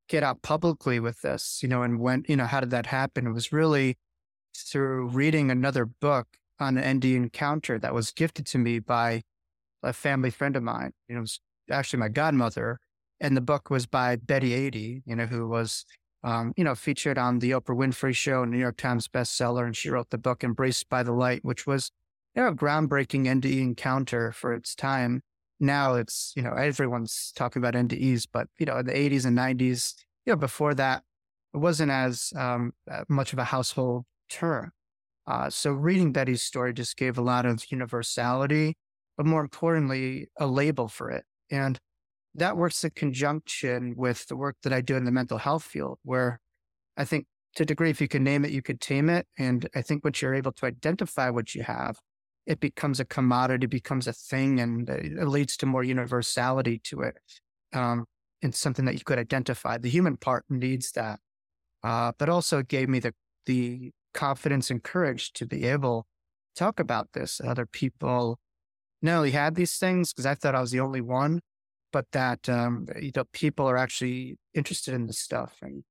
get 0.09 0.23
out 0.23 0.43
publicly 0.43 1.01
with 1.01 1.21
this, 1.21 1.61
you 1.63 1.69
know, 1.69 1.83
and 1.83 1.99
when, 2.01 2.25
you 2.29 2.37
know, 2.37 2.47
how 2.47 2.61
did 2.61 2.71
that 2.71 2.87
happen? 2.87 3.27
It 3.27 3.33
was 3.33 3.53
really 3.53 3.99
through 4.57 5.09
reading 5.09 5.51
another 5.51 5.85
book 5.85 6.27
on 6.59 6.77
an 6.77 6.97
ND 6.97 7.07
encounter 7.07 7.79
that 7.79 7.95
was 7.95 8.11
gifted 8.11 8.47
to 8.47 8.59
me 8.59 8.79
by 8.79 9.23
a 9.83 9.93
family 9.93 10.31
friend 10.31 10.57
of 10.57 10.63
mine. 10.63 10.93
You 11.09 11.15
know, 11.15 11.21
it 11.21 11.23
was 11.23 11.41
actually 11.71 12.01
my 12.01 12.09
godmother. 12.09 12.79
And 13.21 13.37
the 13.37 13.41
book 13.41 13.71
was 13.71 13.87
by 13.87 14.17
Betty 14.17 14.51
Eadie, 14.51 15.03
you 15.07 15.17
know, 15.17 15.27
who 15.27 15.49
was, 15.49 15.85
um, 16.23 16.53
you 16.57 16.65
know, 16.65 16.75
featured 16.75 17.19
on 17.19 17.39
the 17.39 17.53
Oprah 17.53 17.77
Winfrey 17.77 18.15
Show, 18.15 18.45
New 18.45 18.59
York 18.59 18.77
Times 18.77 19.09
bestseller. 19.09 19.65
And 19.65 19.77
she 19.77 19.89
wrote 19.89 20.11
the 20.11 20.19
book 20.19 20.45
Embraced 20.45 20.89
by 20.89 21.03
the 21.03 21.13
Light, 21.13 21.45
which 21.45 21.67
was, 21.67 21.91
you 22.35 22.43
know, 22.43 22.49
a 22.49 22.55
groundbreaking 22.55 23.25
NDE 23.27 23.61
encounter 23.61 24.33
for 24.33 24.53
its 24.53 24.75
time. 24.75 25.23
Now 25.59 25.95
it's, 25.95 26.35
you 26.37 26.43
know, 26.43 26.53
everyone's 26.53 27.33
talking 27.35 27.63
about 27.63 27.75
NDEs, 27.75 28.27
but, 28.31 28.49
you 28.59 28.67
know, 28.67 28.77
in 28.77 28.87
the 28.87 28.93
80s 28.93 29.25
and 29.25 29.39
90s, 29.39 29.95
you 30.27 30.33
know, 30.33 30.37
before 30.37 30.75
that, 30.75 31.03
it 31.55 31.59
wasn't 31.59 31.91
as 31.91 32.35
um, 32.37 32.73
uh, 32.91 33.05
much 33.09 33.33
of 33.33 33.39
a 33.39 33.45
household 33.45 34.05
term. 34.29 34.73
Uh, 35.27 35.51
so 35.51 35.73
reading 35.73 36.13
Betty's 36.13 36.43
story 36.43 36.73
just 36.73 36.97
gave 36.97 37.19
a 37.19 37.23
lot 37.23 37.47
of 37.47 37.65
universality, 37.71 38.77
but 39.17 39.27
more 39.27 39.41
importantly, 39.41 40.29
a 40.39 40.47
label 40.47 40.89
for 40.89 41.11
it. 41.11 41.25
And 41.51 41.79
that 42.35 42.57
works 42.57 42.85
in 42.85 42.91
conjunction 42.91 43.95
with 43.97 44.27
the 44.27 44.37
work 44.37 44.57
that 44.63 44.73
I 44.73 44.81
do 44.81 44.97
in 44.97 45.05
the 45.05 45.11
mental 45.11 45.39
health 45.39 45.65
field, 45.65 45.99
where 46.03 46.41
I 46.97 47.05
think 47.05 47.27
to 47.57 47.63
a 47.63 47.67
degree, 47.67 47.91
if 47.91 48.01
you 48.01 48.09
can 48.09 48.23
name 48.23 48.45
it, 48.45 48.51
you 48.51 48.63
could 48.63 48.81
tame 48.81 49.09
it. 49.09 49.27
And 49.39 49.69
I 49.75 49.83
think 49.83 50.05
once 50.05 50.21
you're 50.21 50.35
able 50.35 50.53
to 50.53 50.67
identify 50.67 51.31
what 51.31 51.55
you 51.55 51.63
have, 51.63 51.99
it 52.47 52.61
becomes 52.61 53.01
a 53.01 53.05
commodity, 53.05 53.67
becomes 53.67 54.07
a 54.07 54.13
thing, 54.13 54.61
and 54.61 54.89
it 54.89 55.27
leads 55.27 55.57
to 55.59 55.67
more 55.67 55.83
universality 55.83 56.79
to 56.85 57.01
it. 57.01 57.17
Um, 57.73 58.05
and 58.43 58.55
something 58.55 58.85
that 58.85 58.95
you 58.95 59.01
could 59.05 59.19
identify. 59.19 59.79
The 59.79 59.89
human 59.89 60.17
part 60.17 60.45
needs 60.49 60.93
that. 60.93 61.21
Uh, 61.83 62.13
but 62.19 62.29
also 62.29 62.59
it 62.59 62.69
gave 62.69 62.89
me 62.89 62.99
the, 62.99 63.15
the 63.47 63.93
confidence 64.17 64.71
and 64.71 64.83
courage 64.83 65.33
to 65.35 65.47
be 65.47 65.65
able 65.65 66.07
to 66.55 66.65
talk 66.65 66.81
about 66.81 67.13
this. 67.13 67.41
Other 67.41 67.67
people 67.67 68.39
not 69.03 69.19
only 69.19 69.31
had 69.31 69.55
these 69.55 69.77
things 69.77 70.13
because 70.13 70.27
I 70.27 70.35
thought 70.35 70.55
I 70.55 70.61
was 70.61 70.71
the 70.73 70.81
only 70.81 71.03
one, 71.03 71.41
but 71.93 72.07
that 72.13 72.49
um, 72.49 72.87
you 73.01 73.13
know 73.15 73.25
people 73.33 73.69
are 73.69 73.77
actually 73.77 74.39
interested 74.55 74.95
in 74.95 75.07
this 75.07 75.19
stuff. 75.19 75.59
And 75.63 75.85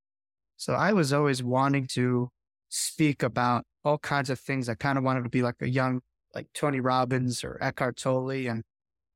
so 0.57 0.73
I 0.73 0.91
was 0.91 1.13
always 1.13 1.43
wanting 1.43 1.87
to 1.93 2.29
speak 2.69 3.23
about 3.23 3.63
all 3.83 3.99
kinds 3.99 4.29
of 4.29 4.39
things. 4.39 4.67
I 4.67 4.73
kind 4.73 4.97
of 4.97 5.03
wanted 5.03 5.23
to 5.23 5.29
be 5.29 5.43
like 5.43 5.61
a 5.61 5.69
young 5.69 6.01
like 6.33 6.47
Tony 6.53 6.81
Robbins 6.81 7.43
or 7.43 7.57
Eckhart 7.61 7.95
Tolle, 7.97 8.49
and 8.49 8.63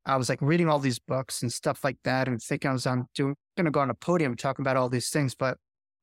I 0.06 0.16
was 0.16 0.30
like 0.30 0.42
reading 0.42 0.70
all 0.70 0.80
these 0.80 1.00
books 1.00 1.42
and 1.42 1.52
stuff 1.52 1.84
like 1.84 1.98
that, 2.04 2.28
and 2.28 2.42
thinking 2.42 2.70
I 2.70 2.74
was 2.74 2.86
on 2.86 3.08
doing 3.16 3.36
going 3.58 3.66
to 3.66 3.72
go 3.72 3.82
on 3.82 3.90
a 3.90 3.96
podium 3.96 4.36
talking 4.36 4.64
about 4.64 4.78
all 4.78 4.88
these 4.88 5.10
things, 5.10 5.36
but 5.36 5.58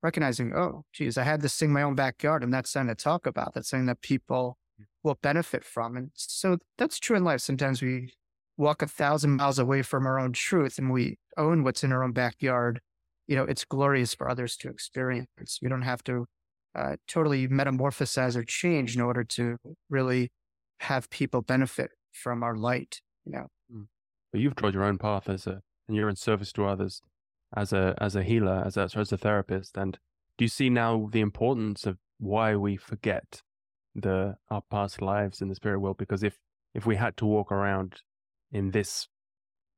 recognizing, 0.06 0.54
oh, 0.54 0.84
geez, 0.92 1.18
I 1.18 1.24
had 1.24 1.40
this 1.40 1.58
thing 1.58 1.70
in 1.70 1.74
my 1.74 1.82
own 1.82 1.96
backyard 1.96 2.44
and 2.44 2.54
that's 2.54 2.70
something 2.70 2.94
to 2.94 3.02
talk 3.02 3.26
about. 3.26 3.54
That's 3.54 3.70
something 3.70 3.86
that 3.86 4.02
people 4.02 4.56
will 5.02 5.18
benefit 5.20 5.64
from. 5.64 5.96
And 5.96 6.10
so 6.14 6.58
that's 6.78 7.00
true 7.00 7.16
in 7.16 7.24
life. 7.24 7.40
Sometimes 7.40 7.82
we 7.82 8.12
walk 8.56 8.82
a 8.82 8.86
thousand 8.86 9.32
miles 9.36 9.58
away 9.58 9.82
from 9.82 10.06
our 10.06 10.20
own 10.20 10.32
truth 10.32 10.78
and 10.78 10.92
we 10.92 11.18
own 11.36 11.64
what's 11.64 11.82
in 11.82 11.90
our 11.90 12.04
own 12.04 12.12
backyard. 12.12 12.80
You 13.26 13.34
know, 13.34 13.42
it's 13.42 13.64
glorious 13.64 14.14
for 14.14 14.28
others 14.28 14.56
to 14.58 14.68
experience. 14.68 15.58
You 15.60 15.68
don't 15.68 15.82
have 15.82 16.04
to 16.04 16.26
uh, 16.76 16.96
totally 17.08 17.48
metamorphosize 17.48 18.36
or 18.36 18.44
change 18.44 18.94
in 18.94 19.02
order 19.02 19.24
to 19.24 19.56
really 19.90 20.30
have 20.80 21.10
people 21.10 21.42
benefit 21.42 21.90
from 22.12 22.44
our 22.44 22.54
light, 22.54 23.00
you 23.24 23.32
know. 23.32 23.46
Hmm. 23.68 23.82
But 24.30 24.40
you've 24.40 24.54
trod 24.54 24.72
your 24.72 24.84
own 24.84 24.98
path 24.98 25.28
as 25.28 25.48
a, 25.48 25.62
and 25.88 25.96
you're 25.96 26.08
in 26.08 26.14
service 26.14 26.52
to 26.52 26.64
others 26.64 27.02
as 27.54 27.72
a 27.72 27.94
as 28.00 28.16
a 28.16 28.22
healer, 28.22 28.62
as 28.64 28.76
a 28.76 28.88
as 28.94 29.12
a 29.12 29.18
therapist, 29.18 29.76
and 29.76 29.98
do 30.38 30.44
you 30.44 30.48
see 30.48 30.70
now 30.70 31.08
the 31.12 31.20
importance 31.20 31.86
of 31.86 31.98
why 32.18 32.56
we 32.56 32.76
forget 32.76 33.42
the 33.94 34.36
our 34.50 34.62
past 34.70 35.00
lives 35.00 35.40
in 35.40 35.48
the 35.48 35.54
spirit 35.54 35.80
world? 35.80 35.98
Because 35.98 36.22
if 36.22 36.38
if 36.74 36.86
we 36.86 36.96
had 36.96 37.16
to 37.18 37.26
walk 37.26 37.52
around 37.52 38.00
in 38.52 38.70
this 38.70 39.08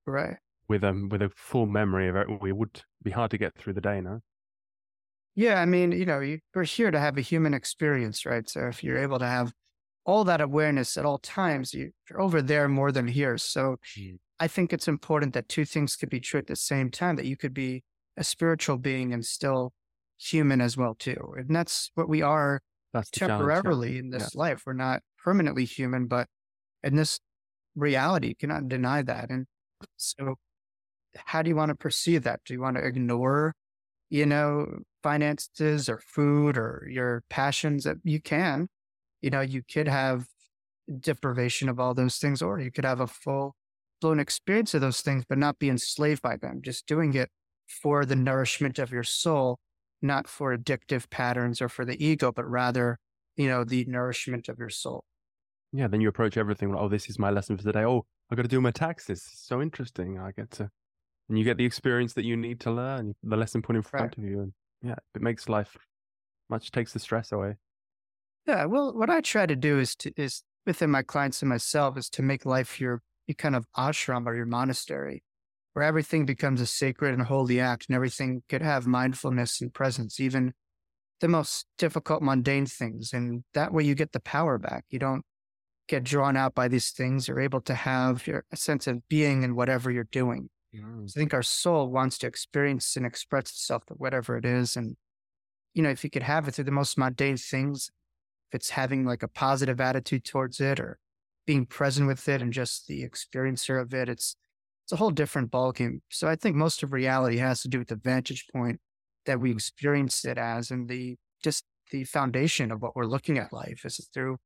right 0.07 0.37
with 0.69 0.85
a 0.85 1.09
with 1.11 1.23
a 1.23 1.31
full 1.37 1.67
memory 1.67 2.09
of 2.09 2.17
it, 2.17 2.27
we 2.41 2.53
would 2.53 2.83
be 3.03 3.11
hard 3.11 3.31
to 3.31 3.39
get 3.39 3.55
through 3.57 3.75
the 3.75 3.81
day, 3.81 4.01
no? 4.01 4.21
Yeah, 5.35 5.61
I 5.61 5.67
mean, 5.67 5.93
you 5.93 6.05
know, 6.05 6.37
we're 6.55 6.65
here 6.65 6.91
to 6.91 6.99
have 6.99 7.17
a 7.17 7.21
human 7.21 7.55
experience, 7.55 8.27
right? 8.27 8.49
So 8.49 8.67
if 8.67 8.83
you're 8.83 8.99
able 8.99 9.21
to 9.21 9.27
have 9.27 9.53
all 10.05 10.25
that 10.25 10.41
awareness 10.41 10.97
at 10.97 11.05
all 11.05 11.19
times, 11.19 11.73
you're 11.73 11.93
over 12.17 12.43
there 12.43 12.67
more 12.67 12.91
than 12.91 13.07
here. 13.07 13.39
So 13.39 13.77
mm. 13.97 14.19
I 14.41 14.47
think 14.47 14.73
it's 14.73 14.89
important 14.89 15.35
that 15.35 15.49
two 15.49 15.65
things 15.65 15.97
could 15.97 16.11
be 16.11 16.21
true 16.21 16.39
at 16.39 16.47
the 16.47 16.57
same 16.57 16.91
time, 16.91 17.17
that 17.17 17.27
you 17.27 17.37
could 17.37 17.55
be 17.55 17.83
a 18.17 18.25
spiritual 18.25 18.77
being 18.77 19.13
and 19.13 19.25
still 19.25 19.73
human 20.17 20.61
as 20.61 20.77
well 20.77 20.95
too. 20.95 21.35
And 21.37 21.55
that's 21.55 21.91
what 21.95 22.09
we 22.09 22.23
are 22.23 22.61
that's 22.93 23.11
temporarily 23.11 23.93
yeah. 23.93 24.01
in 24.01 24.11
this 24.11 24.31
yeah. 24.35 24.41
life. 24.41 24.63
We're 24.67 24.73
not 24.73 25.03
permanently 25.23 25.65
human, 25.65 26.07
but 26.07 26.27
in 26.83 26.97
this 26.97 27.21
reality, 27.75 28.29
you 28.29 28.37
cannot 28.37 28.69
deny 28.69 29.03
that. 29.03 29.31
And 29.31 29.47
so 29.97 30.37
how 31.17 31.43
do 31.43 31.49
you 31.49 31.57
want 31.57 31.71
to 31.71 31.75
perceive 31.75 32.23
that? 32.25 32.41
Do 32.45 32.55
you 32.55 32.61
want 32.61 32.77
to 32.77 32.85
ignore, 32.85 33.55
you 34.11 34.27
know, 34.27 34.67
finances 35.03 35.89
or 35.89 35.99
food 35.99 36.57
or 36.57 36.87
your 36.91 37.23
passions 37.29 37.85
that 37.85 37.97
you 38.05 38.21
can? 38.21 38.69
You 39.21 39.31
know, 39.31 39.41
you 39.41 39.63
could 39.63 39.89
have 39.89 40.27
deprivation 41.01 41.69
of 41.69 41.79
all 41.79 41.95
those 41.95 42.19
things, 42.19 42.41
or 42.41 42.61
you 42.61 42.71
could 42.71 42.85
have 42.85 43.01
a 43.01 43.07
full 43.07 43.55
blown 44.01 44.21
experience 44.21 44.75
of 44.75 44.81
those 44.81 45.01
things, 45.01 45.25
but 45.29 45.39
not 45.39 45.59
be 45.59 45.69
enslaved 45.69 46.23
by 46.23 46.37
them, 46.37 46.61
just 46.63 46.87
doing 46.87 47.15
it 47.15 47.31
for 47.83 48.05
the 48.05 48.17
nourishment 48.17 48.79
of 48.79 48.91
your 48.91 49.03
soul, 49.03 49.59
not 50.01 50.29
for 50.29 50.57
addictive 50.57 51.11
patterns 51.11 51.61
or 51.61 51.69
for 51.69 51.85
the 51.85 52.03
ego, 52.05 52.33
but 52.33 52.49
rather, 52.49 52.99
you 53.37 53.49
know, 53.49 53.65
the 53.65 53.85
nourishment 53.87 54.49
of 54.49 54.59
your 54.59 54.71
soul. 54.71 55.05
Yeah, 55.73 55.87
then 55.87 56.01
you 56.01 56.09
approach 56.09 56.37
everything. 56.37 56.75
Oh, 56.75 56.89
this 56.89 57.11
is 57.11 57.19
my 57.19 57.31
lesson 57.31 57.57
for 57.57 57.65
today. 57.65 57.85
Oh, 57.85 58.07
I 58.31 58.35
got 58.35 58.43
to 58.43 58.49
do 58.49 58.61
my 58.61 58.71
taxes. 58.71 59.23
So 59.35 59.61
interesting. 59.61 60.19
I 60.19 60.31
get 60.33 60.51
to, 60.53 60.71
and 61.29 61.39
you 61.39 61.45
get 61.45 61.59
the 61.59 61.65
experience 61.65 62.15
that 62.15 62.25
you 62.25 62.37
need 62.37 62.61
to 62.61 62.71
learn, 62.71 63.15
the 63.23 63.37
lesson 63.37 63.61
put 63.61 63.77
in 63.77 63.83
front 63.83 64.17
right. 64.17 64.19
of 64.19 64.25
you, 64.25 64.41
and 64.41 64.53
yeah, 64.83 64.97
it 65.15 65.21
makes 65.21 65.49
life 65.49 65.77
much 66.49 66.71
takes 66.71 66.93
the 66.93 66.99
stress 66.99 67.33
away. 67.33 67.57
Yeah, 68.47 68.65
well, 68.65 68.95
what 68.95 69.11
I 69.11 69.21
try 69.21 69.45
to 69.45 69.57
do 69.57 69.79
is 69.79 69.95
to 69.97 70.13
is 70.17 70.43
within 70.65 70.91
my 70.91 71.03
clients 71.03 71.43
and 71.43 71.49
myself 71.49 71.99
is 71.99 72.09
to 72.11 72.23
make 72.23 72.47
life 72.47 72.81
your 72.81 73.03
you 73.29 73.37
kind 73.37 73.55
of 73.55 73.67
ashram 73.77 74.27
or 74.27 74.35
your 74.35 74.47
monastery 74.47 75.23
where 75.75 75.85
everything 75.85 76.27
becomes 76.27 76.61
a 76.61 76.67
sacred 76.67 77.15
and 77.15 77.23
holy 77.23 77.61
act 77.61 77.87
and 77.89 77.95
everything 77.95 78.43
could 78.49 78.63
have 78.63 78.87
mindfulness 78.87 79.61
and 79.61 79.73
presence, 79.73 80.19
even 80.19 80.53
the 81.21 81.29
most 81.29 81.67
difficult, 81.79 82.21
mundane 82.21 82.67
things. 82.67 83.13
And 83.13 83.45
that 83.55 83.73
way 83.73 83.85
you 83.85 83.95
get 83.95 84.11
the 84.11 84.19
power 84.19 84.59
back. 84.59 84.85
You 84.89 84.99
don't 84.99 85.23
get 85.87 86.03
drawn 86.03 86.37
out 86.37 86.55
by 86.55 86.67
these 86.67 86.91
things. 86.91 87.29
You're 87.29 87.39
able 87.39 87.61
to 87.61 87.75
have 87.75 88.27
your, 88.27 88.45
a 88.51 88.57
sense 88.57 88.89
of 88.89 89.07
being 89.09 89.45
in 89.45 89.55
whatever 89.55 89.91
you're 89.91 90.09
doing. 90.11 90.49
Mm. 90.75 91.09
So 91.09 91.19
I 91.19 91.21
think 91.21 91.33
our 91.33 91.43
soul 91.43 91.91
wants 91.91 92.19
to 92.19 92.27
experience 92.27 92.97
and 92.97 93.07
express 93.07 93.51
itself 93.51 93.87
to 93.87 93.95
whatever 93.95 94.37
it 94.37 94.45
is. 94.45 94.75
And, 94.75 94.97
you 95.75 95.83
know, 95.83 95.91
if 95.91 96.03
you 96.03 96.11
could 96.11 96.25
have 96.25 96.49
it 96.49 96.55
through 96.55 96.65
the 96.65 96.73
most 96.73 96.99
mundane 96.99 97.37
things, 97.37 97.91
if 98.51 98.57
it's 98.57 98.71
having 98.71 99.05
like 99.05 99.23
a 99.23 99.29
positive 99.29 99.81
attitude 99.81 100.25
towards 100.25 100.61
it 100.61 100.81
or 100.81 100.99
being 101.49 101.65
present 101.65 102.07
with 102.07 102.29
it 102.29 102.43
and 102.43 102.53
just 102.53 102.87
the 102.89 103.09
experiencer 103.09 103.81
of 103.81 103.95
it, 103.95 104.07
it's, 104.07 104.37
it's 104.85 104.93
a 104.93 104.97
whole 104.97 105.11
different 105.11 105.51
ballgame. 105.51 106.01
So 106.11 106.29
I 106.29 106.37
think 106.37 106.55
most 106.55 106.83
of 106.83 106.93
reality 106.93 107.39
has 107.39 107.63
to 107.63 107.69
do 107.69 107.79
with 107.79 107.89
the 107.89 107.97
vantage 107.97 108.45
point 108.55 108.81
that 109.25 109.41
we 109.41 109.51
experience 109.51 110.27
it 110.27 110.37
as 110.37 110.71
and 110.71 110.91
the 110.91 111.17
just 111.43 111.65
the 111.91 112.05
foundation 112.05 112.71
of 112.71 112.83
what 112.83 112.95
we're 112.95 113.07
looking 113.07 113.39
at 113.39 113.51
life. 113.51 113.81
Is 113.87 113.99
it 113.99 114.09
through 114.13 114.37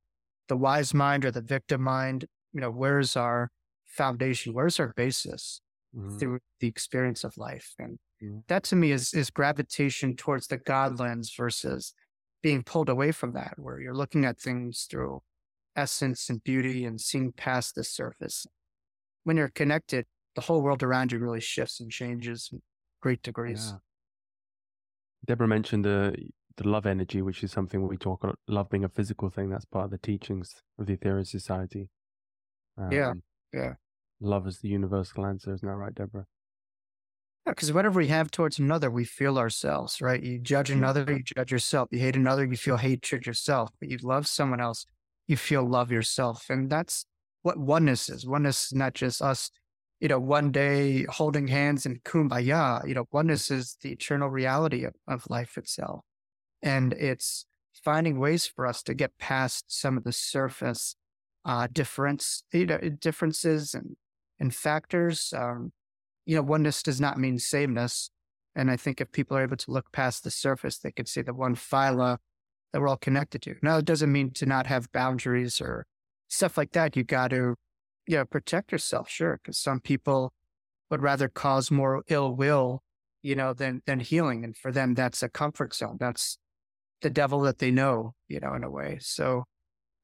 the 0.47 0.57
wise 0.57 0.95
mind 0.95 1.25
or 1.25 1.33
the 1.33 1.43
victim 1.43 1.83
mind? 1.83 2.27
You 2.53 2.61
know, 2.61 2.71
where's 2.71 3.17
our 3.17 3.51
foundation? 3.85 4.55
Where's 4.55 4.79
our 4.79 4.93
basis 4.95 5.61
mm-hmm. 5.97 6.19
through 6.19 6.39
the 6.61 6.69
experience 6.69 7.25
of 7.25 7.37
life? 7.37 7.75
And 7.81 7.99
mm-hmm. 8.23 8.39
that 8.47 8.63
to 8.65 8.77
me 8.77 8.93
is 8.93 9.13
is 9.13 9.29
gravitation 9.31 10.15
towards 10.15 10.47
the 10.47 10.59
God 10.59 11.01
lens 11.01 11.35
versus 11.37 11.95
being 12.45 12.63
pulled 12.63 12.89
away 12.89 13.11
from 13.11 13.33
that, 13.33 13.55
where 13.57 13.81
you're 13.81 13.93
looking 13.93 14.25
at 14.25 14.39
things 14.39 14.87
through 14.89 15.21
essence 15.77 16.29
and 16.29 16.43
beauty 16.43 16.85
and 16.85 17.01
seeing 17.01 17.33
past 17.33 17.75
the 17.75 17.85
surface. 17.85 18.47
When 19.25 19.37
you're 19.37 19.49
connected, 19.49 20.07
the 20.35 20.43
whole 20.43 20.63
world 20.63 20.83
around 20.83 21.13
you 21.13 21.19
really 21.19 21.41
shifts 21.41 21.81
and 21.81 21.91
changes 21.91 22.49
in 22.53 22.61
great 23.01 23.23
degrees. 23.23 23.73
Yeah. 23.73 23.79
Deborah 25.27 25.49
mentioned 25.49 25.85
the 25.85 26.15
the 26.57 26.69
love 26.69 26.87
energy, 26.87 27.23
which 27.23 27.43
is 27.43 27.51
something 27.51 27.87
we 27.87 27.97
talk 27.97 28.23
about, 28.23 28.39
love 28.47 28.69
being 28.69 28.85
a 28.85 28.89
physical 28.89 29.31
thing. 29.31 29.49
That's 29.49 29.65
part 29.65 29.87
of 29.87 29.91
the 29.91 29.99
teachings 29.99 30.55
of 30.79 30.87
the 30.87 30.97
Aetherius 30.97 31.29
Society. 31.29 31.89
Um, 32.77 32.93
yeah, 32.93 33.13
yeah. 33.55 33.75
Love 34.21 34.47
is 34.47 34.59
the 34.59 34.69
universal 34.69 35.25
answer, 35.25 35.55
isn't 35.55 35.67
that 35.67 35.75
right, 35.75 35.95
Deborah? 35.95 36.27
Yeah, 37.47 37.53
because 37.53 37.73
whatever 37.73 37.99
we 37.99 38.07
have 38.09 38.31
towards 38.31 38.59
another, 38.59 38.91
we 38.91 39.05
feel 39.05 39.39
ourselves, 39.39 40.01
right? 40.01 40.23
You 40.23 40.39
judge 40.39 40.71
another, 40.71 41.05
you 41.09 41.23
judge 41.25 41.51
yourself. 41.51 41.89
You 41.91 41.99
hate 41.99 42.15
another, 42.15 42.45
you 42.45 42.57
feel 42.57 42.77
hatred 42.77 43.27
yourself. 43.27 43.71
But 43.81 43.89
you 43.89 43.99
love 44.03 44.29
someone 44.29 44.61
else, 44.61 44.87
you 45.27 45.37
feel 45.37 45.69
love 45.69 45.91
yourself. 45.91 46.47
And 46.49 46.71
that's 46.71 47.07
what 47.43 47.59
oneness 47.59 48.09
is. 48.09 48.27
Oneness 48.27 48.67
is 48.67 48.75
not 48.75 48.95
just 48.95 49.23
us, 49.23 49.51
you 50.01 50.09
know, 50.09 50.19
one 50.19 50.51
day 50.51 51.05
holding 51.05 51.49
hands 51.49 51.87
and 51.87 52.03
kumbaya. 52.05 52.87
You 52.87 52.95
know, 52.95 53.07
oneness 53.13 53.51
is 53.51 53.77
the 53.83 53.93
eternal 53.93 54.29
reality 54.29 54.85
of, 54.85 54.95
of 55.09 55.25
life 55.29 55.57
itself. 55.57 56.01
And 56.63 56.93
it's 56.93 57.47
finding 57.73 58.19
ways 58.19 58.47
for 58.47 58.67
us 58.67 58.83
to 58.85 58.95
get 58.95 59.19
past 59.19 59.65
some 59.69 59.97
of 59.97 60.05
the 60.05 60.13
surface 60.13 60.97
uh, 61.45 61.67
difference, 61.73 62.45
you 62.53 62.67
know, 62.67 62.79
differences 62.79 63.75
and, 63.75 63.97
and 64.39 64.55
factors. 64.55 65.33
Um, 65.37 65.73
you 66.25 66.37
know, 66.37 66.43
oneness 66.43 66.83
does 66.83 67.01
not 67.01 67.19
mean 67.19 67.39
sameness. 67.39 68.11
And 68.55 68.71
I 68.71 68.77
think 68.77 69.01
if 69.01 69.11
people 69.13 69.37
are 69.37 69.43
able 69.43 69.57
to 69.57 69.71
look 69.71 69.91
past 69.93 70.25
the 70.25 70.31
surface, 70.31 70.79
they 70.79 70.93
could 70.93 71.09
see 71.09 71.23
the 71.23 71.35
one 71.35 71.57
phyla 71.57 72.19
that 72.73 72.81
we're 72.81 72.89
all 72.89 72.97
connected 72.97 73.43
to. 73.43 73.55
Now, 73.63 73.79
it 73.79 73.85
doesn't 73.85 74.11
mean 74.11 74.31
to 74.33 74.47
not 74.47 74.67
have 74.67 74.91
boundaries 74.93 75.61
or 75.61 75.87
stuff 76.29 76.57
like 76.57 76.73
that. 76.73 76.97
You 76.97 77.05
got 77.05 77.29
to, 77.29 77.55
you 78.07 78.17
know, 78.17 78.25
protect 78.25 78.73
yourself, 78.73 79.09
sure, 79.09 79.39
because 79.43 79.59
some 79.59 79.81
people 79.81 80.33
would 80.91 81.03
rather 81.03 81.29
cause 81.29 81.71
more 81.71 82.03
ill 82.09 82.35
will, 82.35 82.83
you 83.23 83.35
know, 83.35 83.53
than 83.53 83.83
than 83.87 84.01
healing, 84.01 84.45
and 84.45 84.57
for 84.57 84.73
them, 84.73 84.95
that's 84.95 85.23
a 85.23 85.29
comfort 85.29 85.75
zone. 85.75 85.97
That's 86.01 86.39
the 87.03 87.11
devil 87.11 87.41
that 87.41 87.59
they 87.59 87.71
know, 87.71 88.15
you 88.29 88.41
know, 88.41 88.55
in 88.55 88.65
a 88.65 88.71
way. 88.71 88.99
So 89.01 89.45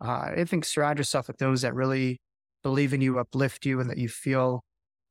uh, 0.04 0.30
I 0.36 0.44
think 0.44 0.64
surround 0.64 0.98
yourself 0.98 1.28
with 1.28 1.38
those 1.38 1.62
that 1.62 1.74
really 1.74 2.20
believe 2.62 2.92
in 2.92 3.00
you, 3.00 3.18
uplift 3.18 3.64
you, 3.66 3.80
and 3.80 3.88
that 3.90 3.98
you 3.98 4.08
feel 4.08 4.62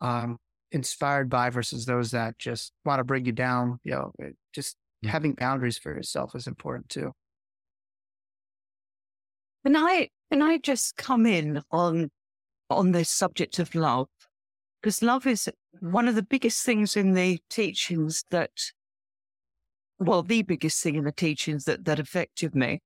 um, 0.02 0.38
inspired 0.72 1.30
by 1.30 1.50
versus 1.50 1.86
those 1.86 2.12
that 2.12 2.38
just 2.38 2.74
want 2.86 3.00
to 3.00 3.04
bring 3.04 3.26
you 3.26 3.32
down. 3.32 3.80
You 3.84 3.92
know, 3.92 4.12
just 4.54 4.76
mm-hmm. 4.76 5.10
having 5.10 5.34
boundaries 5.34 5.78
for 5.78 5.94
yourself 5.94 6.36
is 6.36 6.48
important 6.48 6.90
too. 6.90 7.12
Can 9.68 9.76
I 9.76 10.08
can 10.32 10.42
I 10.42 10.60
just 10.60 10.96
come 10.96 11.26
in 11.26 11.62
on 11.72 12.10
on 12.70 12.94
this 12.94 13.10
subject 13.10 13.60
of 13.60 13.76
love? 13.76 14.08
Because 14.82 15.02
love 15.02 15.28
is 15.28 15.50
one 15.82 16.08
of 16.08 16.16
the 16.16 16.24
biggest 16.24 16.66
things 16.66 16.96
in 16.96 17.16
the 17.16 17.40
teachings 17.50 18.24
that 18.32 18.52
well, 20.00 20.24
the 20.24 20.44
biggest 20.44 20.82
thing 20.82 20.96
in 20.96 21.04
the 21.04 21.12
teachings 21.12 21.66
that, 21.66 21.84
that 21.84 22.00
affected 22.00 22.56
me. 22.56 22.80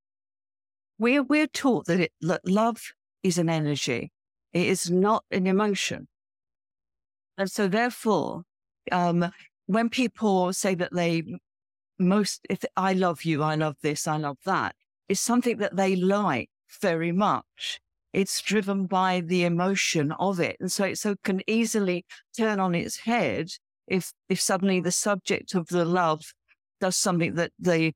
We're, 0.97 1.21
we're 1.21 1.45
taught 1.45 1.85
that, 1.85 1.99
it, 1.99 2.13
that 2.21 2.41
love 2.47 2.81
is 3.21 3.37
an 3.37 3.47
energy. 3.47 4.11
It 4.51 4.65
is 4.65 4.89
not 4.89 5.23
an 5.29 5.45
emotion. 5.45 6.07
And 7.37 7.51
so 7.51 7.67
therefore, 7.67 8.41
um, 8.91 9.31
when 9.67 9.89
people 9.89 10.51
say 10.51 10.73
that 10.73 10.95
they 10.95 11.21
most, 11.99 12.41
if 12.49 12.65
I 12.75 12.93
love 12.93 13.23
you, 13.23 13.43
I 13.43 13.53
love 13.53 13.75
this, 13.83 14.07
I 14.07 14.17
love 14.17 14.39
that, 14.45 14.73
it's 15.07 15.21
something 15.21 15.57
that 15.57 15.75
they 15.75 15.95
like 15.95 16.49
very 16.81 17.11
much. 17.11 17.79
It's 18.13 18.41
driven 18.41 18.87
by 18.87 19.21
the 19.21 19.43
emotion 19.45 20.11
of 20.13 20.39
it. 20.39 20.57
And 20.59 20.71
so 20.71 20.85
it 20.85 20.97
so 20.97 21.15
can 21.23 21.41
easily 21.47 22.05
turn 22.37 22.59
on 22.59 22.75
its 22.75 22.99
head 22.99 23.49
if, 23.87 24.11
if 24.29 24.39
suddenly 24.39 24.79
the 24.79 24.91
subject 24.91 25.55
of 25.55 25.67
the 25.67 25.85
love 25.85 26.33
does 26.79 26.97
something 26.97 27.35
that 27.35 27.51
they 27.57 27.93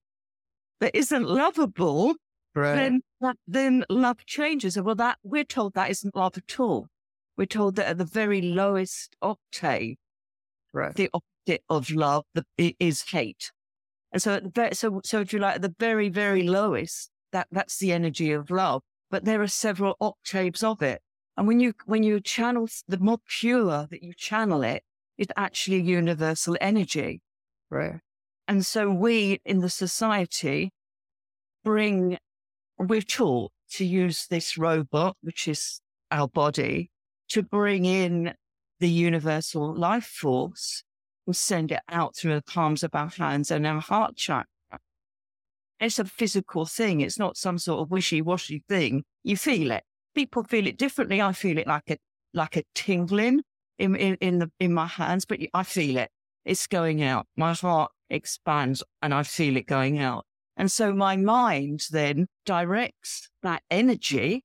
that 0.79 0.95
isn't 0.95 1.27
lovable, 1.27 2.15
right. 2.53 2.75
then 2.75 3.01
that, 3.21 3.37
then 3.47 3.85
love 3.89 4.25
changes. 4.25 4.77
And 4.77 4.85
well, 4.85 4.95
that 4.95 5.17
we're 5.23 5.43
told 5.43 5.73
that 5.73 5.89
isn't 5.89 6.15
love 6.15 6.37
at 6.37 6.59
all. 6.59 6.87
We're 7.37 7.45
told 7.45 7.75
that 7.75 7.87
at 7.87 7.97
the 7.97 8.05
very 8.05 8.41
lowest 8.41 9.15
octave, 9.21 9.95
right. 10.73 10.95
the 10.95 11.09
opposite 11.13 11.63
of 11.69 11.89
love 11.91 12.23
the, 12.33 12.75
is 12.79 13.03
hate. 13.03 13.51
And 14.11 14.21
so, 14.21 14.39
the, 14.39 14.69
so, 14.73 15.01
so 15.03 15.19
if 15.19 15.33
you 15.33 15.39
like, 15.39 15.55
at 15.55 15.61
the 15.61 15.75
very, 15.79 16.09
very 16.09 16.43
lowest, 16.43 17.09
that 17.35 17.47
that's 17.51 17.77
the 17.79 17.91
energy 17.91 18.31
of 18.31 18.49
love. 18.49 18.81
But 19.11 19.25
there 19.25 19.41
are 19.41 19.47
several 19.47 19.95
octaves 19.99 20.63
of 20.63 20.81
it. 20.81 21.01
And 21.35 21.47
when 21.47 21.59
you 21.59 21.73
when 21.85 22.01
you 22.01 22.21
channel 22.21 22.67
the 22.87 22.97
more 22.97 23.19
pure 23.27 23.87
that 23.91 24.01
you 24.01 24.13
channel 24.13 24.63
it, 24.63 24.83
it's 25.17 25.33
actually 25.35 25.81
universal 25.81 26.55
energy. 26.61 27.21
Right. 27.69 27.99
And 28.47 28.65
so 28.65 28.89
we 28.89 29.41
in 29.43 29.59
the 29.59 29.69
society 29.69 30.71
bring, 31.65 32.17
we're 32.77 33.01
taught 33.01 33.51
to 33.71 33.85
use 33.85 34.27
this 34.27 34.57
robot, 34.57 35.17
which 35.21 35.47
is 35.47 35.81
our 36.11 36.29
body, 36.29 36.89
to 37.29 37.43
bring 37.43 37.83
in 37.83 38.33
the 38.79 38.89
universal 38.89 39.75
life 39.75 40.05
force 40.05 40.83
and 41.27 41.35
send 41.35 41.71
it 41.71 41.81
out 41.89 42.15
through 42.15 42.35
the 42.35 42.43
palms 42.43 42.81
of 42.83 42.91
our 42.93 43.09
hands 43.09 43.51
and 43.51 43.67
our 43.67 43.81
heart 43.81 44.15
chakra. 44.15 44.45
It's 45.79 45.99
a 45.99 46.05
physical 46.05 46.65
thing. 46.65 47.01
It's 47.01 47.19
not 47.19 47.37
some 47.37 47.57
sort 47.57 47.81
of 47.81 47.91
wishy-washy 47.91 48.63
thing. 48.69 49.03
You 49.23 49.37
feel 49.37 49.71
it. 49.71 49.83
People 50.13 50.43
feel 50.43 50.67
it 50.67 50.77
differently. 50.77 51.21
I 51.21 51.33
feel 51.33 51.57
it 51.57 51.67
like 51.67 51.89
a 51.89 51.97
like 52.33 52.55
a 52.57 52.63
tingling 52.73 53.41
in 53.77 53.95
in, 53.95 54.15
in 54.15 54.39
the 54.39 54.51
in 54.59 54.73
my 54.73 54.87
hands, 54.87 55.25
but 55.25 55.39
I 55.53 55.63
feel 55.63 55.97
it. 55.97 56.09
It's 56.45 56.67
going 56.67 57.03
out. 57.03 57.27
My 57.35 57.53
heart 57.53 57.91
expands 58.09 58.83
and 59.01 59.13
I 59.13 59.23
feel 59.23 59.57
it 59.57 59.67
going 59.67 59.99
out. 59.99 60.25
And 60.57 60.71
so 60.71 60.93
my 60.93 61.17
mind 61.17 61.87
then 61.91 62.27
directs 62.45 63.29
that 63.43 63.61
energy 63.69 64.43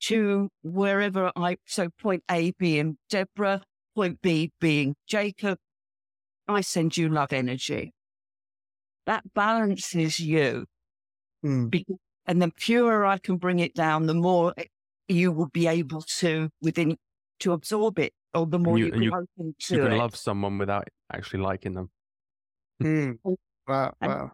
to 0.00 0.48
wherever 0.62 1.32
I, 1.34 1.56
so 1.64 1.88
point 2.00 2.22
A 2.30 2.52
being 2.52 2.98
Deborah, 3.08 3.62
point 3.94 4.20
B 4.20 4.52
being 4.60 4.94
Jacob. 5.06 5.58
I 6.46 6.60
send 6.60 6.96
you 6.96 7.08
love 7.08 7.32
energy. 7.32 7.92
That 9.08 9.24
balances 9.32 10.20
you. 10.20 10.66
Mm. 11.42 11.82
And 12.26 12.42
the 12.42 12.50
purer 12.50 13.06
I 13.06 13.16
can 13.16 13.38
bring 13.38 13.58
it 13.58 13.74
down, 13.74 14.04
the 14.04 14.12
more 14.12 14.52
you 15.08 15.32
will 15.32 15.48
be 15.48 15.66
able 15.66 16.02
to 16.18 16.50
within 16.60 16.98
to 17.40 17.52
absorb 17.52 17.98
it, 17.98 18.12
or 18.34 18.44
the 18.44 18.58
more 18.58 18.76
you, 18.76 18.84
you, 18.84 18.92
can 18.92 19.02
you, 19.02 19.08
open 19.14 19.54
to 19.60 19.74
You 19.74 19.80
can 19.80 19.92
it. 19.92 19.96
love 19.96 20.14
someone 20.14 20.58
without 20.58 20.88
actually 21.10 21.40
liking 21.40 21.72
them. 21.72 21.90
Mm. 22.82 23.18
Wow. 23.66 23.94
Wow. 24.00 24.30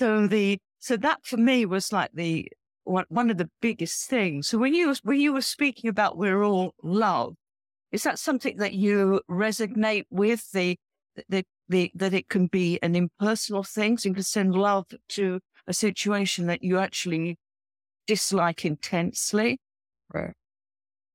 So 0.00 0.26
the 0.26 0.58
so 0.80 0.96
that 0.96 1.24
for 1.24 1.36
me 1.36 1.66
was 1.66 1.92
like 1.92 2.10
the 2.14 2.48
one 2.84 3.04
one 3.10 3.30
of 3.30 3.36
the 3.36 3.50
biggest 3.60 4.08
things. 4.08 4.48
So 4.48 4.56
when 4.56 4.74
you 4.74 4.94
when 5.02 5.20
you 5.20 5.34
were 5.34 5.42
speaking 5.42 5.90
about 5.90 6.16
we're 6.16 6.42
all 6.42 6.72
love, 6.82 7.34
is 7.92 8.02
that 8.04 8.18
something 8.18 8.56
that 8.56 8.72
you 8.72 9.20
resonate 9.30 10.06
with 10.10 10.50
the 10.52 10.76
the, 11.28 11.44
the 11.68 11.90
that 11.94 12.14
it 12.14 12.28
can 12.28 12.46
be 12.46 12.78
an 12.82 12.94
impersonal 12.94 13.62
thing? 13.62 13.98
So 13.98 14.08
you 14.08 14.14
can 14.14 14.22
send 14.22 14.54
love 14.54 14.86
to 15.10 15.40
a 15.66 15.72
situation 15.72 16.46
that 16.46 16.62
you 16.62 16.78
actually 16.78 17.38
dislike 18.06 18.64
intensely. 18.64 19.58
Right. 20.12 20.32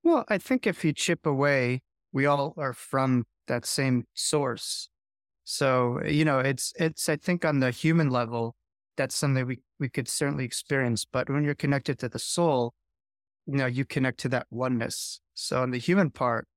Well, 0.04 0.26
I 0.28 0.38
think 0.38 0.66
if 0.66 0.84
you 0.84 0.94
chip 0.94 1.26
away, 1.26 1.82
we 2.12 2.26
all 2.26 2.54
are 2.58 2.74
from 2.74 3.26
that 3.48 3.66
same 3.66 4.06
source. 4.14 4.90
So, 5.44 6.02
you 6.06 6.26
know, 6.26 6.40
it's, 6.40 6.74
it's, 6.80 7.10
I 7.10 7.16
think 7.16 7.44
on 7.44 7.60
the 7.60 7.72
human 7.72 8.10
level, 8.10 8.56
that's 8.98 9.16
something 9.16 9.46
we, 9.46 9.60
we 9.80 9.90
could 9.90 10.08
certainly 10.08 10.46
experience. 10.46 11.06
But 11.06 11.30
when 11.30 11.44
you're 11.44 11.56
connected 11.56 12.00
to 12.00 12.10
the 12.10 12.20
soul, 12.20 12.74
you 13.46 13.58
know, 13.58 13.66
you 13.66 13.86
connect 13.86 14.20
to 14.22 14.30
that 14.30 14.48
oneness. 14.50 15.22
So 15.34 15.64
in 15.64 15.72
the 15.72 15.78
human 15.78 16.12
part, 16.12 16.48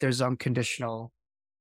there's 0.00 0.22
unconditional 0.22 1.12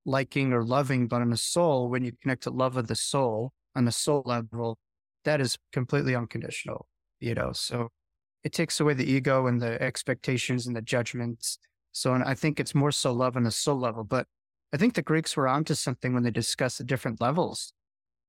liking 0.08 0.54
or 0.54 0.64
loving, 0.64 1.08
but 1.08 1.22
on 1.22 1.30
the 1.30 1.38
soul, 1.38 1.90
when 1.90 2.04
you 2.04 2.14
connect 2.22 2.44
to 2.44 2.50
love 2.50 2.78
of 2.78 2.88
the 2.88 2.96
soul 2.96 3.52
on 3.76 3.86
the 3.86 3.92
soul 3.92 4.24
level, 4.26 4.80
that 5.26 5.40
is 5.40 5.58
completely 5.72 6.16
unconditional, 6.16 6.88
you 7.20 7.36
know. 7.36 7.52
So 7.52 7.90
it 8.44 8.54
takes 8.54 8.80
away 8.80 8.96
the 8.96 9.06
ego 9.06 9.46
and 9.46 9.62
the 9.62 9.80
expectations 9.82 10.66
and 10.66 10.76
the 10.76 10.82
judgments. 10.82 11.60
So 11.92 12.14
and 12.14 12.24
I 12.24 12.34
think 12.34 12.60
it's 12.60 12.74
more 12.74 12.92
so 12.92 13.12
love 13.12 13.36
on 13.36 13.44
the 13.44 13.52
soul 13.52 13.78
level. 13.78 14.04
But 14.04 14.26
I 14.74 14.78
think 14.78 14.96
the 14.96 15.02
Greeks 15.02 15.38
were 15.38 15.48
onto 15.48 15.76
something 15.76 16.14
when 16.14 16.24
they 16.24 16.32
discussed 16.32 16.78
the 16.78 16.84
different 16.84 17.22
levels 17.22 17.74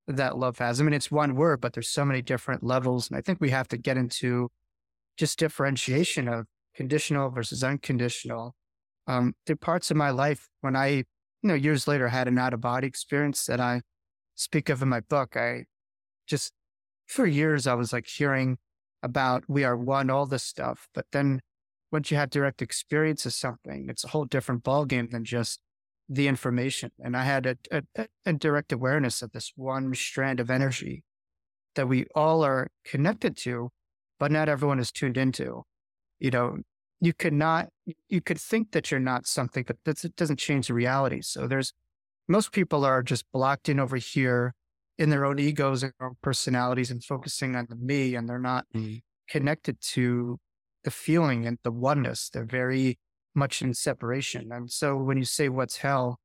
that 0.09 0.39
love 0.39 0.59
has. 0.59 0.81
I 0.81 0.85
mean, 0.85 0.95
it's 0.95 1.11
one 1.11 1.35
word, 1.35 1.61
but 1.61 1.75
there's 1.75 1.89
so 1.89 2.05
many 2.05 2.23
different 2.23 2.63
levels. 2.63 3.09
And 3.09 3.17
I 3.17 3.21
think 3.21 3.41
we 3.41 3.51
have 3.51 3.69
to 3.69 3.77
get 3.77 3.97
into 3.97 4.49
just 5.17 5.39
differentiation 5.39 6.29
of 6.29 6.47
conditional 6.75 7.31
versus 7.31 7.63
unconditional. 7.63 8.55
Um, 9.07 9.35
there 9.47 9.55
are 9.55 9.57
parts 9.57 9.91
of 9.91 9.97
my 9.97 10.11
life 10.11 10.49
when 10.61 10.77
I, 10.77 11.05
you 11.43 11.49
know, 11.49 11.55
years 11.55 11.87
later 11.87 12.09
I 12.09 12.11
had 12.11 12.29
an 12.29 12.39
out 12.39 12.55
of 12.55 12.61
body 12.61 12.87
experience 12.87 13.47
that 13.47 13.61
I 13.61 13.83
speak 14.35 14.69
of 14.69 14.83
in 14.83 14.89
my 14.89 15.01
book. 15.01 15.37
I 15.37 15.65
just, 16.27 16.53
for 17.07 17.27
years, 17.27 17.67
I 17.67 17.75
was 17.75 17.93
like 17.93 18.07
hearing 18.07 18.59
about 19.03 19.45
we 19.49 19.65
are 19.65 19.77
one, 19.77 20.11
all 20.11 20.27
this 20.27 20.43
stuff. 20.43 20.89
But 20.95 21.07
then 21.13 21.41
once 21.91 22.11
you 22.11 22.17
have 22.17 22.31
direct 22.31 22.61
experience 22.61 23.25
of 23.25 23.33
something, 23.33 23.87
it's 23.89 24.05
a 24.05 24.09
whole 24.09 24.25
different 24.25 24.65
ballgame 24.65 25.11
than 25.11 25.25
just 25.25 25.61
the 26.09 26.29
information. 26.29 26.91
And 27.03 27.17
I 27.17 27.23
had 27.23 27.47
a, 27.47 27.83
a, 27.97 28.07
a 28.27 28.33
direct 28.33 28.73
awareness 28.73 29.23
of 29.23 29.33
this 29.33 29.53
one 29.57 29.95
strand 29.95 30.41
of 30.41 30.51
energy 30.51 31.05
that 31.75 31.89
we 31.89 32.07
all 32.15 32.45
are 32.45 32.69
connected 32.85 33.37
to, 33.39 33.71
but 34.19 34.33
not 34.33 34.49
everyone 34.49 34.79
is 34.79 34.91
tuned 34.91 35.17
into. 35.17 35.65
You 36.19 36.31
know, 36.31 36.59
you 37.01 37.13
could 37.13 37.33
not, 37.33 37.69
you 38.09 38.21
could 38.21 38.39
think 38.39 38.73
that 38.73 38.91
you're 38.91 39.01
not 39.01 39.27
something, 39.27 39.65
but 39.67 39.77
that 39.85 40.17
doesn't 40.17 40.39
change 40.39 40.69
the 40.69 40.75
reality. 40.75 41.21
So 41.23 41.47
there's, 41.47 41.73
most 42.29 42.53
people 42.53 42.85
are 42.85 43.03
just 43.03 43.25
blocked 43.33 43.69
in 43.69 43.79
over 43.81 43.97
here 43.97 44.55
in 44.99 45.11
their 45.11 45.25
own 45.25 45.39
egos 45.39 45.83
and 45.83 45.93
their 45.99 46.09
own 46.09 46.17
personalities 46.23 46.91
and 46.91 47.03
focusing 47.05 47.55
on 47.55 47.67
the 47.69 47.77
me, 47.77 48.15
and 48.15 48.29
they're 48.29 48.39
not 48.39 48.67
mm-hmm. 48.75 48.97
connected 49.31 49.81
to 49.81 50.39
the 50.85 50.91
feeling 50.91 51.47
and 51.47 51.59
the 51.63 51.71
oneness. 51.71 52.31
They're 52.33 52.45
very 52.45 52.99
much 53.35 53.63
in 53.63 53.75
separation. 53.75 54.49
And 54.51 54.71
so 54.71 54.97
when 54.97 55.17
you 55.19 55.25
say 55.25 55.49
what's 55.49 55.77
hell, 55.79 56.19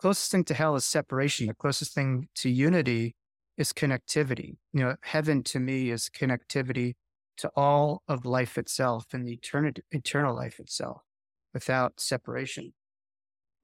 closest 0.00 0.30
thing 0.32 0.44
to 0.44 0.54
hell 0.54 0.74
is 0.74 0.84
separation. 0.84 1.46
The 1.46 1.54
closest 1.54 1.94
thing 1.94 2.28
to 2.36 2.50
unity 2.50 3.14
is 3.56 3.72
connectivity. 3.72 4.56
You 4.72 4.80
know, 4.80 4.96
heaven 5.02 5.44
to 5.44 5.60
me 5.60 5.90
is 5.90 6.10
connectivity 6.10 6.94
to 7.38 7.50
all 7.56 8.02
of 8.08 8.24
life 8.24 8.58
itself 8.58 9.06
and 9.12 9.26
the 9.26 9.32
eternity, 9.32 9.82
eternal 9.90 10.34
life 10.34 10.58
itself 10.60 11.02
without 11.52 12.00
separation. 12.00 12.72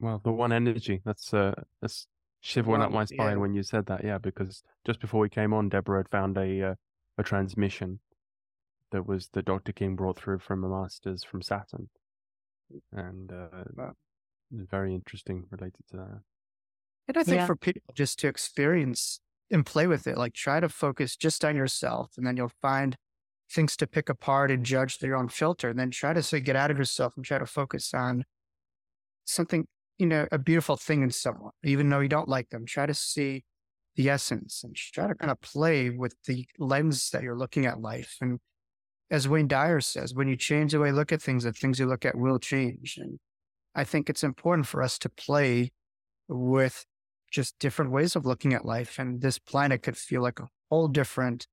Well, 0.00 0.20
the 0.24 0.32
one 0.32 0.52
energy. 0.52 1.02
That's 1.04 1.34
uh 1.34 1.54
that's 1.80 2.06
shiver 2.40 2.70
went 2.70 2.82
up 2.82 2.92
my 2.92 3.04
spine 3.04 3.32
yeah. 3.32 3.36
when 3.36 3.54
you 3.54 3.62
said 3.62 3.86
that. 3.86 4.04
Yeah, 4.04 4.18
because 4.18 4.62
just 4.86 5.00
before 5.00 5.20
we 5.20 5.28
came 5.28 5.52
on, 5.52 5.68
Deborah 5.68 5.98
had 5.98 6.08
found 6.08 6.38
a 6.38 6.70
uh, 6.70 6.74
a 7.18 7.22
transmission 7.22 8.00
that 8.92 9.06
was 9.06 9.28
that 9.34 9.44
Dr. 9.44 9.72
King 9.72 9.96
brought 9.96 10.18
through 10.18 10.38
from 10.38 10.64
a 10.64 10.68
masters 10.68 11.22
from 11.22 11.42
Saturn, 11.42 11.88
and 12.92 13.32
uh, 13.32 13.64
wow. 13.76 13.92
very 14.50 14.94
interesting 14.94 15.44
related 15.50 15.86
to 15.90 15.96
that. 15.98 16.20
And 17.08 17.16
I 17.16 17.22
think 17.22 17.36
yeah. 17.38 17.46
for 17.46 17.56
people 17.56 17.82
just 17.94 18.18
to 18.20 18.28
experience 18.28 19.20
and 19.50 19.66
play 19.66 19.86
with 19.86 20.06
it, 20.06 20.16
like 20.16 20.32
try 20.32 20.60
to 20.60 20.68
focus 20.68 21.16
just 21.16 21.44
on 21.44 21.56
yourself, 21.56 22.12
and 22.16 22.26
then 22.26 22.36
you'll 22.36 22.52
find 22.62 22.96
things 23.50 23.76
to 23.76 23.86
pick 23.86 24.08
apart 24.08 24.50
and 24.50 24.64
judge 24.64 24.98
through 24.98 25.08
your 25.08 25.18
own 25.18 25.28
filter. 25.28 25.72
Then 25.74 25.90
try 25.90 26.12
to 26.12 26.22
say, 26.22 26.40
get 26.40 26.56
out 26.56 26.70
of 26.70 26.78
yourself 26.78 27.14
and 27.16 27.24
try 27.24 27.38
to 27.38 27.46
focus 27.46 27.92
on 27.92 28.24
something, 29.24 29.66
you 29.98 30.06
know, 30.06 30.26
a 30.30 30.38
beautiful 30.38 30.76
thing 30.76 31.02
in 31.02 31.10
someone, 31.10 31.52
even 31.64 31.88
though 31.88 32.00
you 32.00 32.08
don't 32.08 32.28
like 32.28 32.50
them. 32.50 32.66
Try 32.66 32.86
to 32.86 32.94
see 32.94 33.44
the 33.96 34.08
essence 34.08 34.62
and 34.62 34.74
try 34.76 35.08
to 35.08 35.14
kind 35.14 35.30
of 35.30 35.40
play 35.40 35.90
with 35.90 36.14
the 36.26 36.46
lens 36.58 37.10
that 37.10 37.22
you're 37.22 37.36
looking 37.36 37.66
at 37.66 37.80
life. 37.80 38.16
And 38.20 38.38
as 39.10 39.28
Wayne 39.28 39.48
Dyer 39.48 39.80
says, 39.80 40.14
when 40.14 40.28
you 40.28 40.36
change 40.36 40.72
the 40.72 40.78
way 40.78 40.88
you 40.88 40.94
look 40.94 41.10
at 41.10 41.20
things, 41.20 41.42
the 41.42 41.52
things 41.52 41.80
you 41.80 41.86
look 41.86 42.04
at 42.04 42.16
will 42.16 42.38
change. 42.38 42.98
And 42.98 43.18
I 43.74 43.82
think 43.82 44.08
it's 44.08 44.22
important 44.22 44.66
for 44.68 44.82
us 44.82 44.98
to 45.00 45.08
play 45.08 45.72
with 46.28 46.86
just 47.32 47.58
different 47.58 47.90
ways 47.90 48.14
of 48.14 48.24
looking 48.24 48.54
at 48.54 48.64
life. 48.64 48.98
And 48.98 49.20
this 49.20 49.38
planet 49.38 49.82
could 49.82 49.96
feel 49.96 50.22
like 50.22 50.38
a 50.38 50.48
whole 50.70 50.86
different, 50.86 51.48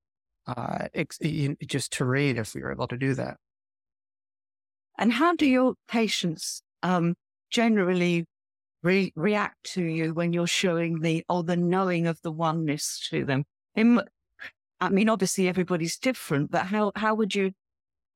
uh, 0.47 0.88
ex- 0.93 1.19
just 1.65 1.91
terrain 1.91 2.38
if 2.38 2.55
we 2.55 2.62
were 2.62 2.71
able 2.71 2.88
to 2.88 2.97
do 2.97 3.13
that. 3.15 3.38
And 4.97 5.13
how 5.13 5.36
do 5.36 5.45
your 5.45 5.75
patients 5.88 6.62
um, 6.81 7.15
generally 7.51 8.25
re- 8.81 9.13
react 9.15 9.63
to 9.73 9.83
you 9.83 10.13
when 10.13 10.33
you're 10.33 10.47
showing 10.47 11.01
the 11.01 11.23
or 11.29 11.43
the 11.43 11.57
knowing 11.57 12.07
of 12.07 12.21
the 12.23 12.31
oneness 12.31 13.05
to 13.10 13.25
them? 13.25 13.43
In, 13.75 14.01
I 14.79 14.89
mean, 14.89 15.10
obviously 15.10 15.47
everybody's 15.47 15.97
different, 15.97 16.49
but 16.49 16.67
how, 16.67 16.91
how 16.95 17.13
would 17.15 17.36
you, 17.36 17.51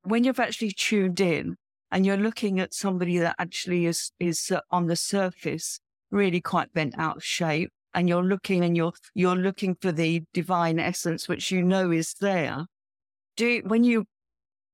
when 0.03 0.23
you've 0.23 0.39
actually 0.39 0.71
tuned 0.71 1.19
in 1.19 1.55
and 1.91 2.05
you're 2.05 2.17
looking 2.17 2.59
at 2.59 2.73
somebody 2.73 3.19
that 3.19 3.35
actually 3.37 3.85
is, 3.85 4.11
is 4.19 4.49
uh, 4.49 4.61
on 4.71 4.87
the 4.87 4.95
surface 4.95 5.79
really 6.09 6.41
quite 6.41 6.73
bent 6.73 6.95
out 6.97 7.17
of 7.17 7.23
shape 7.23 7.71
and 7.93 8.07
you're 8.07 8.23
looking 8.23 8.63
and 8.63 8.75
you're, 8.75 8.93
you're 9.13 9.35
looking 9.35 9.75
for 9.81 9.91
the 9.91 10.23
divine 10.33 10.79
essence, 10.79 11.27
which 11.27 11.51
you 11.51 11.61
know 11.63 11.91
is 11.91 12.13
there. 12.15 12.65
Do 13.37 13.61
when 13.65 13.83
you, 13.83 14.05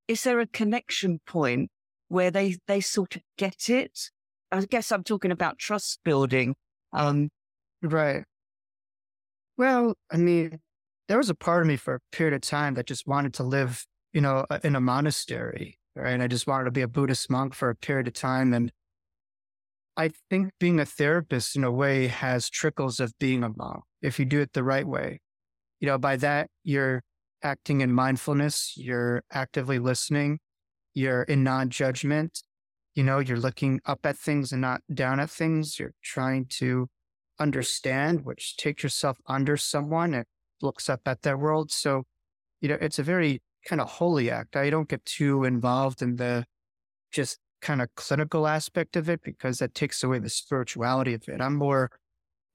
is 0.08 0.24
there 0.24 0.40
a 0.40 0.48
connection 0.48 1.20
point 1.26 1.70
where 2.08 2.32
they, 2.32 2.58
they 2.68 2.82
sort 2.82 3.16
of 3.16 3.22
get 3.38 3.70
it? 3.70 4.12
I 4.52 4.62
guess 4.62 4.92
I'm 4.92 5.04
talking 5.04 5.32
about 5.32 5.58
trust 5.58 6.00
building. 6.04 6.56
Um, 6.94 7.30
right. 7.82 8.24
Well, 9.58 9.96
I 10.12 10.18
mean, 10.18 10.60
there 11.08 11.18
was 11.18 11.30
a 11.30 11.36
part 11.36 11.62
of 11.62 11.68
me 11.68 11.78
for 11.78 11.96
a 11.96 12.00
period 12.12 12.34
of 12.34 12.42
time 12.42 12.76
that 12.76 12.86
just 12.86 13.08
wanted 13.08 13.34
to 13.36 13.44
live, 13.44 13.86
you 14.14 14.22
know, 14.22 14.46
in 14.64 14.76
a 14.76 14.82
monastery, 14.82 15.80
right? 15.96 16.20
I 16.22 16.28
just 16.28 16.48
wanted 16.48 16.66
to 16.66 16.72
be 16.72 16.82
a 16.82 16.88
Buddhist 16.88 17.30
monk 17.30 17.54
for 17.54 17.70
a 17.70 17.76
period 17.76 18.08
of 18.08 18.14
time. 18.14 18.54
And 18.54 18.72
I 19.98 20.12
think 20.30 20.52
being 20.60 20.80
a 20.80 20.86
therapist 20.86 21.56
in 21.56 21.64
a 21.64 21.72
way 21.72 22.06
has 22.08 22.50
trickles 22.50 23.00
of 23.00 23.18
being 23.20 23.44
a 23.44 23.50
monk 23.50 23.84
if 24.02 24.20
you 24.20 24.26
do 24.26 24.40
it 24.40 24.54
the 24.54 24.64
right 24.64 24.88
way. 24.88 25.22
You 25.80 25.88
know, 25.88 25.98
by 25.98 26.18
that, 26.18 26.50
you're 26.64 27.02
acting 27.44 27.82
in 27.82 27.92
mindfulness, 27.92 28.74
you're 28.78 29.24
actively 29.32 29.80
listening, 29.80 30.40
you're 30.94 31.24
in 31.24 31.44
non 31.44 31.70
judgment, 31.70 32.44
you 32.94 33.04
know, 33.04 33.20
you're 33.20 33.40
looking 33.40 33.80
up 33.86 34.00
at 34.06 34.18
things 34.18 34.52
and 34.52 34.62
not 34.62 34.82
down 34.94 35.20
at 35.20 35.32
things, 35.32 35.80
you're 35.80 35.94
trying 36.04 36.46
to 36.60 36.88
understand, 37.40 38.24
which 38.24 38.56
takes 38.56 38.84
yourself 38.84 39.18
under 39.28 39.58
someone 39.58 40.14
and 40.14 40.26
looks 40.62 40.90
up 40.90 41.02
at 41.08 41.24
their 41.24 41.38
world. 41.38 41.72
So, 41.72 42.04
you 42.62 42.70
know, 42.70 42.78
it's 42.80 43.00
a 43.00 43.04
very 43.04 43.42
kind 43.66 43.82
of 43.82 43.90
holy 43.90 44.30
act. 44.30 44.56
I 44.56 44.70
don't 44.70 44.90
get 44.90 45.06
too 45.06 45.44
involved 45.44 46.02
in 46.02 46.18
the 46.18 46.46
just 47.12 47.40
kind 47.62 47.82
of 47.82 47.90
clinical 47.96 48.48
aspect 48.48 48.96
of 48.96 49.10
it 49.10 49.22
because 49.24 49.60
that 49.60 49.74
takes 49.74 50.04
away 50.04 50.20
the 50.20 50.30
spirituality 50.30 51.14
of 51.14 51.28
it. 51.28 51.42
I'm 51.42 51.56
more 51.56 51.92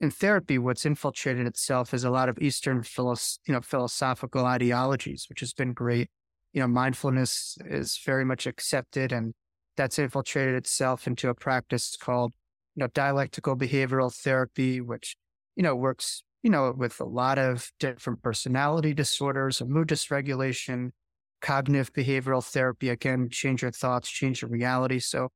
in 0.00 0.10
therapy. 0.10 0.58
What's 0.58 0.86
infiltrated 0.86 1.46
itself 1.46 1.94
is 1.94 2.04
a 2.04 2.10
lot 2.10 2.28
of 2.28 2.38
Eastern 2.40 2.84
you 2.96 3.34
know, 3.48 3.60
philosophical 3.60 4.44
ideologies, 4.46 5.26
which 5.28 5.40
has 5.40 5.52
been 5.52 5.72
great. 5.72 6.10
You 6.52 6.60
know, 6.60 6.68
mindfulness 6.68 7.56
is 7.64 7.98
very 8.04 8.24
much 8.24 8.46
accepted 8.46 9.12
and 9.12 9.34
that's 9.76 9.98
infiltrated 9.98 10.54
itself 10.54 11.06
into 11.06 11.28
a 11.30 11.34
practice 11.34 11.96
called, 11.96 12.32
you 12.74 12.80
know, 12.80 12.88
dialectical 12.88 13.56
behavioral 13.56 14.14
therapy, 14.14 14.80
which, 14.80 15.16
you 15.56 15.62
know, 15.62 15.74
works 15.74 16.22
you 16.42 16.50
know, 16.50 16.74
with 16.76 17.00
a 17.00 17.04
lot 17.04 17.38
of 17.38 17.70
different 17.78 18.22
personality 18.22 18.92
disorders, 18.92 19.62
mood 19.64 19.88
dysregulation, 19.88 20.90
cognitive 21.42 21.92
behavioral 21.92 22.44
therapy, 22.44 22.88
again, 22.88 23.28
change 23.30 23.60
your 23.62 23.70
thoughts, 23.70 24.08
change 24.08 24.40
your 24.40 24.50
reality. 24.50 24.98
So 24.98 25.28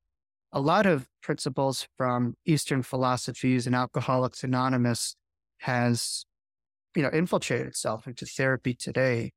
a 0.51 0.59
lot 0.59 0.85
of 0.85 1.07
principles 1.21 1.87
from 1.97 2.35
Eastern 2.45 2.81
philosophies 2.81 3.67
and 3.67 3.75
Alcoholics 3.75 4.43
Anonymous 4.43 5.15
has, 5.59 6.25
you 6.95 7.03
know, 7.03 7.09
infiltrated 7.09 7.67
itself 7.67 8.07
into 8.07 8.25
therapy 8.25 8.73
today. 8.73 9.31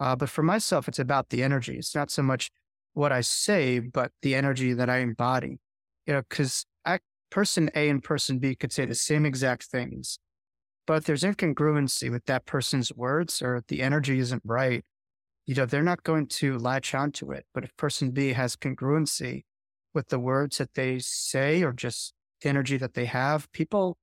Uh, 0.00 0.16
but 0.16 0.28
for 0.28 0.42
myself, 0.42 0.88
it's 0.88 0.98
about 0.98 1.28
the 1.28 1.42
energy. 1.42 1.76
It's 1.76 1.94
not 1.94 2.10
so 2.10 2.22
much 2.22 2.50
what 2.94 3.12
I 3.12 3.20
say, 3.20 3.78
but 3.78 4.10
the 4.22 4.34
energy 4.34 4.72
that 4.72 4.90
I 4.90 4.98
embody. 4.98 5.58
You 6.06 6.14
know, 6.14 6.22
because 6.28 6.64
person 7.30 7.70
A 7.74 7.88
and 7.88 8.02
person 8.02 8.38
B 8.38 8.54
could 8.54 8.72
say 8.72 8.86
the 8.86 8.94
same 8.94 9.26
exact 9.26 9.64
things, 9.64 10.18
but 10.86 10.98
if 10.98 11.04
there's 11.04 11.22
incongruency 11.22 12.10
with 12.10 12.24
that 12.26 12.46
person's 12.46 12.92
words 12.94 13.42
or 13.42 13.62
the 13.68 13.82
energy 13.82 14.18
isn't 14.18 14.42
right, 14.44 14.84
you 15.46 15.54
know, 15.54 15.64
they're 15.64 15.82
not 15.82 16.02
going 16.02 16.26
to 16.26 16.58
latch 16.58 16.94
onto 16.94 17.32
it. 17.32 17.46
But 17.54 17.64
if 17.64 17.76
person 17.76 18.10
B 18.10 18.32
has 18.32 18.56
congruency 18.56 19.44
with 19.94 20.08
the 20.08 20.18
words 20.18 20.58
that 20.58 20.74
they 20.74 20.98
say 20.98 21.62
or 21.62 21.72
just 21.72 22.12
the 22.42 22.48
energy 22.48 22.76
that 22.76 22.94
they 22.94 23.06
have, 23.06 23.50
people, 23.52 23.96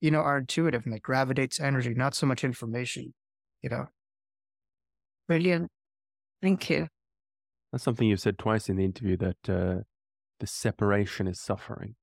you 0.00 0.10
know, 0.10 0.20
are 0.20 0.38
intuitive 0.38 0.84
and 0.84 0.94
they 0.94 1.00
gravitate 1.00 1.52
to 1.52 1.64
energy, 1.64 1.94
not 1.94 2.14
so 2.14 2.26
much 2.26 2.44
information, 2.44 3.14
you 3.62 3.70
know. 3.70 3.86
Brilliant. 5.26 5.70
Thank 6.42 6.68
you. 6.68 6.88
That's 7.72 7.84
something 7.84 8.08
you've 8.08 8.20
said 8.20 8.38
twice 8.38 8.68
in 8.68 8.76
the 8.76 8.84
interview 8.84 9.16
that 9.18 9.48
uh, 9.48 9.82
the 10.38 10.46
separation 10.46 11.26
is 11.26 11.40
suffering. 11.40 11.94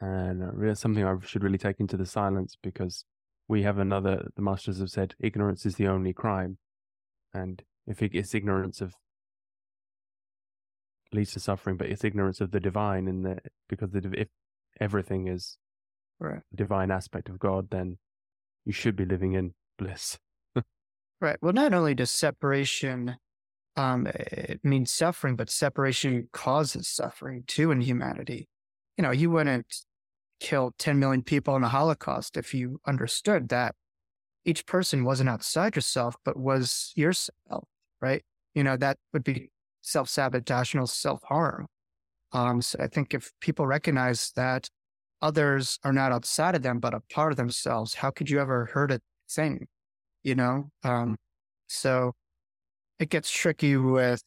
And 0.00 0.42
uh, 0.42 0.74
something 0.74 1.04
I 1.04 1.14
should 1.24 1.42
really 1.42 1.58
take 1.58 1.80
into 1.80 1.96
the 1.96 2.06
silence 2.06 2.56
because 2.62 3.04
we 3.48 3.62
have 3.62 3.78
another, 3.78 4.28
the 4.36 4.42
masters 4.42 4.78
have 4.80 4.90
said, 4.90 5.14
ignorance 5.18 5.66
is 5.66 5.76
the 5.76 5.88
only 5.88 6.12
crime. 6.12 6.58
And 7.32 7.62
if 7.86 8.02
it's 8.02 8.34
ignorance 8.34 8.80
of 8.80 8.94
leads 11.12 11.32
to 11.32 11.40
suffering, 11.40 11.76
but 11.76 11.88
it's 11.88 12.04
ignorance 12.04 12.40
of 12.40 12.50
the 12.50 12.60
divine, 12.60 13.06
and 13.08 13.24
the 13.24 13.38
because 13.68 13.90
the 13.90 14.10
if 14.16 14.28
everything 14.80 15.28
is 15.28 15.58
right. 16.18 16.40
divine 16.54 16.90
aspect 16.90 17.28
of 17.28 17.38
God, 17.38 17.70
then 17.70 17.98
you 18.64 18.72
should 18.72 18.96
be 18.96 19.04
living 19.04 19.34
in 19.34 19.54
bliss. 19.78 20.18
right. 21.20 21.36
Well, 21.40 21.52
not 21.52 21.74
only 21.74 21.94
does 21.94 22.10
separation 22.10 23.16
um, 23.76 24.06
it 24.06 24.60
means 24.62 24.92
suffering, 24.92 25.36
but 25.36 25.50
separation 25.50 26.28
causes 26.32 26.88
suffering 26.88 27.44
too 27.46 27.70
in 27.70 27.80
humanity. 27.80 28.48
You 28.96 29.02
know, 29.02 29.10
you 29.10 29.30
wouldn't 29.30 29.66
kill 30.40 30.74
10 30.78 30.98
million 30.98 31.22
people 31.22 31.56
in 31.56 31.62
the 31.62 31.68
Holocaust 31.68 32.36
if 32.36 32.54
you 32.54 32.80
understood 32.86 33.48
that 33.48 33.74
each 34.44 34.66
person 34.66 35.04
wasn't 35.04 35.30
outside 35.30 35.74
yourself, 35.74 36.16
but 36.24 36.36
was 36.36 36.92
yourself, 36.94 37.64
right? 38.04 38.22
You 38.54 38.62
know, 38.64 38.76
that 38.76 38.98
would 39.12 39.24
be 39.24 39.50
self 39.80 40.08
sabotageal 40.08 40.86
self 40.88 41.22
harm. 41.24 41.66
Um, 42.32 42.60
so 42.60 42.78
I 42.80 42.88
think 42.88 43.14
if 43.14 43.32
people 43.40 43.66
recognize 43.66 44.32
that 44.36 44.68
others 45.22 45.78
are 45.84 45.92
not 45.92 46.12
outside 46.12 46.54
of 46.54 46.62
them, 46.62 46.80
but 46.80 46.92
a 46.92 47.00
part 47.00 47.32
of 47.32 47.38
themselves, 47.38 47.94
how 47.94 48.10
could 48.10 48.28
you 48.28 48.40
ever 48.40 48.66
hurt 48.66 48.92
a 48.92 49.00
thing? 49.30 49.66
You 50.22 50.34
know? 50.34 50.70
Um, 50.82 51.16
so 51.66 52.12
it 52.98 53.08
gets 53.08 53.30
tricky 53.30 53.76
with, 53.76 54.22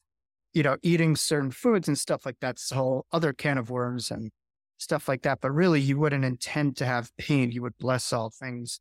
you 0.53 0.63
know, 0.63 0.78
eating 0.82 1.15
certain 1.15 1.51
foods 1.51 1.88
and 1.88 1.97
stuff 1.99 2.25
like 2.25 2.38
that's 2.41 2.71
a 2.71 2.75
whole 2.75 3.05
other 3.11 3.32
can 3.32 3.59
of 3.59 3.69
worms 3.69 4.09
and 4.09 4.32
stuff 4.78 5.07
like 5.07 5.21
that. 5.21 5.39
But 5.41 5.51
really, 5.51 5.82
you 5.82 5.99
wouldn't 5.99 6.25
intend 6.25 6.78
to 6.78 6.86
have 6.86 7.11
pain. 7.17 7.51
You 7.51 7.61
would 7.61 7.78
bless 7.78 8.11
all 8.11 8.32
things. 8.32 8.80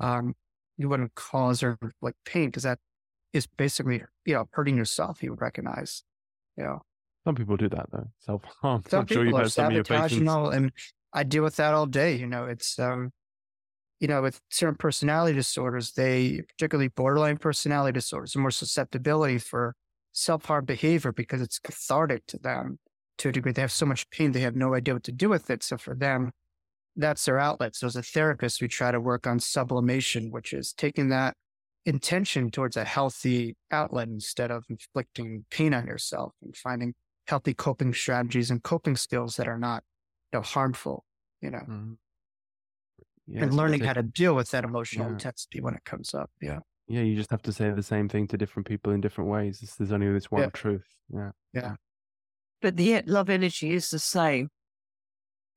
Um, 0.00 0.34
you 0.78 0.88
wouldn't 0.88 1.14
cause 1.16 1.62
or 1.62 1.76
like 2.00 2.14
pain 2.24 2.46
because 2.46 2.62
that 2.62 2.78
is 3.32 3.46
basically, 3.46 4.02
you 4.24 4.34
know, 4.34 4.48
hurting 4.52 4.76
yourself. 4.76 5.22
You 5.22 5.30
would 5.30 5.40
recognize, 5.40 6.02
you 6.56 6.64
know. 6.64 6.82
Some 7.24 7.34
people 7.34 7.56
do 7.56 7.68
that 7.68 7.86
though, 7.90 8.08
self 8.20 8.42
harm. 8.62 8.82
Some 8.88 9.00
I'm 9.00 9.06
people 9.06 9.22
sure 9.22 9.26
you've 9.26 9.46
are 9.46 9.48
some 9.48 9.66
of 9.66 9.72
your 9.72 9.84
patients. 9.84 10.30
And 10.30 10.72
I 11.12 11.24
deal 11.24 11.42
with 11.42 11.56
that 11.56 11.74
all 11.74 11.86
day. 11.86 12.16
You 12.16 12.26
know, 12.26 12.46
it's 12.46 12.78
um, 12.78 13.12
you 14.00 14.08
know, 14.08 14.22
with 14.22 14.40
certain 14.50 14.76
personality 14.76 15.34
disorders, 15.34 15.92
they 15.92 16.42
particularly 16.48 16.88
borderline 16.88 17.36
personality 17.36 17.94
disorders, 17.94 18.36
more 18.36 18.50
susceptibility 18.50 19.38
for 19.38 19.74
self 20.12 20.44
harm 20.44 20.64
behavior 20.64 21.12
because 21.12 21.42
it's 21.42 21.58
cathartic 21.58 22.26
to 22.26 22.38
them 22.38 22.78
to 23.18 23.28
a 23.28 23.32
degree. 23.32 23.52
They 23.52 23.62
have 23.62 23.72
so 23.72 23.86
much 23.86 24.08
pain, 24.10 24.32
they 24.32 24.40
have 24.40 24.56
no 24.56 24.74
idea 24.74 24.94
what 24.94 25.04
to 25.04 25.12
do 25.12 25.28
with 25.28 25.50
it. 25.50 25.62
So 25.62 25.76
for 25.76 25.94
them, 25.94 26.30
that's 26.96 27.24
their 27.24 27.38
outlet. 27.38 27.76
So 27.76 27.86
as 27.86 27.96
a 27.96 28.02
therapist, 28.02 28.60
we 28.60 28.68
try 28.68 28.90
to 28.90 29.00
work 29.00 29.26
on 29.26 29.40
sublimation, 29.40 30.30
which 30.30 30.52
is 30.52 30.72
taking 30.72 31.08
that 31.10 31.34
intention 31.88 32.50
towards 32.50 32.76
a 32.76 32.84
healthy 32.84 33.56
outlet 33.70 34.08
instead 34.08 34.50
of 34.50 34.64
inflicting 34.68 35.46
pain 35.50 35.72
on 35.72 35.86
yourself 35.86 36.34
and 36.42 36.54
finding 36.54 36.94
healthy 37.26 37.54
coping 37.54 37.94
strategies 37.94 38.50
and 38.50 38.62
coping 38.62 38.94
skills 38.94 39.36
that 39.36 39.48
are 39.48 39.58
not 39.58 39.82
you 40.32 40.38
know, 40.38 40.42
harmful, 40.42 41.04
you 41.40 41.50
know. 41.50 41.58
Mm-hmm. 41.58 41.92
Yeah, 43.26 43.42
and 43.42 43.54
learning 43.54 43.80
how 43.80 43.92
to 43.94 44.02
deal 44.02 44.34
with 44.34 44.50
that 44.50 44.64
emotional 44.64 45.06
yeah. 45.06 45.12
intensity 45.12 45.60
when 45.60 45.74
it 45.74 45.84
comes 45.84 46.14
up. 46.14 46.30
Yeah. 46.40 46.60
Yeah, 46.88 47.02
you 47.02 47.16
just 47.16 47.30
have 47.30 47.42
to 47.42 47.52
say 47.52 47.70
the 47.70 47.82
same 47.82 48.08
thing 48.08 48.26
to 48.28 48.38
different 48.38 48.66
people 48.66 48.92
in 48.92 49.02
different 49.02 49.28
ways. 49.28 49.60
There's 49.78 49.92
only 49.92 50.10
this 50.10 50.30
one 50.30 50.42
yeah. 50.42 50.50
truth. 50.50 50.86
Yeah. 51.12 51.30
Yeah. 51.52 51.74
But 52.62 52.76
the 52.76 53.02
love 53.06 53.28
energy 53.28 53.72
is 53.72 53.90
the 53.90 53.98
same. 53.98 54.48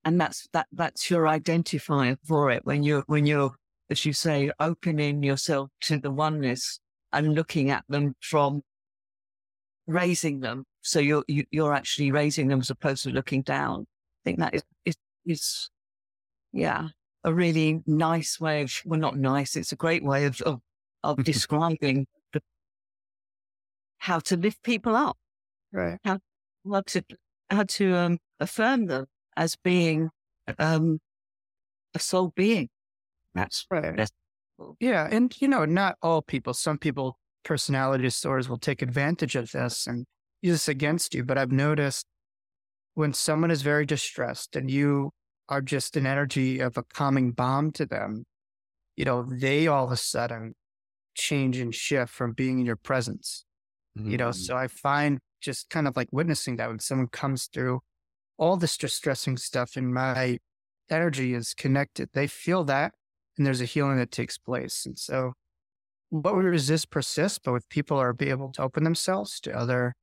And 0.03 0.19
that's 0.19 0.47
that 0.51 0.67
that's 0.71 1.09
your 1.09 1.23
identifier 1.23 2.17
for 2.25 2.51
it 2.51 2.65
when 2.65 2.83
you're 2.83 3.03
when 3.07 3.25
you're, 3.25 3.51
as 3.91 4.05
you 4.05 4.13
say, 4.13 4.51
opening 4.59 5.23
yourself 5.23 5.69
to 5.81 5.97
the 5.97 6.11
oneness 6.11 6.79
and 7.13 7.35
looking 7.35 7.69
at 7.69 7.83
them 7.89 8.15
from 8.21 8.61
raising 9.87 10.39
them. 10.39 10.63
So 10.81 10.99
you're 10.99 11.23
you, 11.27 11.41
are 11.41 11.45
you 11.51 11.65
are 11.65 11.73
actually 11.73 12.11
raising 12.11 12.47
them 12.47 12.61
as 12.61 12.69
opposed 12.69 13.03
to 13.03 13.09
looking 13.09 13.41
down. 13.41 13.81
I 13.81 14.21
think 14.23 14.39
that 14.39 14.55
is 14.55 14.63
is, 14.85 14.95
is 15.25 15.69
yeah, 16.53 16.87
a 17.23 17.33
really 17.33 17.81
nice 17.85 18.39
way 18.39 18.63
of, 18.63 18.73
well, 18.85 18.99
not 18.99 19.17
nice, 19.17 19.55
it's 19.55 19.71
a 19.71 19.75
great 19.75 20.03
way 20.03 20.25
of, 20.25 20.41
of, 20.41 20.59
of 21.03 21.23
describing 21.23 22.07
the, 22.33 22.41
how 23.99 24.19
to 24.19 24.37
lift 24.37 24.63
people 24.63 24.95
up. 24.95 25.17
Right. 25.71 25.97
How, 26.03 26.19
how 26.69 26.81
to, 26.87 27.03
how 27.49 27.63
to 27.63 27.95
um, 27.95 28.17
affirm 28.39 28.87
them 28.87 29.05
as 29.37 29.55
being 29.55 30.09
um, 30.59 30.99
a 31.93 31.99
soul 31.99 32.33
being. 32.35 32.69
That's 33.33 33.65
right. 33.71 33.95
That's, 33.95 34.11
yeah. 34.79 35.07
And, 35.09 35.33
you 35.41 35.47
know, 35.47 35.65
not 35.65 35.95
all 36.01 36.21
people, 36.21 36.53
some 36.53 36.77
people, 36.77 37.17
personality 37.43 38.03
disorders 38.03 38.47
will 38.47 38.57
take 38.57 38.81
advantage 38.81 39.35
of 39.35 39.51
this 39.51 39.87
and 39.87 40.05
use 40.41 40.53
this 40.53 40.67
against 40.67 41.15
you. 41.15 41.23
But 41.23 41.37
I've 41.37 41.51
noticed 41.51 42.05
when 42.93 43.13
someone 43.13 43.51
is 43.51 43.61
very 43.61 43.85
distressed 43.85 44.55
and 44.55 44.69
you 44.69 45.11
are 45.49 45.61
just 45.61 45.97
an 45.97 46.05
energy 46.05 46.59
of 46.59 46.77
a 46.77 46.83
calming 46.83 47.31
balm 47.31 47.71
to 47.73 47.85
them, 47.85 48.25
you 48.95 49.05
know, 49.05 49.23
they 49.23 49.67
all 49.67 49.85
of 49.85 49.91
a 49.91 49.97
sudden 49.97 50.53
change 51.15 51.57
and 51.57 51.73
shift 51.73 52.13
from 52.13 52.33
being 52.33 52.59
in 52.59 52.65
your 52.65 52.75
presence. 52.75 53.45
Mm-hmm. 53.97 54.11
You 54.11 54.17
know, 54.17 54.29
mm-hmm. 54.29 54.41
so 54.41 54.55
I 54.55 54.67
find 54.67 55.19
just 55.41 55.69
kind 55.69 55.87
of 55.87 55.97
like 55.97 56.07
witnessing 56.11 56.57
that 56.57 56.69
when 56.69 56.79
someone 56.79 57.07
comes 57.07 57.49
through 57.51 57.81
all 58.37 58.57
this 58.57 58.77
distressing 58.77 59.37
stuff 59.37 59.75
and 59.75 59.93
my 59.93 60.37
energy 60.89 61.33
is 61.33 61.53
connected, 61.53 62.09
they 62.13 62.27
feel 62.27 62.63
that 62.65 62.93
and 63.41 63.45
there's 63.47 63.59
a 63.59 63.65
healing 63.65 63.97
that 63.97 64.11
takes 64.11 64.37
place. 64.37 64.85
And 64.85 64.99
so 64.99 65.33
what 66.11 66.37
we 66.37 66.43
resist 66.43 66.91
persists, 66.91 67.39
but 67.43 67.53
with 67.53 67.67
people 67.69 67.97
are 67.97 68.13
be 68.13 68.29
able 68.29 68.51
to 68.51 68.61
open 68.61 68.83
themselves 68.83 69.39
to 69.39 69.51
other, 69.51 69.95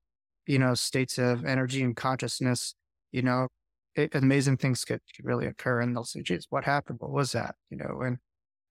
you 0.49 0.59
know, 0.59 0.74
states 0.74 1.18
of 1.18 1.45
energy 1.45 1.84
and 1.84 1.95
consciousness, 1.95 2.74
you 3.12 3.22
know, 3.22 3.47
it, 3.95 4.12
amazing 4.16 4.57
things 4.57 4.84
could, 4.84 4.99
could 5.14 5.24
really 5.24 5.47
occur. 5.47 5.80
And 5.80 5.95
they'll 5.95 6.03
say, 6.03 6.20
geez, 6.20 6.49
what 6.51 6.64
happened? 6.64 6.99
What 7.01 7.12
was 7.12 7.30
that? 7.30 7.55
You 7.70 7.76
know, 7.76 8.01
and 8.01 8.18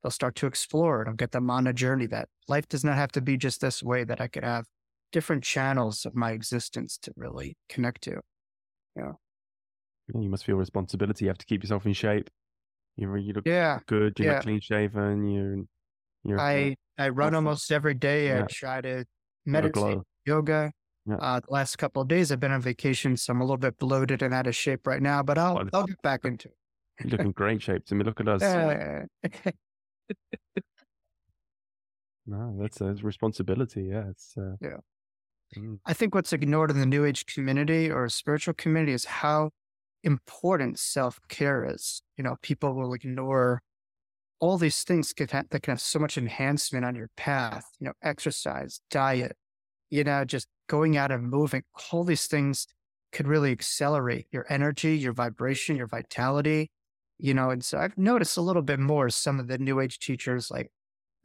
they'll 0.04 0.12
start 0.12 0.36
to 0.36 0.48
explore 0.48 1.04
and 1.04 1.18
get 1.18 1.32
them 1.32 1.50
on 1.50 1.66
a 1.66 1.72
journey 1.72 2.08
that 2.08 2.28
life 2.50 2.68
does 2.68 2.84
not 2.84 2.98
have 2.98 3.14
to 3.14 3.22
be 3.22 3.38
just 3.38 3.62
this 3.62 3.82
way, 3.82 4.04
that 4.04 4.20
I 4.20 4.28
could 4.28 4.44
have 4.44 4.66
different 5.14 5.46
channels 5.46 6.06
of 6.06 6.14
my 6.14 6.32
existence 6.32 6.98
to 7.04 7.14
really 7.16 7.56
connect 7.70 8.02
to. 8.02 8.20
Yeah. 8.98 9.14
You 10.14 10.28
must 10.28 10.44
feel 10.44 10.58
responsibility. 10.58 11.24
You 11.24 11.30
have 11.30 11.38
to 11.38 11.46
keep 11.46 11.64
yourself 11.64 11.86
in 11.86 11.94
shape. 11.94 12.30
You, 12.98 13.16
you 13.16 13.34
look 13.34 13.48
yeah. 13.48 13.80
good. 13.86 14.20
You're 14.20 14.34
yeah. 14.34 14.42
clean 14.42 14.60
shaven. 14.60 15.26
You're, 15.26 15.64
you're, 16.24 16.40
I, 16.40 16.76
I 16.98 17.10
run 17.10 17.36
almost 17.36 17.72
every 17.72 17.94
day. 17.94 18.28
Yeah. 18.28 18.44
I 18.44 18.48
try 18.48 18.82
to 18.82 19.06
meditate, 19.46 20.00
yoga, 20.26 20.72
yeah. 21.08 21.16
Uh, 21.16 21.40
the 21.40 21.54
last 21.54 21.78
couple 21.78 22.02
of 22.02 22.10
days 22.10 22.32
I've 22.32 22.42
been 22.42 22.52
on 22.52 22.62
vacation, 22.62 23.16
so 23.16 23.32
I'm 23.32 23.40
a 23.40 23.44
little 23.46 23.58
bit 23.58 23.78
bloated 23.78 24.22
and 24.22 24.34
out 24.34 24.46
of 24.46 24.56
shape 24.56 24.86
right 24.86 25.02
now, 25.02 25.24
but 25.24 25.38
I'll 25.38 25.56
well, 25.56 25.70
I'll 25.72 25.86
get 25.86 26.02
back 26.02 26.26
into 26.26 26.50
it. 26.50 26.56
You 27.06 27.12
look 27.12 27.22
in 27.22 27.32
great 27.32 27.62
shape. 27.62 27.84
I 27.90 27.96
mean, 27.96 28.06
look 28.06 28.20
at 28.20 28.28
us. 28.28 28.42
Uh, 28.44 29.06
no, 32.26 32.58
that's 32.60 32.82
a 32.82 32.94
responsibility. 32.96 33.84
Yeah, 33.84 34.10
it's 34.10 34.34
uh, 34.38 34.56
yeah. 34.60 34.78
Mm. 35.58 35.80
I 35.86 35.94
think 35.94 36.14
what's 36.14 36.34
ignored 36.34 36.72
in 36.72 36.80
the 36.80 36.86
New 36.86 37.06
Age 37.06 37.26
community 37.26 37.90
or 37.90 38.10
spiritual 38.10 38.56
community 38.56 38.92
is 38.92 39.06
how 39.06 39.52
important 40.04 40.80
self 40.80 41.20
care 41.28 41.66
is. 41.66 42.02
You 42.18 42.24
know, 42.24 42.36
people 42.42 42.74
will 42.74 42.94
ignore 42.94 43.62
all 44.40 44.58
these 44.58 44.84
things 44.84 45.14
that 45.18 45.30
can 45.30 45.72
have 45.72 45.82
so 45.82 46.00
much 46.00 46.18
enhancement 46.18 46.86
on 46.86 46.96
your 46.96 47.10
path. 47.18 47.66
You 47.80 47.88
know, 47.88 47.94
exercise, 48.02 48.82
diet, 48.90 49.36
you 49.90 50.04
know, 50.04 50.26
just 50.26 50.48
going 50.68 50.98
out 50.98 51.12
and 51.12 51.30
moving, 51.30 51.64
all 51.92 52.04
these 52.04 52.28
things 52.28 52.68
could 53.12 53.28
really 53.28 53.52
accelerate 53.52 54.28
your 54.32 54.46
energy, 54.50 54.98
your 54.98 55.14
vibration, 55.14 55.76
your 55.76 55.88
vitality, 55.88 56.70
you 57.18 57.34
know. 57.34 57.50
And 57.50 57.64
so 57.64 57.78
I've 57.80 57.98
noticed 57.98 58.38
a 58.38 58.42
little 58.42 58.62
bit 58.62 58.80
more 58.80 59.10
some 59.10 59.40
of 59.40 59.48
the 59.48 59.58
new 59.58 59.80
age 59.80 60.00
teachers, 60.00 60.52
like 60.52 60.70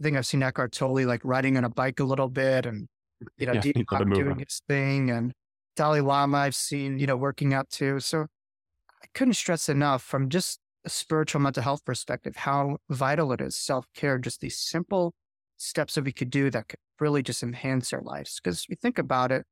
I 0.00 0.04
think 0.04 0.16
I've 0.16 0.26
seen 0.26 0.42
Eckhart 0.42 0.72
Tolle 0.72 1.06
like 1.06 1.20
riding 1.24 1.56
on 1.56 1.64
a 1.64 1.68
bike 1.68 2.00
a 2.00 2.04
little 2.04 2.28
bit 2.28 2.66
and, 2.66 2.88
you 3.36 3.46
know, 3.46 3.52
yeah, 3.52 3.60
Deepak 3.62 4.14
doing 4.14 4.38
his 4.38 4.62
thing 4.68 5.10
and 5.10 5.32
Dalai 5.76 6.00
Lama 6.00 6.38
I've 6.38 6.54
seen, 6.54 6.98
you 6.98 7.06
know, 7.06 7.16
working 7.16 7.52
out 7.54 7.68
too. 7.70 8.00
So 8.00 8.26
I 9.02 9.06
couldn't 9.14 9.34
stress 9.34 9.68
enough 9.68 10.02
from 10.02 10.28
just 10.28 10.60
a 10.84 10.90
spiritual 10.90 11.40
mental 11.40 11.62
health 11.62 11.84
perspective, 11.84 12.36
how 12.36 12.78
vital 12.88 13.32
it 13.32 13.40
is 13.40 13.56
self 13.56 13.86
care, 13.94 14.18
just 14.18 14.40
these 14.40 14.58
simple 14.58 15.14
steps 15.56 15.94
that 15.94 16.04
we 16.04 16.12
could 16.12 16.30
do 16.30 16.50
that 16.50 16.68
could 16.68 16.78
really 17.00 17.22
just 17.22 17.42
enhance 17.42 17.92
our 17.92 18.02
lives. 18.02 18.40
Because 18.42 18.66
we 18.68 18.76
think 18.76 18.98
about 18.98 19.32
it, 19.32 19.44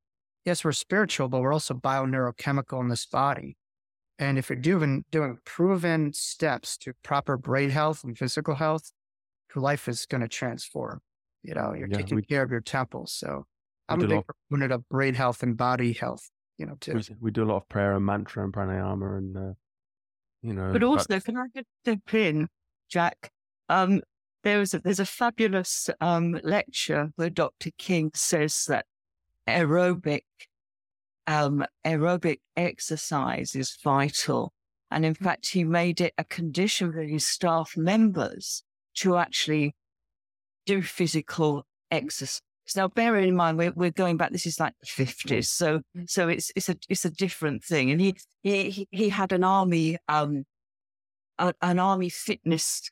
yes, 0.45 0.65
we're 0.65 0.73
spiritual, 0.73 1.29
but 1.29 1.41
we're 1.41 1.53
also 1.53 1.75
bioneurochemical 1.75 2.81
in 2.81 2.89
this 2.89 3.07
body. 3.07 3.57
And 4.19 4.39
if 4.39 4.51
you're 4.51 4.59
doing 4.59 5.05
doing 5.11 5.39
proven 5.45 6.13
steps 6.13 6.77
to 6.79 6.93
proper 7.03 7.37
brain 7.37 7.71
health 7.71 8.05
and 8.05 8.17
physical 8.17 8.57
health, 8.57 8.93
your 9.55 9.63
life 9.63 9.89
is 9.89 10.05
going 10.07 10.21
to 10.21 10.29
transform. 10.29 11.01
You 11.43 11.55
know, 11.55 11.75
you're 11.75 11.89
yeah, 11.89 11.97
taking 11.97 12.17
we... 12.17 12.23
care 12.23 12.43
of 12.43 12.51
your 12.51 12.61
temple. 12.61 13.07
So 13.07 13.47
I'm 13.89 14.03
a 14.03 14.07
big 14.07 14.25
proponent 14.27 14.73
of 14.73 14.89
brain 14.89 15.15
health 15.15 15.43
and 15.43 15.57
body 15.57 15.95
health, 15.95 16.31
you 16.61 16.67
know, 16.67 16.77
too. 16.79 17.01
We, 17.21 17.31
do 17.31 17.43
a 17.43 17.47
lot 17.47 17.57
of 17.57 17.69
prayer 17.71 17.97
and 17.97 18.05
mantra 18.05 18.45
and 18.45 18.53
pranayama 18.53 19.17
and, 19.17 19.37
uh, 19.37 19.53
you 20.43 20.53
know. 20.53 20.71
But 20.73 20.83
also, 20.83 21.07
but... 21.09 21.25
can 21.25 21.39
I 21.39 21.47
just 21.55 21.69
step 21.83 22.15
in, 22.15 22.49
Jack? 22.91 23.31
Um, 23.71 24.03
there 24.45 24.59
was 24.59 24.75
a, 24.75 24.81
there's 24.81 25.01
a 25.01 25.07
fabulous 25.07 25.89
um, 26.03 26.39
lecture 26.45 27.13
where 27.17 27.31
Dr. 27.31 27.71
King 27.79 28.11
says 28.15 28.67
that 28.67 28.85
aerobic 29.49 30.25
um, 31.27 31.65
aerobic 31.87 32.41
exercise 32.57 33.55
is 33.55 33.79
vital. 33.83 34.53
And 34.91 35.07
in 35.07 35.15
fact, 35.15 35.49
he 35.51 35.65
made 35.65 36.01
it 36.01 36.13
a 36.19 36.25
condition 36.25 36.93
for 36.93 37.03
his 37.03 37.27
staff 37.27 37.75
members 37.75 38.65
to 38.97 39.17
actually 39.17 39.75
do 40.67 40.83
physical 40.83 41.65
exercise. 41.91 42.43
Now, 42.77 42.89
bearing 42.89 43.29
in 43.29 43.37
mind, 43.37 43.59
we're, 43.59 43.73
we're 43.75 43.91
going 43.91 44.17
back. 44.17 44.33
This 44.33 44.47
is 44.47 44.61
like 44.61 44.75
the 44.81 44.87
fifties, 44.87 45.51
so 45.51 45.81
so 46.07 46.29
it's 46.29 46.53
it's 46.55 46.69
a 46.69 46.77
it's 46.89 47.05
a 47.05 47.11
different 47.11 47.65
thing. 47.65 47.91
And 47.91 48.01
he 48.01 48.17
he 48.43 48.89
he 48.91 49.09
had 49.09 49.33
an 49.33 49.45
army 49.45 49.99
um 50.09 50.45
a, 51.39 51.55
an 51.63 51.79
army 51.79 52.09
fitness 52.09 52.91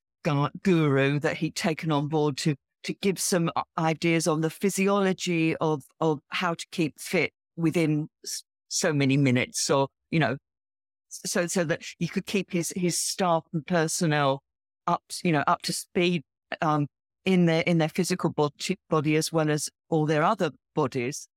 guru 0.62 1.18
that 1.20 1.36
he'd 1.36 1.54
taken 1.54 1.92
on 1.92 2.08
board 2.08 2.36
to 2.38 2.56
to 2.84 2.94
give 2.94 3.18
some 3.18 3.50
uh, 3.56 3.62
ideas 3.78 4.26
on 4.26 4.40
the 4.40 4.50
physiology 4.50 5.56
of 5.56 5.82
of 6.00 6.20
how 6.28 6.54
to 6.54 6.66
keep 6.70 6.98
fit 7.00 7.32
within 7.56 8.08
so 8.68 8.92
many 8.92 9.16
minutes, 9.16 9.68
or 9.70 9.88
you 10.10 10.18
know, 10.18 10.36
so 11.08 11.46
so 11.46 11.64
that 11.64 11.82
he 11.98 12.08
could 12.08 12.26
keep 12.26 12.52
his 12.52 12.72
his 12.76 12.98
staff 12.98 13.44
and 13.52 13.66
personnel 13.66 14.42
up, 14.86 15.02
you 15.22 15.32
know, 15.32 15.44
up 15.46 15.62
to 15.62 15.72
speed 15.72 16.22
um, 16.62 16.86
in 17.28 17.44
their 17.44 17.60
in 17.60 17.76
their 17.76 17.90
physical 17.90 18.30
body, 18.30 19.16
as 19.16 19.30
well 19.30 19.50
as 19.50 19.68
all 19.90 20.06
their 20.06 20.22
other 20.22 20.50
bodies. 20.74 21.28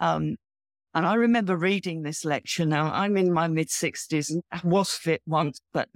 Um, 0.00 0.36
and 0.94 1.04
I 1.04 1.14
remember 1.14 1.54
reading 1.54 2.02
this 2.02 2.24
lecture. 2.24 2.64
Now 2.64 2.90
I'm 2.90 3.18
in 3.18 3.30
my 3.30 3.46
mid 3.46 3.68
sixties 3.68 4.30
and 4.30 4.42
was 4.64 4.94
fit 4.94 5.20
once, 5.26 5.60
but 5.74 5.90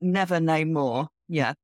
never 0.00 0.38
no 0.40 0.64
more. 0.64 1.08
Yeah. 1.26 1.54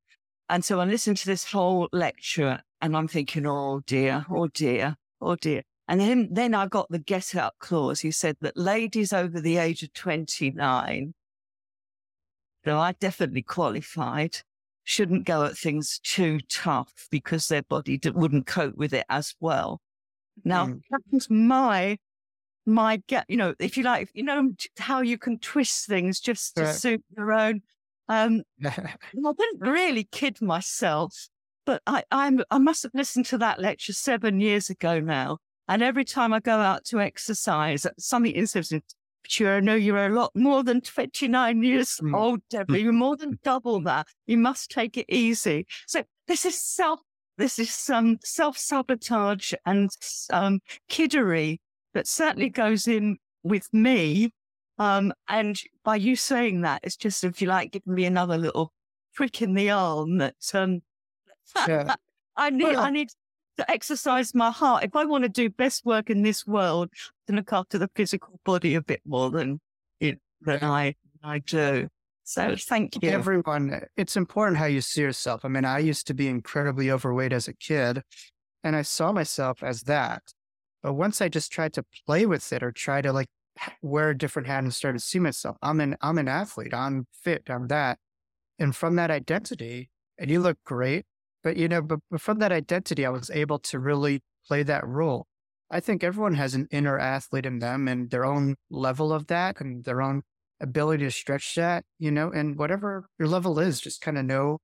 And 0.49 0.65
so 0.65 0.81
I 0.81 0.87
listened 0.87 1.19
to 1.19 1.27
this 1.27 1.53
whole 1.53 1.89
lecture 1.93 2.61
and 2.81 2.97
I'm 2.97 3.07
thinking, 3.07 3.47
oh 3.47 3.83
dear, 3.87 4.27
oh 4.29 4.49
dear, 4.49 4.97
oh 5.21 5.37
dear. 5.37 5.63
And 5.87 6.01
then, 6.01 6.29
then 6.33 6.53
I 6.53 6.67
got 6.67 6.89
the 6.91 6.99
get 6.99 7.37
out 7.37 7.55
clause. 7.61 8.01
He 8.01 8.11
said 8.11 8.39
that 8.41 8.57
ladies 8.57 9.13
over 9.13 9.41
the 9.41 9.57
age 9.57 9.85
of 9.85 9.93
29, 9.93 11.15
though 12.65 12.79
I 12.79 12.93
definitely 12.93 13.43
qualified, 13.43 14.39
shouldn't 14.87 15.25
go 15.25 15.45
at 15.45 15.59
things 15.59 15.99
too 15.99 16.39
tough 16.49 17.09
because 17.11 17.49
their 17.49 17.65
body 17.65 18.01
wouldn't 18.15 18.47
cope 18.47 18.77
with 18.77 18.95
it 18.95 19.05
as 19.11 19.35
well. 19.41 19.81
Now, 20.45 20.67
mm. 20.67 20.81
that's 21.11 21.29
my, 21.29 21.99
my 22.65 23.03
get, 23.09 23.25
you 23.29 23.37
know, 23.37 23.55
if 23.59 23.77
you 23.77 23.83
like, 23.83 24.11
you 24.15 24.23
know, 24.23 24.53
how 24.79 25.01
you 25.01 25.19
can 25.19 25.41
twist 25.41 25.87
things 25.87 26.21
just 26.21 26.55
to 26.55 26.63
right. 26.63 26.75
suit 26.75 27.05
your 27.17 27.33
own. 27.33 27.63
Um, 28.09 28.43
I 28.65 28.71
didn't 29.13 29.61
really 29.61 30.05
kid 30.05 30.41
myself, 30.41 31.29
but 31.65 31.83
I, 31.89 32.05
I'm, 32.13 32.45
I 32.53 32.59
must 32.59 32.85
have 32.85 32.95
listened 32.95 33.27
to 33.27 33.39
that 33.39 33.61
lecture 33.61 33.93
seven 33.93 34.39
years 34.39 34.71
ago 34.71 35.01
now. 35.01 35.39
And 35.67 35.83
every 35.83 36.05
time 36.05 36.33
I 36.33 36.39
go 36.39 36.59
out 36.59 36.85
to 36.87 37.01
exercise, 37.01 37.89
something 37.99 38.31
interesting. 38.31 38.83
You 39.29 39.61
know, 39.61 39.75
you're 39.75 40.07
a 40.07 40.15
lot 40.15 40.31
more 40.35 40.63
than 40.63 40.81
29 40.81 41.63
years 41.63 42.01
mm. 42.03 42.15
old, 42.15 42.41
Deborah. 42.51 42.79
You're 42.79 42.93
more 42.93 43.17
than 43.17 43.39
double 43.43 43.81
that. 43.83 44.07
You 44.27 44.39
must 44.39 44.71
take 44.71 44.97
it 44.97 45.07
easy. 45.09 45.67
So 45.87 46.05
this 46.27 46.45
is 46.45 46.61
self, 46.61 47.01
this 47.39 47.59
is 47.59 47.75
some 47.75 48.07
um, 48.07 48.19
self 48.23 48.57
sabotage 48.57 49.53
and 49.65 49.91
um, 50.33 50.61
kiddery 50.89 51.59
that 51.95 52.07
certainly 52.07 52.49
goes 52.49 52.87
in 52.87 53.19
with 53.43 53.69
me. 53.73 54.33
Um, 54.79 55.13
and 55.29 55.59
by 55.85 55.97
you 55.97 56.17
saying 56.17 56.63
that, 56.63 56.81
it's 56.83 56.97
just, 56.97 57.25
if 57.25 57.41
you 57.41 57.49
like, 57.49 57.73
giving 57.73 57.95
me 57.95 58.05
another 58.05 58.37
little 58.37 58.73
prick 59.15 59.41
in 59.41 59.55
the 59.55 59.71
arm 59.71 60.19
that, 60.19 60.37
um, 60.53 60.81
yeah. 61.69 61.95
I 62.37 62.51
need, 62.51 62.65
well, 62.65 62.81
I 62.81 62.91
need 62.91 63.09
to 63.09 63.17
exercise 63.71 64.35
my 64.35 64.51
heart. 64.51 64.85
If 64.85 64.97
I 64.97 65.05
want 65.05 65.25
to 65.25 65.29
do 65.29 65.49
best 65.49 65.85
work 65.85 66.11
in 66.11 66.23
this 66.23 66.47
world, 66.47 66.91
to 67.27 67.35
look 67.35 67.53
after 67.53 67.79
the 67.79 67.91
physical 67.95 68.41
body 68.45 68.75
a 68.75 68.83
bit 68.83 69.01
more 69.07 69.31
than 69.31 69.61
it, 70.01 70.21
than 70.43 70.63
I 70.63 70.95
I 71.23 71.41
do. 71.41 71.89
So 72.25 72.57
thank 72.57 73.01
you. 73.03 73.11
Everyone, 73.11 73.83
it's 73.97 74.17
important 74.17 74.59
how 74.59 74.67
you 74.67 74.81
see 74.81 75.01
yourself. 75.01 75.45
I 75.45 75.49
mean, 75.49 75.65
I 75.65 75.79
used 75.79 76.09
to 76.09 76.15
be 76.15 76.27
incredibly 76.27 76.91
overweight 76.91 77.33
as 77.33 77.47
a 77.47 77.55
kid, 77.55 78.03
and 78.65 78.75
I 78.75 78.83
saw 78.83 79.13
myself 79.13 79.63
as 79.63 79.83
that. 79.83 80.23
But 80.83 80.95
once 80.95 81.21
I 81.21 81.29
just 81.29 81.53
tried 81.53 81.73
to 81.75 81.85
play 82.07 82.27
with 82.27 82.53
it 82.53 82.63
or 82.63 82.73
try 82.73 83.01
to 83.01 83.13
like 83.13 83.29
wear 83.81 84.11
a 84.11 84.19
different 84.19 84.49
hat 84.49 84.65
and 84.65 84.75
start 84.75 84.97
to 84.97 85.01
see 85.01 85.19
myself, 85.19 85.57
I'm 85.63 85.81
an 85.81 85.97
I'm 86.01 86.19
an 86.19 86.29
athlete. 86.29 86.75
I'm 86.75 87.07
fit. 87.13 87.45
I'm 87.49 87.69
that. 87.69 87.99
And 88.59 88.75
from 88.75 88.97
that 88.97 89.11
identity, 89.11 89.91
and 90.19 90.31
you 90.31 90.41
look 90.41 90.59
great. 90.65 91.07
But 91.47 91.57
you 91.57 91.69
know, 91.69 91.81
but, 91.81 92.01
but 92.11 92.21
from 92.21 92.41
that 92.41 92.51
identity, 92.51 93.07
I 93.07 93.11
was 93.11 93.31
able 93.31 93.61
to 93.61 93.79
really 93.79 94.21
play 94.49 94.65
that 94.65 94.85
role. 94.85 95.29
I 95.71 95.79
think 95.79 96.03
everyone 96.03 96.35
has 96.35 96.55
an 96.55 96.67
inner 96.73 96.99
athlete 96.99 97.47
in 97.47 97.61
them 97.61 97.87
and 97.87 98.11
their 98.11 98.25
own 98.25 98.57
level 98.69 99.13
of 99.13 99.29
that 99.29 99.61
and 99.61 99.85
their 99.85 100.03
own 100.03 100.23
ability 100.61 101.05
to 101.05 101.11
stretch 101.13 101.55
that, 101.55 101.85
you 102.01 102.11
know, 102.11 102.33
and 102.33 102.59
whatever 102.59 103.07
your 103.17 103.29
level 103.29 103.61
is, 103.61 103.81
just 103.81 104.01
kind 104.01 104.19
of 104.19 104.25
know 104.25 104.59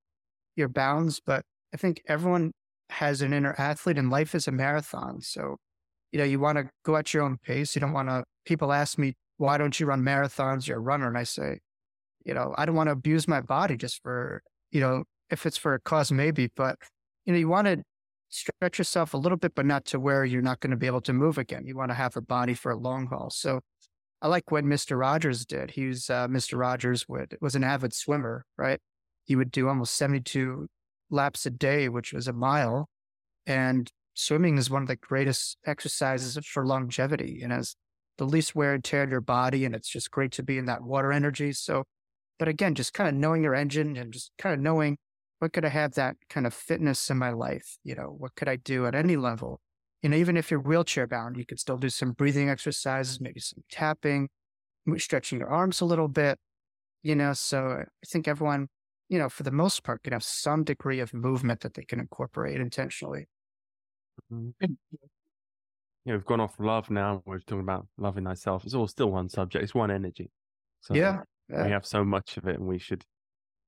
your 0.57 0.67
bounds. 0.67 1.21
But 1.25 1.43
I 1.73 1.77
think 1.77 2.01
everyone 2.05 2.51
has 2.89 3.21
an 3.21 3.31
inner 3.31 3.55
athlete 3.57 3.97
and 3.97 4.09
life 4.09 4.35
is 4.35 4.49
a 4.49 4.51
marathon. 4.51 5.21
So, 5.21 5.55
you 6.11 6.19
know, 6.19 6.25
you 6.25 6.41
want 6.41 6.57
to 6.57 6.69
go 6.83 6.97
at 6.97 7.13
your 7.13 7.23
own 7.23 7.37
pace. 7.45 7.75
You 7.75 7.79
don't 7.79 7.93
want 7.93 8.09
to, 8.09 8.25
people 8.43 8.73
ask 8.73 8.97
me, 8.97 9.13
why 9.37 9.57
don't 9.57 9.79
you 9.79 9.85
run 9.85 10.01
marathons? 10.01 10.67
You're 10.67 10.79
a 10.79 10.81
runner. 10.81 11.07
And 11.07 11.17
I 11.17 11.23
say, 11.23 11.59
you 12.25 12.33
know, 12.33 12.53
I 12.57 12.65
don't 12.65 12.75
want 12.75 12.87
to 12.87 12.91
abuse 12.91 13.25
my 13.25 13.39
body 13.39 13.77
just 13.77 14.03
for, 14.03 14.43
you 14.69 14.81
know, 14.81 15.05
if 15.33 15.45
it's 15.45 15.57
for 15.57 15.73
a 15.73 15.79
cause, 15.79 16.11
maybe, 16.11 16.49
but 16.55 16.77
you 17.25 17.33
know, 17.33 17.39
you 17.39 17.49
want 17.49 17.67
to 17.67 17.83
stretch 18.29 18.77
yourself 18.77 19.13
a 19.13 19.17
little 19.17 19.37
bit, 19.37 19.53
but 19.55 19.65
not 19.65 19.85
to 19.85 19.99
where 19.99 20.25
you're 20.25 20.41
not 20.41 20.59
going 20.59 20.71
to 20.71 20.77
be 20.77 20.87
able 20.87 21.01
to 21.01 21.13
move 21.13 21.37
again. 21.37 21.65
You 21.65 21.75
want 21.75 21.91
to 21.91 21.95
have 21.95 22.15
a 22.15 22.21
body 22.21 22.53
for 22.53 22.71
a 22.71 22.77
long 22.77 23.07
haul. 23.07 23.29
So 23.29 23.61
I 24.21 24.27
like 24.27 24.51
what 24.51 24.63
Mr. 24.63 24.97
Rogers 24.97 25.45
did. 25.45 25.71
He 25.71 25.87
was, 25.87 26.09
uh, 26.09 26.27
Mr. 26.27 26.57
Rogers 26.57 27.07
would, 27.07 27.37
was 27.41 27.55
an 27.55 27.63
avid 27.63 27.93
swimmer, 27.93 28.45
right? 28.57 28.79
He 29.25 29.35
would 29.35 29.51
do 29.51 29.67
almost 29.67 29.95
72 29.95 30.67
laps 31.09 31.45
a 31.45 31.49
day, 31.49 31.89
which 31.89 32.13
was 32.13 32.27
a 32.27 32.33
mile. 32.33 32.89
And 33.45 33.91
swimming 34.13 34.57
is 34.57 34.69
one 34.69 34.81
of 34.81 34.87
the 34.87 34.95
greatest 34.95 35.57
exercises 35.65 36.37
for 36.45 36.65
longevity 36.65 37.41
and 37.43 37.51
has 37.51 37.75
the 38.17 38.25
least 38.25 38.55
wear 38.55 38.73
and 38.73 38.83
tear 38.83 39.03
on 39.03 39.09
your 39.09 39.21
body. 39.21 39.65
And 39.65 39.75
it's 39.75 39.89
just 39.89 40.11
great 40.11 40.31
to 40.33 40.43
be 40.43 40.57
in 40.57 40.65
that 40.65 40.83
water 40.83 41.11
energy. 41.11 41.51
So, 41.51 41.83
but 42.39 42.47
again, 42.47 42.75
just 42.75 42.93
kind 42.93 43.09
of 43.09 43.15
knowing 43.15 43.43
your 43.43 43.55
engine 43.55 43.95
and 43.97 44.11
just 44.11 44.31
kind 44.37 44.53
of 44.53 44.59
knowing 44.59 44.97
what 45.39 45.53
could 45.53 45.65
I 45.65 45.69
have 45.69 45.93
that 45.95 46.15
kind 46.29 46.47
of 46.47 46.53
fitness 46.53 47.09
in 47.09 47.17
my 47.17 47.31
life? 47.31 47.77
You 47.83 47.95
know, 47.95 48.15
what 48.17 48.35
could 48.35 48.47
I 48.47 48.55
do 48.55 48.85
at 48.85 48.95
any 48.95 49.15
level? 49.15 49.61
You 50.01 50.09
know, 50.09 50.17
even 50.17 50.37
if 50.37 50.51
you're 50.51 50.59
wheelchair 50.59 51.07
bound, 51.07 51.37
you 51.37 51.45
could 51.45 51.59
still 51.59 51.77
do 51.77 51.89
some 51.89 52.11
breathing 52.11 52.49
exercises, 52.49 53.21
maybe 53.21 53.39
some 53.39 53.63
tapping, 53.71 54.29
stretching 54.97 55.39
your 55.39 55.49
arms 55.49 55.81
a 55.81 55.85
little 55.85 56.07
bit, 56.09 56.37
you 57.01 57.15
know. 57.15 57.33
So 57.33 57.81
I 57.81 58.05
think 58.07 58.27
everyone, 58.27 58.67
you 59.09 59.17
know, 59.17 59.29
for 59.29 59.43
the 59.43 59.51
most 59.51 59.83
part, 59.83 60.03
can 60.03 60.13
have 60.13 60.23
some 60.23 60.63
degree 60.63 60.99
of 60.99 61.13
movement 61.13 61.61
that 61.61 61.73
they 61.73 61.83
can 61.83 61.99
incorporate 61.99 62.59
intentionally. 62.59 63.27
Mm-hmm. 64.31 64.73
Yeah, 66.05 66.13
we've 66.13 66.25
gone 66.25 66.41
off 66.41 66.55
love 66.59 66.89
now. 66.89 67.21
We're 67.25 67.39
talking 67.39 67.61
about 67.61 67.87
loving 67.97 68.25
thyself. 68.25 68.65
It's 68.65 68.73
all 68.73 68.87
still 68.87 69.09
one 69.09 69.29
subject. 69.29 69.63
It's 69.63 69.73
one 69.73 69.89
energy. 69.89 70.29
So 70.81 70.93
yeah, 70.95 71.21
yeah. 71.49 71.63
we 71.63 71.71
have 71.71 71.85
so 71.85 72.03
much 72.03 72.35
of 72.35 72.45
it, 72.45 72.57
and 72.57 72.67
we 72.67 72.77
should 72.77 73.05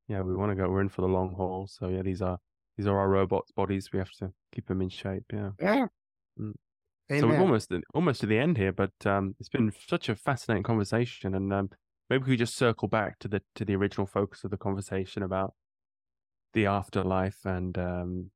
yeah, 0.08 0.22
we 0.22 0.36
want 0.36 0.52
to 0.52 0.56
go. 0.56 0.70
We're 0.70 0.82
in 0.82 0.90
for 0.90 1.02
the 1.02 1.08
long 1.08 1.34
haul. 1.36 1.68
So 1.68 1.90
yeah, 1.90 2.02
these 2.02 2.22
are 2.22 2.38
these 2.78 2.88
are 2.88 2.98
our 2.98 3.10
robots' 3.10 3.52
bodies. 3.52 3.92
We 3.92 4.00
have 4.00 4.12
to 4.20 4.32
keep 4.54 4.68
them 4.68 4.82
in 4.82 4.90
shape. 4.90 5.26
Yeah. 5.34 5.52
Yeah. 5.60 5.88
Mm. 6.40 6.54
So 7.20 7.28
we're 7.28 7.40
almost 7.40 7.72
almost 7.94 8.22
to 8.22 8.26
the 8.26 8.40
end 8.40 8.58
here, 8.58 8.72
but 8.72 8.94
um, 9.06 9.36
it's 9.40 9.50
been 9.50 9.72
such 9.88 10.10
a 10.10 10.16
fascinating 10.16 10.64
conversation, 10.64 11.36
and 11.36 11.54
um, 11.54 11.70
maybe 12.10 12.24
we 12.24 12.32
could 12.32 12.40
just 12.40 12.58
circle 12.58 12.88
back 12.88 13.20
to 13.20 13.28
the 13.28 13.42
to 13.56 13.66
the 13.66 13.76
original 13.76 14.08
focus 14.08 14.44
of 14.44 14.50
the 14.50 14.58
conversation 14.58 15.22
about 15.22 15.54
the 16.54 16.66
afterlife 16.66 17.46
and 17.46 17.78
um, 17.78 18.32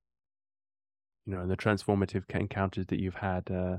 you 1.25 1.33
know 1.33 1.47
the 1.47 1.57
transformative 1.57 2.23
encounters 2.29 2.85
that 2.87 2.99
you've 2.99 3.15
had. 3.15 3.49
Uh, 3.49 3.77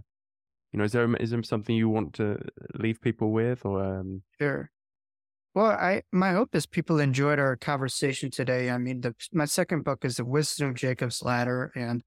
you 0.73 0.79
know, 0.79 0.85
is 0.85 0.93
there 0.93 1.15
is 1.17 1.31
there 1.31 1.43
something 1.45 1.77
you 1.77 1.89
want 1.89 2.15
to 2.15 2.39
leave 2.75 3.01
people 3.01 3.31
with, 3.31 3.65
or 3.65 3.83
um... 3.83 4.23
sure? 4.41 4.71
Well, 5.55 5.73
I 5.73 6.03
my 6.13 6.33
hope 6.33 6.55
is 6.55 6.67
people 6.67 7.01
enjoyed 7.01 7.41
our 7.41 7.57
conversation 7.57 8.31
today. 8.31 8.71
I 8.71 8.79
mean, 8.79 9.01
the, 9.01 9.15
my 9.33 9.47
second 9.47 9.83
book 9.83 10.05
is 10.05 10.17
the 10.17 10.25
Wisdom 10.25 10.71
of 10.71 10.75
Jacob's 10.77 11.23
Ladder, 11.23 11.73
and 11.75 12.03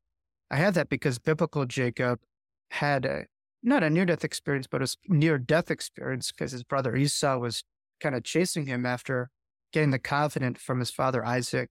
I 0.49 0.55
had 0.57 0.75
that 0.75 0.87
because 0.87 1.19
biblical 1.19 1.65
Jacob 1.65 2.19
had 2.71 3.05
a 3.05 3.25
not 3.61 3.83
a 3.83 3.89
near 3.89 4.05
death 4.05 4.23
experience, 4.23 4.67
but 4.67 4.81
a 4.81 4.95
near 5.09 5.37
death 5.37 5.69
experience 5.71 6.31
because 6.31 6.53
his 6.53 6.63
brother 6.63 6.95
Esau 6.95 7.37
was 7.37 7.63
kind 7.99 8.15
of 8.15 8.23
chasing 8.23 8.65
him 8.65 8.85
after 8.85 9.29
getting 9.73 9.91
the 9.91 9.99
covenant 9.99 10.57
from 10.57 10.79
his 10.79 10.91
father 10.91 11.25
Isaac, 11.25 11.69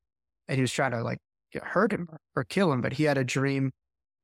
and 0.48 0.56
he 0.56 0.62
was 0.62 0.72
trying 0.72 0.90
to 0.90 1.02
like 1.02 1.18
hurt 1.62 1.92
him 1.92 2.08
or 2.36 2.44
kill 2.44 2.70
him. 2.70 2.82
But 2.82 2.94
he 2.94 3.04
had 3.04 3.16
a 3.16 3.24
dream 3.24 3.72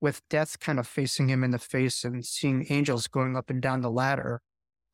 with 0.03 0.21
death 0.29 0.61
kind 0.61 0.79
of 0.79 0.87
facing 0.87 1.31
him 1.31 1.43
in 1.43 1.51
the 1.53 1.59
face 1.59 2.05
and 2.05 2.25
seeing 2.27 2.67
angels 2.69 3.09
going 3.09 3.37
up 3.39 3.49
and 3.49 3.63
down 3.63 3.81
the 3.81 3.91
ladder. 3.91 4.43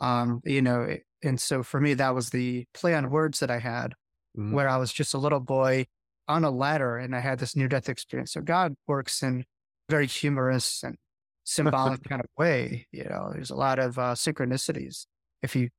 Um, 0.00 0.40
you 0.44 0.62
know, 0.62 0.96
and 1.24 1.40
so 1.40 1.62
for 1.62 1.80
me, 1.80 1.94
that 1.94 2.14
was 2.14 2.30
the 2.30 2.66
play 2.74 2.94
on 2.94 3.10
words 3.10 3.40
that 3.40 3.50
I 3.50 3.58
had, 3.58 3.94
mm-hmm. 4.36 4.52
where 4.52 4.68
I 4.68 4.76
was 4.76 4.92
just 4.92 5.14
a 5.14 5.18
little 5.18 5.40
boy 5.40 5.86
on 6.28 6.44
a 6.44 6.50
ladder 6.50 6.96
and 6.96 7.14
I 7.14 7.20
had 7.20 7.38
this 7.38 7.56
near 7.56 7.68
death 7.68 7.88
experience. 7.88 8.32
So 8.32 8.40
God 8.40 8.74
works 8.86 9.22
in 9.22 9.44
very 9.88 10.06
humorous 10.06 10.82
and 10.82 10.96
symbolic 11.44 12.02
kind 12.08 12.20
of 12.20 12.28
way. 12.38 12.86
You 12.92 13.04
know, 13.04 13.30
there's 13.32 13.50
a 13.50 13.56
lot 13.56 13.78
of 13.78 13.98
uh, 13.98 14.14
synchronicities 14.14 15.06
if 15.42 15.54
you 15.54 15.70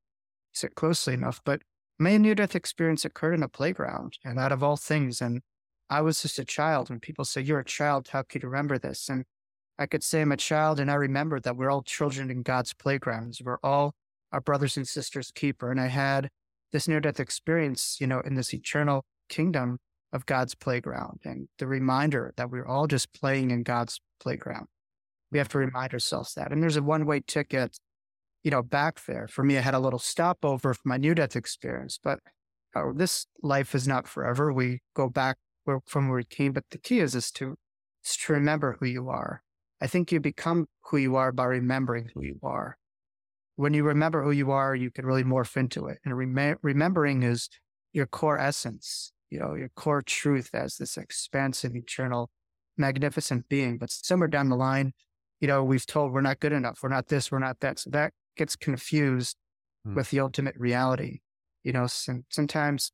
sit 0.54 0.76
closely 0.76 1.14
enough. 1.14 1.42
But 1.44 1.62
my 1.98 2.18
near 2.18 2.36
death 2.36 2.56
experience 2.56 3.06
occurred 3.06 3.34
in 3.36 3.44
a 3.44 3.50
playground 3.50 4.18
and 4.24 4.40
out 4.40 4.52
of 4.52 4.64
all 4.64 4.78
things. 4.78 5.22
And 5.22 5.42
I 5.90 6.02
was 6.02 6.22
just 6.22 6.40
a 6.40 6.46
child. 6.46 6.90
When 6.90 7.00
people 7.00 7.26
say, 7.26 7.42
You're 7.42 7.60
a 7.60 7.66
child, 7.66 8.10
how 8.10 8.24
could 8.24 8.44
you 8.44 8.50
remember 8.50 8.78
this? 8.78 9.10
And 9.10 9.26
I 9.78 9.86
could 9.86 10.04
say 10.04 10.22
I'm 10.22 10.32
a 10.32 10.38
child 10.38 10.80
and 10.80 10.90
I 10.90 10.96
remember 10.96 11.40
that 11.40 11.58
we're 11.58 11.70
all 11.70 11.84
children 11.84 12.30
in 12.30 12.44
God's 12.44 12.74
playgrounds. 12.74 13.42
We're 13.44 13.60
all 13.64 13.94
our 14.36 14.42
brothers 14.42 14.76
and 14.76 14.86
sisters' 14.86 15.32
keeper. 15.34 15.72
And 15.72 15.80
I 15.80 15.88
had 15.88 16.28
this 16.74 16.90
near 16.90 17.00
death 17.00 17.22
experience, 17.22 17.98
you 18.02 18.06
know, 18.06 18.20
in 18.20 18.36
this 18.36 18.54
eternal 18.54 19.06
kingdom 19.30 19.78
of 20.12 20.26
God's 20.26 20.56
playground 20.56 21.22
and 21.24 21.48
the 21.58 21.68
reminder 21.68 22.34
that 22.36 22.52
we're 22.52 22.66
all 22.66 22.86
just 22.86 23.14
playing 23.14 23.50
in 23.52 23.64
God's 23.64 24.02
playground. 24.20 24.66
We 25.32 25.38
have 25.38 25.48
to 25.50 25.58
remind 25.58 25.94
ourselves 25.94 26.34
that. 26.34 26.52
And 26.52 26.62
there's 26.62 26.76
a 26.76 26.84
one 26.84 27.06
way 27.06 27.22
ticket, 27.26 27.78
you 28.44 28.52
know, 28.52 28.62
back 28.62 29.06
there. 29.06 29.26
For 29.30 29.42
me, 29.42 29.58
I 29.58 29.62
had 29.62 29.74
a 29.74 29.80
little 29.80 30.00
stopover 30.00 30.74
for 30.74 30.82
my 30.84 30.98
near 30.98 31.16
death 31.16 31.38
experience, 31.38 31.98
but 32.04 32.20
uh, 32.76 32.92
this 32.94 33.28
life 33.42 33.74
is 33.74 33.88
not 33.88 34.06
forever. 34.06 34.52
We 34.52 34.80
go 34.94 35.08
back 35.08 35.38
where, 35.64 35.80
from 35.86 36.10
where 36.10 36.18
we 36.18 36.26
came, 36.26 36.52
but 36.52 36.66
the 36.72 36.78
key 36.78 37.00
is, 37.00 37.16
is 37.16 37.32
to, 37.32 37.56
is 38.04 38.18
to 38.18 38.34
remember 38.34 38.76
who 38.82 38.86
you 38.86 39.08
are. 39.08 39.44
I 39.82 39.88
think 39.88 40.12
you 40.12 40.20
become 40.20 40.68
who 40.90 40.98
you 40.98 41.16
are 41.16 41.32
by 41.32 41.46
remembering 41.46 42.10
who 42.14 42.22
you 42.22 42.40
are. 42.44 42.78
When 43.56 43.74
you 43.74 43.84
remember 43.84 44.24
who 44.24 44.32
you 44.32 44.52
are, 44.52 44.76
you 44.76 44.92
can 44.92 45.06
really 45.06 45.24
morph 45.24 45.56
into 45.56 45.88
it. 45.88 46.00
And 46.04 46.18
rem- 46.18 46.58
remembering 46.62 47.24
is 47.24 47.50
your 47.94 48.06
core 48.06 48.38
essence, 48.38 49.14
you 49.30 49.40
know, 49.40 49.56
your 49.56 49.70
core 49.70 50.02
truth 50.02 50.50
as 50.54 50.78
this 50.78 50.98
expansive, 50.98 51.76
eternal, 51.76 52.30
magnificent 52.78 53.48
being. 53.48 53.78
But 53.78 53.92
somewhere 53.92 54.28
down 54.28 54.50
the 54.50 54.56
line, 54.58 54.94
you 55.40 55.48
know, 55.48 55.64
we've 55.64 55.86
told 55.86 56.12
we're 56.12 56.22
not 56.22 56.40
good 56.40 56.52
enough. 56.52 56.80
We're 56.84 56.90
not 56.90 57.08
this, 57.08 57.32
we're 57.32 57.40
not 57.40 57.62
that. 57.62 57.80
So 57.80 57.90
that 57.92 58.14
gets 58.36 58.56
confused 58.56 59.38
hmm. 59.86 59.96
with 59.96 60.10
the 60.10 60.20
ultimate 60.20 60.56
reality. 60.58 61.20
You 61.64 61.72
know, 61.72 61.88
sometimes 61.88 62.92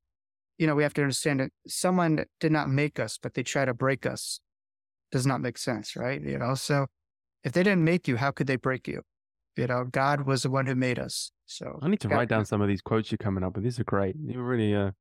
you 0.61 0.67
know, 0.67 0.75
we 0.75 0.83
have 0.83 0.93
to 0.93 1.01
understand 1.01 1.39
that 1.39 1.49
someone 1.67 2.23
did 2.39 2.51
not 2.51 2.69
make 2.69 2.99
us, 2.99 3.17
but 3.19 3.33
they 3.33 3.41
try 3.41 3.65
to 3.65 3.73
break 3.73 4.05
us. 4.05 4.39
Does 5.11 5.25
not 5.25 5.41
make 5.41 5.57
sense, 5.57 5.95
right? 5.95 6.21
You 6.21 6.37
know, 6.37 6.53
so 6.53 6.85
if 7.43 7.51
they 7.51 7.63
didn't 7.63 7.83
make 7.83 8.07
you, 8.07 8.17
how 8.17 8.29
could 8.29 8.45
they 8.45 8.57
break 8.57 8.87
you? 8.87 9.01
You 9.57 9.67
know, 9.67 9.83
God 9.83 10.25
was 10.25 10.43
the 10.43 10.49
one 10.49 10.65
who 10.65 10.75
made 10.75 10.97
us. 10.97 11.31
So 11.45 11.79
I 11.81 11.89
need 11.89 11.99
to 12.01 12.07
God, 12.07 12.15
write 12.15 12.29
down 12.29 12.45
some 12.45 12.61
of 12.61 12.67
these 12.67 12.81
quotes 12.81 13.11
you're 13.11 13.17
coming 13.17 13.43
up 13.43 13.55
with. 13.55 13.63
These 13.63 13.79
are 13.79 13.83
great. 13.83 14.15
You 14.17 14.41
really, 14.41 14.73
uh, 14.73 14.91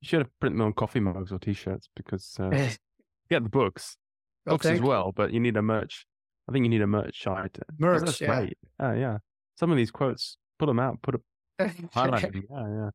you 0.00 0.08
should 0.08 0.20
have 0.20 0.40
printed 0.40 0.58
them 0.58 0.66
on 0.66 0.72
coffee 0.72 1.00
mugs 1.00 1.30
or 1.30 1.38
t-shirts 1.38 1.88
because 1.94 2.36
uh, 2.40 2.50
get 3.30 3.44
the 3.44 3.48
books, 3.48 3.96
oh, 4.46 4.52
books 4.52 4.66
as 4.66 4.80
well. 4.80 5.12
But 5.14 5.32
you 5.32 5.38
need 5.38 5.56
a 5.56 5.62
merch. 5.62 6.06
I 6.48 6.52
think 6.52 6.64
you 6.64 6.68
need 6.70 6.82
a 6.82 6.86
merch 6.86 7.22
site. 7.22 7.56
Merch, 7.78 8.02
That's 8.04 8.20
yeah. 8.20 8.26
great. 8.26 8.58
Uh, 8.82 8.92
yeah. 8.92 9.18
Some 9.56 9.70
of 9.70 9.76
these 9.76 9.92
quotes, 9.92 10.36
put 10.58 10.66
them 10.66 10.80
out, 10.80 11.00
put 11.02 11.14
a 11.14 11.70
highlight 11.92 12.32
them. 12.32 12.42
Yeah, 12.50 12.68
yeah. 12.68 12.90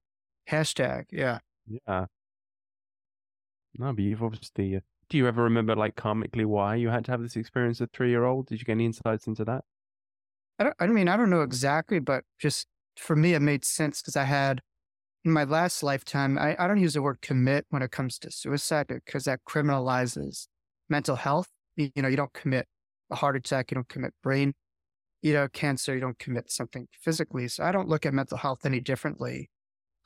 Hashtag, 0.49 1.05
yeah. 1.11 1.39
Yeah. 1.67 2.05
No, 3.77 3.93
but 3.93 4.03
you've 4.03 4.23
obviously. 4.23 4.75
Uh, 4.75 4.79
do 5.07 5.17
you 5.17 5.27
ever 5.27 5.43
remember, 5.43 5.75
like, 5.75 5.95
karmically 5.95 6.45
why 6.45 6.75
you 6.75 6.89
had 6.89 7.05
to 7.05 7.11
have 7.11 7.21
this 7.21 7.35
experience 7.35 7.79
at 7.79 7.93
three 7.93 8.09
year 8.09 8.25
old? 8.25 8.47
Did 8.47 8.59
you 8.59 8.65
get 8.65 8.73
any 8.73 8.85
insights 8.85 9.27
into 9.27 9.45
that? 9.45 9.63
I 10.59 10.63
don't. 10.65 10.75
I 10.79 10.87
mean, 10.87 11.07
I 11.07 11.17
don't 11.17 11.29
know 11.29 11.41
exactly, 11.41 11.99
but 11.99 12.23
just 12.39 12.67
for 12.97 13.15
me, 13.15 13.33
it 13.33 13.41
made 13.41 13.65
sense 13.65 14.01
because 14.01 14.15
I 14.15 14.23
had 14.23 14.61
in 15.25 15.31
my 15.31 15.43
last 15.43 15.83
lifetime. 15.83 16.37
I, 16.37 16.55
I 16.57 16.67
don't 16.67 16.79
use 16.79 16.93
the 16.93 17.01
word 17.01 17.21
commit 17.21 17.65
when 17.69 17.81
it 17.81 17.91
comes 17.91 18.19
to 18.19 18.31
suicide 18.31 18.87
because 18.87 19.25
that 19.25 19.41
criminalizes 19.47 20.47
mental 20.89 21.15
health. 21.15 21.49
You, 21.75 21.89
you 21.95 22.01
know, 22.01 22.07
you 22.07 22.17
don't 22.17 22.33
commit 22.33 22.67
a 23.11 23.15
heart 23.15 23.35
attack, 23.35 23.71
you 23.71 23.75
don't 23.75 23.89
commit 23.89 24.13
brain, 24.23 24.53
you 25.21 25.33
know, 25.33 25.47
cancer, 25.49 25.93
you 25.93 26.01
don't 26.01 26.19
commit 26.19 26.51
something 26.51 26.87
physically. 27.01 27.47
So 27.47 27.63
I 27.63 27.71
don't 27.71 27.89
look 27.89 28.05
at 28.05 28.13
mental 28.13 28.37
health 28.37 28.65
any 28.65 28.79
differently 28.79 29.49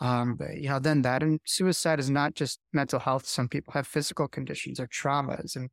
um, 0.01 0.35
but, 0.35 0.57
you 0.57 0.69
know, 0.69 0.79
then 0.79 1.01
that 1.01 1.23
and 1.23 1.39
suicide 1.45 1.99
is 1.99 2.09
not 2.09 2.33
just 2.33 2.59
mental 2.71 2.99
health. 2.99 3.25
Some 3.25 3.49
people 3.49 3.73
have 3.73 3.85
physical 3.85 4.27
conditions 4.27 4.79
or 4.79 4.87
traumas, 4.87 5.55
and 5.55 5.69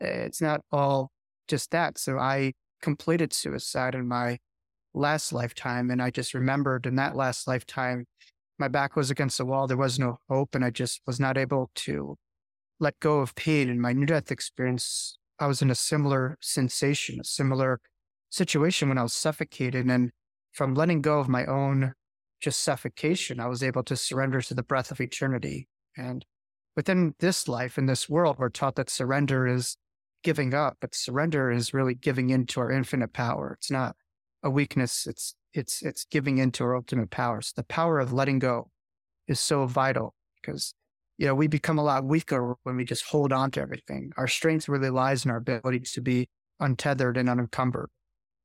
it's 0.00 0.40
not 0.40 0.62
all 0.72 1.10
just 1.46 1.70
that. 1.72 1.98
So 1.98 2.18
I 2.18 2.54
completed 2.82 3.32
suicide 3.32 3.94
in 3.94 4.06
my 4.08 4.38
last 4.94 5.32
lifetime, 5.32 5.90
and 5.90 6.02
I 6.02 6.10
just 6.10 6.34
remembered 6.34 6.86
in 6.86 6.96
that 6.96 7.16
last 7.16 7.46
lifetime, 7.46 8.06
my 8.58 8.68
back 8.68 8.96
was 8.96 9.10
against 9.10 9.38
the 9.38 9.44
wall. 9.44 9.66
There 9.66 9.76
was 9.76 9.98
no 9.98 10.18
hope, 10.28 10.54
and 10.54 10.64
I 10.64 10.70
just 10.70 11.02
was 11.06 11.20
not 11.20 11.36
able 11.36 11.70
to 11.76 12.16
let 12.80 12.98
go 13.00 13.20
of 13.20 13.34
pain. 13.34 13.68
In 13.68 13.80
my 13.80 13.92
near 13.92 14.06
death 14.06 14.30
experience, 14.30 15.18
I 15.38 15.46
was 15.46 15.60
in 15.60 15.70
a 15.70 15.74
similar 15.74 16.38
sensation, 16.40 17.20
a 17.20 17.24
similar 17.24 17.80
situation 18.30 18.88
when 18.88 18.98
I 18.98 19.02
was 19.02 19.12
suffocated, 19.12 19.86
and 19.86 20.10
from 20.52 20.74
letting 20.74 21.02
go 21.02 21.18
of 21.18 21.28
my 21.28 21.44
own 21.44 21.92
just 22.40 22.62
suffocation, 22.62 23.40
I 23.40 23.46
was 23.46 23.62
able 23.62 23.82
to 23.84 23.96
surrender 23.96 24.40
to 24.40 24.54
the 24.54 24.62
breath 24.62 24.90
of 24.90 25.00
eternity. 25.00 25.68
And 25.96 26.24
within 26.74 27.14
this 27.18 27.48
life, 27.48 27.78
in 27.78 27.86
this 27.86 28.08
world, 28.08 28.36
we're 28.38 28.48
taught 28.48 28.76
that 28.76 28.90
surrender 28.90 29.46
is 29.46 29.76
giving 30.22 30.54
up, 30.54 30.76
but 30.80 30.94
surrender 30.94 31.50
is 31.50 31.74
really 31.74 31.94
giving 31.94 32.30
into 32.30 32.60
our 32.60 32.70
infinite 32.70 33.12
power. 33.12 33.56
It's 33.58 33.70
not 33.70 33.96
a 34.42 34.50
weakness. 34.50 35.06
It's, 35.06 35.34
it's, 35.52 35.82
it's 35.82 36.04
giving 36.04 36.38
into 36.38 36.64
our 36.64 36.76
ultimate 36.76 37.10
power. 37.10 37.40
So 37.40 37.52
the 37.56 37.64
power 37.64 37.98
of 37.98 38.12
letting 38.12 38.38
go 38.38 38.70
is 39.28 39.40
so 39.40 39.66
vital 39.66 40.14
because, 40.40 40.74
you 41.18 41.26
know, 41.26 41.34
we 41.34 41.46
become 41.46 41.78
a 41.78 41.84
lot 41.84 42.04
weaker 42.04 42.56
when 42.62 42.76
we 42.76 42.84
just 42.84 43.04
hold 43.06 43.32
on 43.32 43.50
to 43.52 43.60
everything. 43.60 44.12
Our 44.16 44.28
strength 44.28 44.68
really 44.68 44.90
lies 44.90 45.24
in 45.24 45.30
our 45.30 45.38
ability 45.38 45.80
to 45.80 46.00
be 46.00 46.28
untethered 46.60 47.16
and 47.16 47.28
unencumbered, 47.28 47.90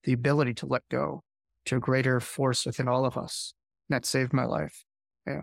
the 0.03 0.13
ability 0.13 0.53
to 0.55 0.65
let 0.65 0.83
go 0.89 1.23
to 1.65 1.77
a 1.77 1.79
greater 1.79 2.19
force 2.19 2.65
within 2.65 2.87
all 2.87 3.05
of 3.05 3.17
us 3.17 3.53
that 3.89 4.05
saved 4.05 4.33
my 4.33 4.45
life. 4.45 4.83
Yeah. 5.27 5.41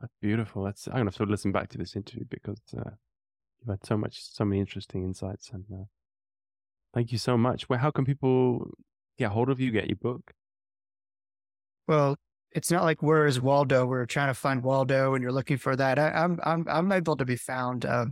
That's 0.00 0.12
beautiful. 0.20 0.64
That's 0.64 0.86
I'm 0.86 0.94
gonna 0.94 1.06
have 1.06 1.16
to 1.16 1.24
listen 1.24 1.52
back 1.52 1.68
to 1.70 1.78
this 1.78 1.96
interview 1.96 2.24
because 2.30 2.60
uh, 2.76 2.90
you've 3.62 3.70
had 3.78 3.86
so 3.86 3.96
much, 3.96 4.22
so 4.22 4.44
many 4.44 4.60
interesting 4.60 5.04
insights, 5.04 5.50
and 5.52 5.64
uh, 5.72 5.84
thank 6.94 7.12
you 7.12 7.18
so 7.18 7.36
much. 7.36 7.68
Well, 7.68 7.78
how 7.78 7.90
can 7.90 8.04
people 8.04 8.70
get 9.18 9.30
hold 9.30 9.48
of 9.48 9.60
you? 9.60 9.70
Get 9.70 9.88
your 9.88 9.96
book? 9.96 10.32
Well, 11.86 12.16
it's 12.52 12.70
not 12.70 12.84
like 12.84 13.02
where 13.02 13.26
is 13.26 13.40
Waldo? 13.40 13.86
We're 13.86 14.06
trying 14.06 14.28
to 14.28 14.34
find 14.34 14.62
Waldo, 14.62 15.14
and 15.14 15.22
you're 15.22 15.32
looking 15.32 15.56
for 15.56 15.76
that. 15.76 15.98
I, 15.98 16.08
am 16.08 16.38
I'm, 16.44 16.66
I'm 16.68 16.68
I'm 16.68 16.92
able 16.92 17.16
to 17.16 17.24
be 17.24 17.36
found. 17.36 17.84
Uh, 17.84 18.06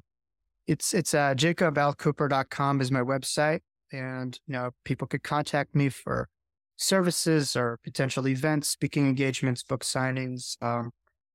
it's 0.66 0.94
it's 0.94 1.14
uh, 1.14 1.34
jacoblcooper.com 1.34 2.80
is 2.80 2.90
my 2.90 3.00
website, 3.00 3.60
and 3.92 4.38
you 4.46 4.52
know 4.52 4.70
people 4.84 5.06
could 5.06 5.22
contact 5.22 5.74
me 5.74 5.88
for 5.88 6.28
services 6.76 7.56
or 7.56 7.78
potential 7.84 8.26
events, 8.26 8.68
speaking 8.68 9.06
engagements, 9.06 9.62
book 9.62 9.84
signings. 9.84 10.56
Um, 10.62 10.90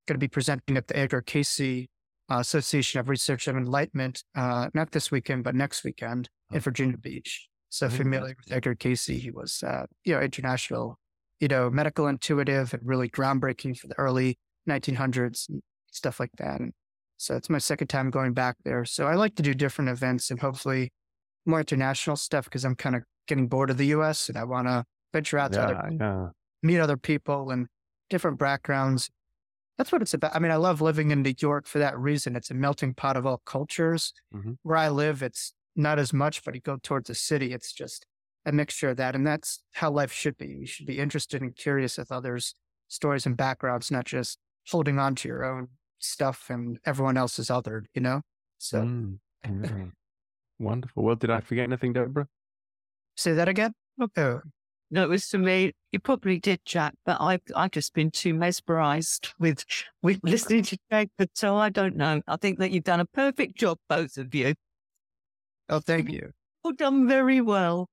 going 0.07 0.15
to 0.15 0.19
be 0.19 0.27
presenting 0.27 0.77
at 0.77 0.87
the 0.87 0.97
Edgar 0.97 1.23
uh, 1.27 1.85
Association 2.29 2.99
of 2.99 3.09
Research 3.09 3.47
and 3.47 3.57
Enlightenment, 3.57 4.23
uh, 4.35 4.69
not 4.73 4.91
this 4.91 5.11
weekend, 5.11 5.43
but 5.43 5.55
next 5.55 5.83
weekend 5.83 6.29
in 6.51 6.59
Virginia 6.59 6.97
Beach. 6.97 7.47
So 7.69 7.89
familiar 7.89 8.35
with 8.37 8.51
Edgar 8.51 8.75
Cayce, 8.75 9.05
he 9.05 9.31
was, 9.31 9.61
uh, 9.61 9.85
you 10.05 10.13
know, 10.13 10.21
international, 10.21 10.97
you 11.39 11.47
know, 11.47 11.69
medical 11.69 12.07
intuitive 12.07 12.73
and 12.73 12.81
really 12.85 13.09
groundbreaking 13.09 13.77
for 13.77 13.87
the 13.87 13.97
early 13.99 14.37
1900s 14.67 15.49
and 15.49 15.61
stuff 15.91 16.19
like 16.19 16.31
that. 16.37 16.61
And 16.61 16.73
so 17.17 17.35
it's 17.35 17.49
my 17.49 17.57
second 17.57 17.87
time 17.87 18.09
going 18.09 18.33
back 18.33 18.55
there. 18.63 18.85
So 18.85 19.07
I 19.07 19.15
like 19.15 19.35
to 19.35 19.43
do 19.43 19.53
different 19.53 19.89
events 19.89 20.31
and 20.31 20.39
hopefully 20.39 20.91
more 21.45 21.59
international 21.59 22.15
stuff 22.15 22.45
because 22.45 22.65
I'm 22.65 22.75
kind 22.75 22.95
of 22.95 23.03
getting 23.27 23.47
bored 23.47 23.69
of 23.69 23.77
the 23.77 23.87
U.S. 23.87 24.29
and 24.29 24.37
I 24.37 24.43
want 24.43 24.67
to 24.67 24.83
venture 25.13 25.37
out 25.37 25.53
to 25.53 25.59
yeah, 25.59 25.65
other, 25.65 25.89
yeah. 25.99 26.27
meet 26.63 26.79
other 26.79 26.97
people 26.97 27.51
and 27.51 27.67
different 28.09 28.39
backgrounds. 28.39 29.09
That's 29.77 29.91
what 29.91 30.01
it's 30.01 30.13
about. 30.13 30.35
I 30.35 30.39
mean, 30.39 30.51
I 30.51 30.55
love 30.55 30.81
living 30.81 31.11
in 31.11 31.21
New 31.21 31.33
York 31.37 31.67
for 31.67 31.79
that 31.79 31.97
reason. 31.97 32.35
It's 32.35 32.49
a 32.49 32.53
melting 32.53 32.93
pot 32.93 33.17
of 33.17 33.25
all 33.25 33.41
cultures. 33.45 34.13
Mm-hmm. 34.33 34.53
Where 34.63 34.77
I 34.77 34.89
live, 34.89 35.21
it's 35.21 35.53
not 35.75 35.99
as 35.99 36.13
much, 36.13 36.43
but 36.43 36.55
you 36.55 36.61
go 36.61 36.77
towards 36.81 37.07
the 37.07 37.15
city, 37.15 37.51
it's 37.51 37.73
just 37.73 38.05
a 38.45 38.51
mixture 38.51 38.89
of 38.89 38.97
that. 38.97 39.15
And 39.15 39.27
that's 39.27 39.61
how 39.73 39.91
life 39.91 40.13
should 40.13 40.37
be. 40.37 40.47
You 40.47 40.65
should 40.65 40.85
be 40.85 40.99
interested 40.99 41.41
and 41.41 41.55
curious 41.55 41.97
with 41.97 42.11
others' 42.11 42.55
stories 42.87 43.25
and 43.25 43.35
backgrounds, 43.35 43.91
not 43.91 44.05
just 44.05 44.39
holding 44.69 44.97
on 44.97 45.15
to 45.15 45.27
your 45.27 45.43
own 45.43 45.67
stuff 45.99 46.49
and 46.49 46.79
everyone 46.85 47.17
else 47.17 47.37
is 47.39 47.49
othered, 47.49 47.85
you 47.93 48.01
know? 48.01 48.21
So 48.57 48.81
mm, 48.83 49.17
yeah. 49.45 49.85
wonderful. 50.59 51.03
Well, 51.03 51.15
did 51.15 51.31
I 51.31 51.41
forget 51.41 51.65
anything, 51.65 51.93
Deborah? 51.93 52.27
Say 53.17 53.33
that 53.33 53.49
again? 53.49 53.73
Okay. 54.01 54.37
No, 54.95 55.03
it 55.03 55.09
was 55.09 55.27
to 55.27 55.37
me. 55.37 55.73
You 55.91 55.99
probably 55.99 56.39
did, 56.39 56.61
Jack, 56.63 56.93
but 57.05 57.17
I've 57.19 57.41
I've 57.53 57.71
just 57.71 57.93
been 57.93 58.11
too 58.11 58.33
mesmerised 58.33 59.33
with 59.37 59.65
with 60.01 60.21
listening 60.23 60.63
to 60.63 60.77
Jacob. 60.89 61.29
So 61.33 61.57
I 61.57 61.67
don't 61.67 61.97
know. 61.97 62.21
I 62.29 62.37
think 62.37 62.59
that 62.59 62.71
you've 62.71 62.85
done 62.85 63.01
a 63.01 63.05
perfect 63.05 63.57
job, 63.57 63.77
both 63.89 64.15
of 64.15 64.33
you. 64.33 64.53
Oh, 65.67 65.81
thank 65.81 66.09
you. 66.09 66.31
All 66.63 66.71
done 66.71 67.09
very 67.09 67.41
well. 67.41 67.89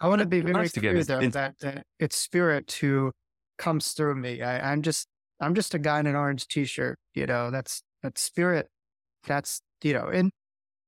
I 0.00 0.08
want 0.08 0.20
to 0.20 0.26
be 0.26 0.40
very 0.40 0.70
clear 0.70 1.04
though 1.04 1.28
that, 1.28 1.58
that 1.58 1.84
it's 1.98 2.16
spirit 2.16 2.72
who 2.80 3.12
comes 3.58 3.92
through 3.92 4.14
me. 4.14 4.40
I, 4.40 4.72
I'm 4.72 4.80
just 4.80 5.06
I'm 5.40 5.54
just 5.54 5.74
a 5.74 5.78
guy 5.78 6.00
in 6.00 6.06
an 6.06 6.16
orange 6.16 6.48
t-shirt. 6.48 6.98
You 7.12 7.26
know, 7.26 7.50
that's 7.50 7.82
that 8.02 8.16
spirit. 8.16 8.68
That's 9.26 9.60
you 9.82 9.92
know, 9.92 10.06
and 10.06 10.30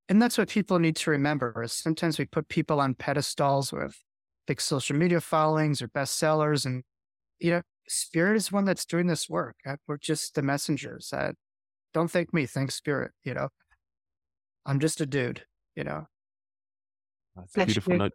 and 0.09 0.23
that's 0.23 0.39
what 0.39 0.49
people 0.49 0.79
need 0.79 0.97
to 0.97 1.11
remember. 1.11 1.63
Is 1.63 1.75
sometimes 1.75 2.19
we 2.19 2.25
put 2.25 2.49
people 2.49 2.81
on 2.81 2.95
pedestals 2.95 3.71
with 3.71 3.99
big 4.47 4.61
social 4.61 4.97
media 4.97 5.21
followings 5.21 5.83
or 5.83 5.89
bestsellers, 5.89 6.67
and 6.67 6.83
you 7.39 7.51
know, 7.51 7.63
spirit 7.89 8.37
is 8.37 8.53
one 8.53 8.65
that's 8.65 8.85
doing 8.85 9.07
this 9.07 9.29
work. 9.29 9.57
We're 9.87 9.99
just 9.99 10.35
the 10.35 10.43
messengers. 10.43 11.13
I, 11.13 11.33
don't 11.93 12.11
thank 12.11 12.33
me, 12.35 12.47
thank 12.47 12.71
spirit. 12.71 13.13
You 13.25 13.35
know, 13.35 13.49
I'm 14.65 14.81
just 14.81 15.01
a 15.01 15.07
dude. 15.07 15.45
You 15.75 15.85
know. 15.85 16.07
That's 17.37 17.57
a 17.57 17.67
beautiful 17.67 17.97
note. 17.97 18.13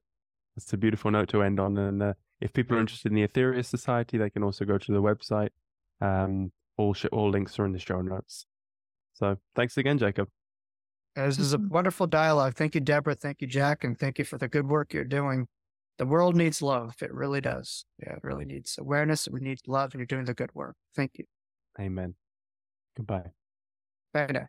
That's 0.56 0.74
a 0.74 0.78
beautiful 0.78 1.12
note 1.12 1.30
to 1.30 1.44
end 1.44 1.60
on. 1.60 1.78
And 1.78 2.04
uh, 2.04 2.14
if 2.42 2.54
people 2.54 2.76
are 2.76 2.80
interested 2.80 3.12
in 3.12 3.16
the 3.16 3.28
Aetherius 3.28 3.66
Society, 3.66 4.18
they 4.18 4.30
can 4.30 4.44
also 4.44 4.66
go 4.66 4.78
to 4.78 4.92
the 4.92 5.02
website. 5.02 5.50
Um, 6.02 6.52
all 6.78 6.94
sh- 6.94 7.06
all 7.12 7.30
links 7.30 7.60
are 7.60 7.66
in 7.66 7.72
the 7.72 7.80
show 7.80 8.02
notes. 8.02 8.46
So 9.14 9.38
thanks 9.56 9.78
again, 9.78 9.98
Jacob. 9.98 10.28
This 11.16 11.40
is 11.40 11.54
a 11.54 11.58
wonderful 11.58 12.08
dialogue. 12.08 12.56
Thank 12.56 12.74
you, 12.74 12.82
Deborah. 12.82 13.16
Thank 13.16 13.42
you, 13.42 13.48
Jack, 13.48 13.84
and 13.84 14.00
thank 14.00 14.18
you 14.18 14.26
for 14.26 14.38
the 14.38 14.48
good 14.48 14.68
work 14.68 14.94
you're 14.94 15.04
doing. 15.04 15.48
The 15.98 16.06
world 16.06 16.36
needs 16.36 16.62
love. 16.62 16.96
It 17.02 17.14
really 17.14 17.42
does. 17.42 17.86
Yeah, 18.00 18.14
it 18.14 18.24
really 18.24 18.46
needs 18.46 18.78
awareness. 18.80 19.28
We 19.30 19.40
need 19.40 19.60
love, 19.68 19.94
and 19.94 20.00
you're 20.00 20.06
doing 20.06 20.26
the 20.26 20.34
good 20.34 20.54
work. 20.54 20.76
Thank 20.96 21.12
you. 21.18 21.26
Amen. 21.80 22.16
Goodbye. 22.96 23.32
Bye 24.14 24.28
now. 24.32 24.48